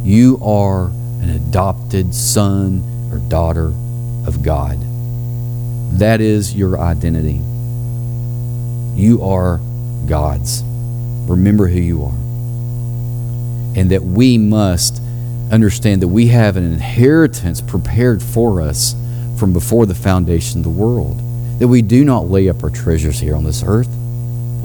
You 0.04 0.40
are 0.44 0.86
an 1.22 1.32
adopted 1.32 2.14
son 2.14 2.84
or 3.12 3.18
daughter 3.18 3.74
of 4.28 4.44
God. 4.44 4.78
That 6.00 6.22
is 6.22 6.54
your 6.54 6.80
identity. 6.80 7.42
You 8.96 9.24
are 9.24 9.60
God's. 10.08 10.62
Remember 11.28 11.68
who 11.68 11.80
you 11.80 12.04
are. 12.04 12.16
And 13.76 13.90
that 13.90 14.04
we 14.04 14.38
must 14.38 15.02
understand 15.52 16.04
that 16.04 16.08
we 16.08 16.28
have 16.28 16.56
an 16.56 16.72
inheritance 16.72 17.62
prepared 17.62 18.22
for 18.22 18.62
us 18.62 18.96
from 19.40 19.54
before 19.54 19.88
the 19.88 19.96
foundation 19.96 20.60
of 20.60 20.64
the 20.66 20.70
world. 20.70 21.18
That 21.60 21.68
we 21.68 21.82
do 21.82 22.06
not 22.06 22.30
lay 22.30 22.48
up 22.48 22.64
our 22.64 22.70
treasures 22.70 23.20
here 23.20 23.36
on 23.36 23.44
this 23.44 23.64
earth, 23.66 23.90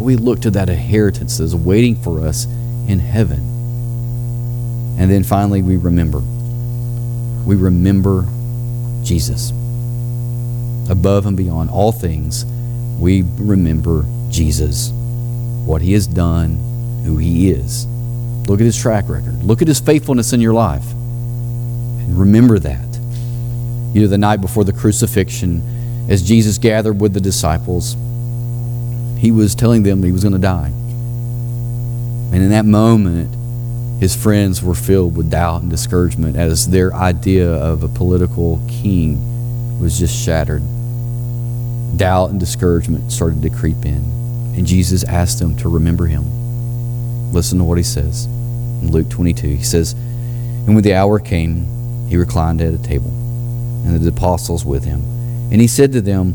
but 0.02 0.06
we 0.06 0.16
look 0.16 0.40
to 0.40 0.50
that 0.50 0.68
inheritance 0.68 1.38
that 1.38 1.44
is 1.44 1.54
waiting 1.54 1.94
for 1.94 2.26
us 2.26 2.46
in 2.88 2.98
heaven. 2.98 3.38
And 4.98 5.08
then 5.08 5.22
finally, 5.22 5.62
we 5.62 5.76
remember. 5.76 6.18
We 7.46 7.54
remember 7.54 8.26
Jesus. 9.04 9.50
Above 10.90 11.26
and 11.26 11.36
beyond 11.36 11.70
all 11.70 11.92
things, 11.92 12.44
we 12.98 13.22
remember 13.36 14.04
Jesus, 14.28 14.90
what 15.64 15.80
he 15.80 15.92
has 15.92 16.08
done, 16.08 16.56
who 17.04 17.16
he 17.18 17.52
is. 17.52 17.86
Look 18.48 18.58
at 18.58 18.64
his 18.64 18.76
track 18.76 19.08
record. 19.08 19.44
Look 19.44 19.62
at 19.62 19.68
his 19.68 19.78
faithfulness 19.78 20.32
in 20.32 20.40
your 20.40 20.52
life. 20.52 20.90
And 20.90 22.18
remember 22.18 22.58
that. 22.58 22.98
You 23.94 24.02
know, 24.02 24.08
the 24.08 24.18
night 24.18 24.40
before 24.40 24.64
the 24.64 24.72
crucifixion, 24.72 25.62
as 26.10 26.26
Jesus 26.26 26.58
gathered 26.58 27.00
with 27.00 27.14
the 27.14 27.20
disciples, 27.20 27.94
he 29.22 29.30
was 29.30 29.54
telling 29.54 29.84
them 29.84 30.02
he 30.02 30.10
was 30.10 30.24
going 30.24 30.32
to 30.32 30.38
die. 30.40 30.66
And 30.66 32.42
in 32.42 32.50
that 32.50 32.64
moment, 32.64 33.30
his 34.02 34.16
friends 34.16 34.60
were 34.60 34.74
filled 34.74 35.16
with 35.16 35.30
doubt 35.30 35.62
and 35.62 35.70
discouragement 35.70 36.34
as 36.34 36.68
their 36.68 36.92
idea 36.92 37.48
of 37.48 37.84
a 37.84 37.88
political 37.88 38.60
king 38.68 39.78
was 39.80 39.96
just 39.96 40.12
shattered. 40.12 40.60
Doubt 41.96 42.30
and 42.30 42.40
discouragement 42.40 43.12
started 43.12 43.42
to 43.42 43.50
creep 43.50 43.84
in. 43.84 44.02
And 44.56 44.66
Jesus 44.66 45.04
asked 45.04 45.38
them 45.38 45.56
to 45.58 45.68
remember 45.68 46.06
him. 46.06 47.32
Listen 47.32 47.58
to 47.58 47.64
what 47.64 47.78
he 47.78 47.84
says 47.84 48.24
in 48.24 48.90
Luke 48.90 49.08
22. 49.08 49.46
He 49.46 49.62
says, 49.62 49.92
And 49.92 50.74
when 50.74 50.82
the 50.82 50.94
hour 50.94 51.20
came, 51.20 52.08
he 52.08 52.16
reclined 52.16 52.60
at 52.60 52.74
a 52.74 52.82
table, 52.82 53.10
and 53.86 54.00
the 54.00 54.08
apostles 54.08 54.64
with 54.64 54.82
him. 54.82 55.00
And 55.52 55.60
he 55.60 55.68
said 55.68 55.92
to 55.92 56.00
them, 56.00 56.34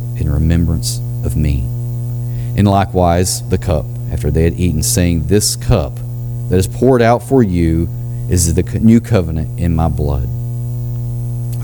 in 0.21 0.31
remembrance 0.31 0.99
of 1.25 1.35
me. 1.35 1.59
And 2.57 2.67
likewise, 2.67 3.47
the 3.49 3.57
cup, 3.57 3.85
after 4.11 4.31
they 4.31 4.43
had 4.43 4.53
eaten, 4.59 4.83
saying, 4.83 5.27
This 5.27 5.55
cup 5.55 5.95
that 6.49 6.57
is 6.57 6.67
poured 6.67 7.01
out 7.01 7.23
for 7.23 7.43
you 7.43 7.89
is 8.29 8.53
the 8.53 8.63
new 8.79 9.01
covenant 9.01 9.59
in 9.59 9.75
my 9.75 9.87
blood. 9.87 10.27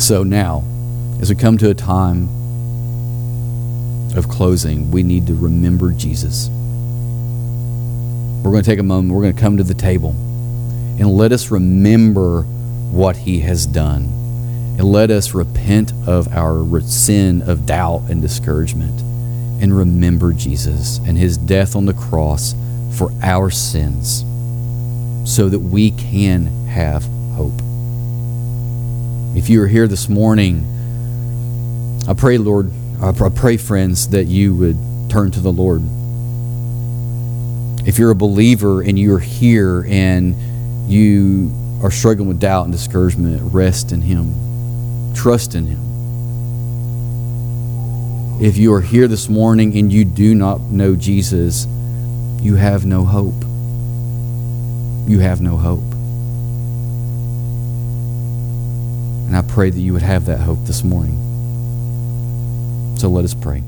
So 0.02 0.24
now, 0.24 0.64
as 1.22 1.30
we 1.30 1.36
come 1.36 1.58
to 1.60 1.70
a 1.70 1.74
time 1.74 2.30
of 4.16 4.30
closing, 4.30 4.92
we 4.92 5.04
need 5.04 5.28
to 5.28 5.34
remember 5.34 5.92
Jesus. 5.92 6.50
We're 8.44 8.52
going 8.52 8.64
to 8.64 8.70
take 8.70 8.80
a 8.80 8.84
moment, 8.84 9.14
we're 9.14 9.24
going 9.24 9.36
to 9.36 9.42
come 9.42 9.58
to 9.58 9.64
the 9.64 9.74
table, 9.74 10.12
and 10.12 11.08
let 11.08 11.32
us 11.32 11.52
remember 11.52 12.44
what 12.92 13.18
He 13.18 13.40
has 13.42 13.66
done. 13.66 14.27
And 14.78 14.92
let 14.92 15.10
us 15.10 15.34
repent 15.34 15.92
of 16.06 16.28
our 16.30 16.82
sin 16.82 17.42
of 17.42 17.66
doubt 17.66 18.04
and 18.10 18.22
discouragement 18.22 19.02
and 19.60 19.76
remember 19.76 20.34
Jesus 20.34 21.00
and 21.00 21.18
His 21.18 21.38
death 21.38 21.76
on 21.76 21.86
the 21.86 21.94
cross 21.94 22.54
for 22.94 23.12
our 23.24 23.50
sins 23.50 24.24
so 25.26 25.50
that 25.50 25.60
we 25.60 25.92
can 25.92 26.46
have 26.68 27.04
hope. 27.36 27.60
If 29.36 29.50
you 29.50 29.62
are 29.64 29.68
here 29.68 29.88
this 29.88 30.08
morning, 30.08 30.66
I 32.08 32.14
pray, 32.14 32.38
Lord, 32.38 32.72
I 33.02 33.12
pray, 33.12 33.58
friends, 33.58 34.10
that 34.10 34.26
you 34.26 34.56
would 34.56 34.78
turn 35.10 35.32
to 35.32 35.40
the 35.40 35.52
Lord. 35.52 35.82
If 37.88 38.00
you're 38.00 38.12
a 38.12 38.16
believer 38.16 38.82
and 38.82 38.98
you're 38.98 39.20
here 39.20 39.86
and 39.88 40.36
you 40.92 41.52
are 41.84 41.92
struggling 41.92 42.28
with 42.28 42.40
doubt 42.40 42.66
and 42.66 42.72
discouragement, 42.72 43.54
rest 43.54 43.92
in 43.92 44.02
Him. 44.02 44.47
Trust 45.18 45.56
in 45.56 45.66
Him. 45.66 45.82
If 48.40 48.56
you 48.56 48.72
are 48.76 48.82
here 48.82 49.08
this 49.08 49.28
morning 49.28 49.76
and 49.76 49.92
you 49.92 50.06
do 50.06 50.36
not 50.36 50.62
know 50.62 50.96
Jesus, 50.96 51.66
you 52.40 52.54
have 52.56 52.86
no 52.86 53.04
hope. 53.04 53.34
You 55.10 55.20
have 55.20 55.42
no 55.42 55.58
hope. 55.58 55.82
And 59.26 59.36
I 59.36 59.42
pray 59.42 59.72
that 59.72 59.80
you 59.80 59.92
would 59.94 60.04
have 60.04 60.28
that 60.28 60.40
hope 60.40 60.60
this 60.66 60.84
morning. 60.84 61.18
So 63.00 63.10
let 63.10 63.26
us 63.26 63.34
pray. 63.34 63.64